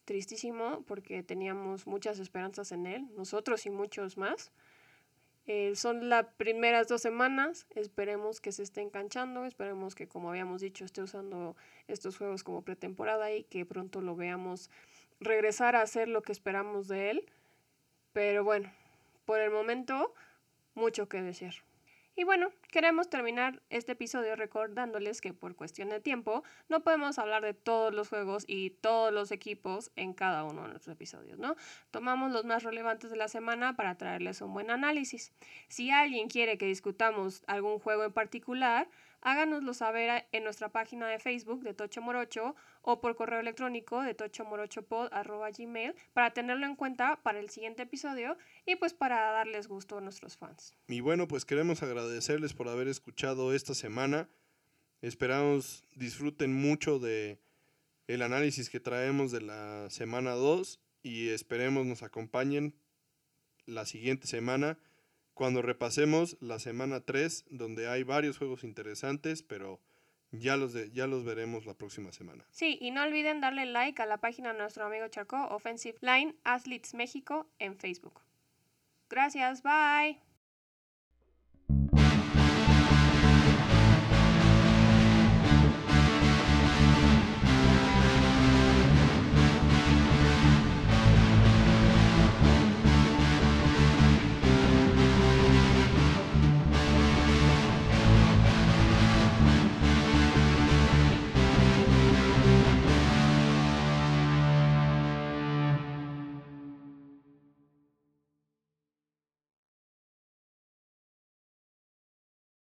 Tristísimo 0.05 0.83
porque 0.87 1.23
teníamos 1.23 1.87
muchas 1.87 2.19
esperanzas 2.19 2.73
en 2.73 2.87
él, 2.87 3.07
nosotros 3.17 3.67
y 3.67 3.71
muchos 3.71 4.17
más. 4.17 4.53
Eh, 5.47 5.75
son 5.75 6.09
las 6.09 6.27
primeras 6.37 6.87
dos 6.87 7.03
semanas, 7.03 7.67
esperemos 7.71 8.41
que 8.41 8.53
se 8.53 8.63
esté 8.63 8.81
enganchando, 8.81 9.45
esperemos 9.45 9.97
que 9.97 10.07
como 10.07 10.31
habíamos 10.31 10.61
dicho 10.61 10.85
esté 10.85 11.03
usando 11.03 11.57
estos 11.89 12.17
juegos 12.17 12.45
como 12.45 12.63
pretemporada 12.63 13.33
y 13.33 13.43
que 13.45 13.67
pronto 13.67 14.01
lo 14.01 14.15
veamos 14.15 14.71
regresar 15.19 15.75
a 15.75 15.83
hacer 15.83 16.09
lo 16.09 16.23
que 16.23 16.31
esperamos 16.31 16.87
de 16.87 17.11
él. 17.11 17.31
Pero 18.13 18.45
bueno, 18.45 18.71
por 19.25 19.41
el 19.41 19.51
momento, 19.51 20.15
mucho 20.75 21.09
que 21.09 21.23
decir. 21.23 21.55
Y 22.15 22.25
bueno, 22.25 22.51
queremos 22.71 23.09
terminar 23.09 23.63
este 23.71 23.93
episodio 23.93 24.37
recordándoles 24.37 25.23
que 25.23 25.33
por 25.33 25.57
cuestión 25.57 25.89
de 25.89 25.99
tiempo 25.99 26.43
no 26.69 26.81
podemos 26.85 27.19
hablar 27.19 27.43
de 27.43 27.55
todos 27.55 27.95
los 27.95 28.11
juegos 28.11 28.45
y 28.47 28.71
todos 28.71 29.11
los 29.15 29.33
equipos 29.33 29.91
en 29.97 30.13
cada 30.13 30.45
uno 30.45 30.63
de 30.63 30.69
nuestros 30.69 30.95
episodios, 30.95 31.39
¿no? 31.39 31.57
Tomamos 31.91 32.31
los 32.31 32.45
más 32.45 32.65
relevantes 32.65 33.11
de 33.11 33.17
la 33.17 33.29
semana 33.29 33.77
para 33.77 33.97
traerles 33.97 34.43
un 34.43 34.53
buen 34.53 34.71
análisis. 34.71 35.33
Si 35.69 35.91
alguien 35.91 36.29
quiere 36.29 36.59
que 36.59 36.67
discutamos 36.67 37.45
algún 37.47 37.79
juego 37.79 38.05
en 38.05 38.13
particular, 38.13 38.89
háganoslo 39.23 39.73
saber 39.73 40.27
en 40.33 40.45
nuestra 40.45 40.69
página 40.69 41.09
de 41.09 41.19
Facebook 41.19 41.63
de 41.63 41.75
Tocho 41.75 42.03
Morocho 42.03 42.55
o 42.83 43.01
por 43.01 43.17
correo 43.17 43.41
electrónico 43.41 44.03
de 44.03 44.15
tochomorochopod.gmail 44.15 45.95
para 46.13 46.33
tenerlo 46.33 46.67
en 46.67 46.77
cuenta 46.77 47.21
para 47.23 47.41
el 47.41 47.49
siguiente 47.49 47.83
episodio 47.83 48.37
y 48.67 48.77
pues 48.77 48.93
para 48.93 49.33
darles 49.33 49.69
gusto 49.69 49.99
a 49.99 50.01
nuestros 50.01 50.37
fans. 50.37 50.75
Y 50.89 51.01
bueno, 51.01 51.29
pues 51.29 51.45
queremos 51.45 51.83
agradecerles 51.83 52.53
por 52.53 52.69
haber 52.69 52.89
escuchado 52.89 53.55
esta 53.55 53.75
semana. 53.75 54.29
Esperamos 55.01 55.85
disfruten 55.95 56.53
mucho 56.53 56.99
de 56.99 57.39
el 58.09 58.23
análisis 58.23 58.69
que 58.69 58.81
traemos 58.81 59.31
de 59.31 59.41
la 59.41 59.89
semana 59.91 60.33
2 60.33 60.81
y 61.03 61.29
esperemos 61.29 61.87
nos 61.87 62.03
acompañen 62.03 62.75
la 63.67 63.87
siguiente 63.87 64.27
semana 64.27 64.79
cuando 65.35 65.63
repasemos 65.63 66.37
la 66.41 66.59
semana 66.59 67.01
3, 67.01 67.47
donde 67.51 67.89
hay 67.89 68.03
varios 68.03 68.39
juegos 68.39 68.65
interesantes, 68.65 69.43
pero 69.43 69.81
ya 70.31 70.57
los, 70.57 70.73
de, 70.73 70.91
ya 70.93 71.07
los 71.07 71.25
veremos 71.25 71.67
la 71.67 71.75
próxima 71.75 72.13
semana. 72.13 72.45
Sí, 72.51 72.79
y 72.81 72.91
no 72.91 73.03
olviden 73.03 73.41
darle 73.41 73.67
like 73.67 74.01
a 74.03 74.07
la 74.07 74.19
página 74.19 74.53
de 74.53 74.59
nuestro 74.59 74.87
amigo 74.87 75.07
Charco, 75.09 75.47
Offensive 75.49 75.99
Line 76.01 76.35
Athletes 76.45 76.95
México, 76.95 77.47
en 77.59 77.77
Facebook. 77.77 78.21
Gracias, 79.09 79.63
bye. 79.63 80.32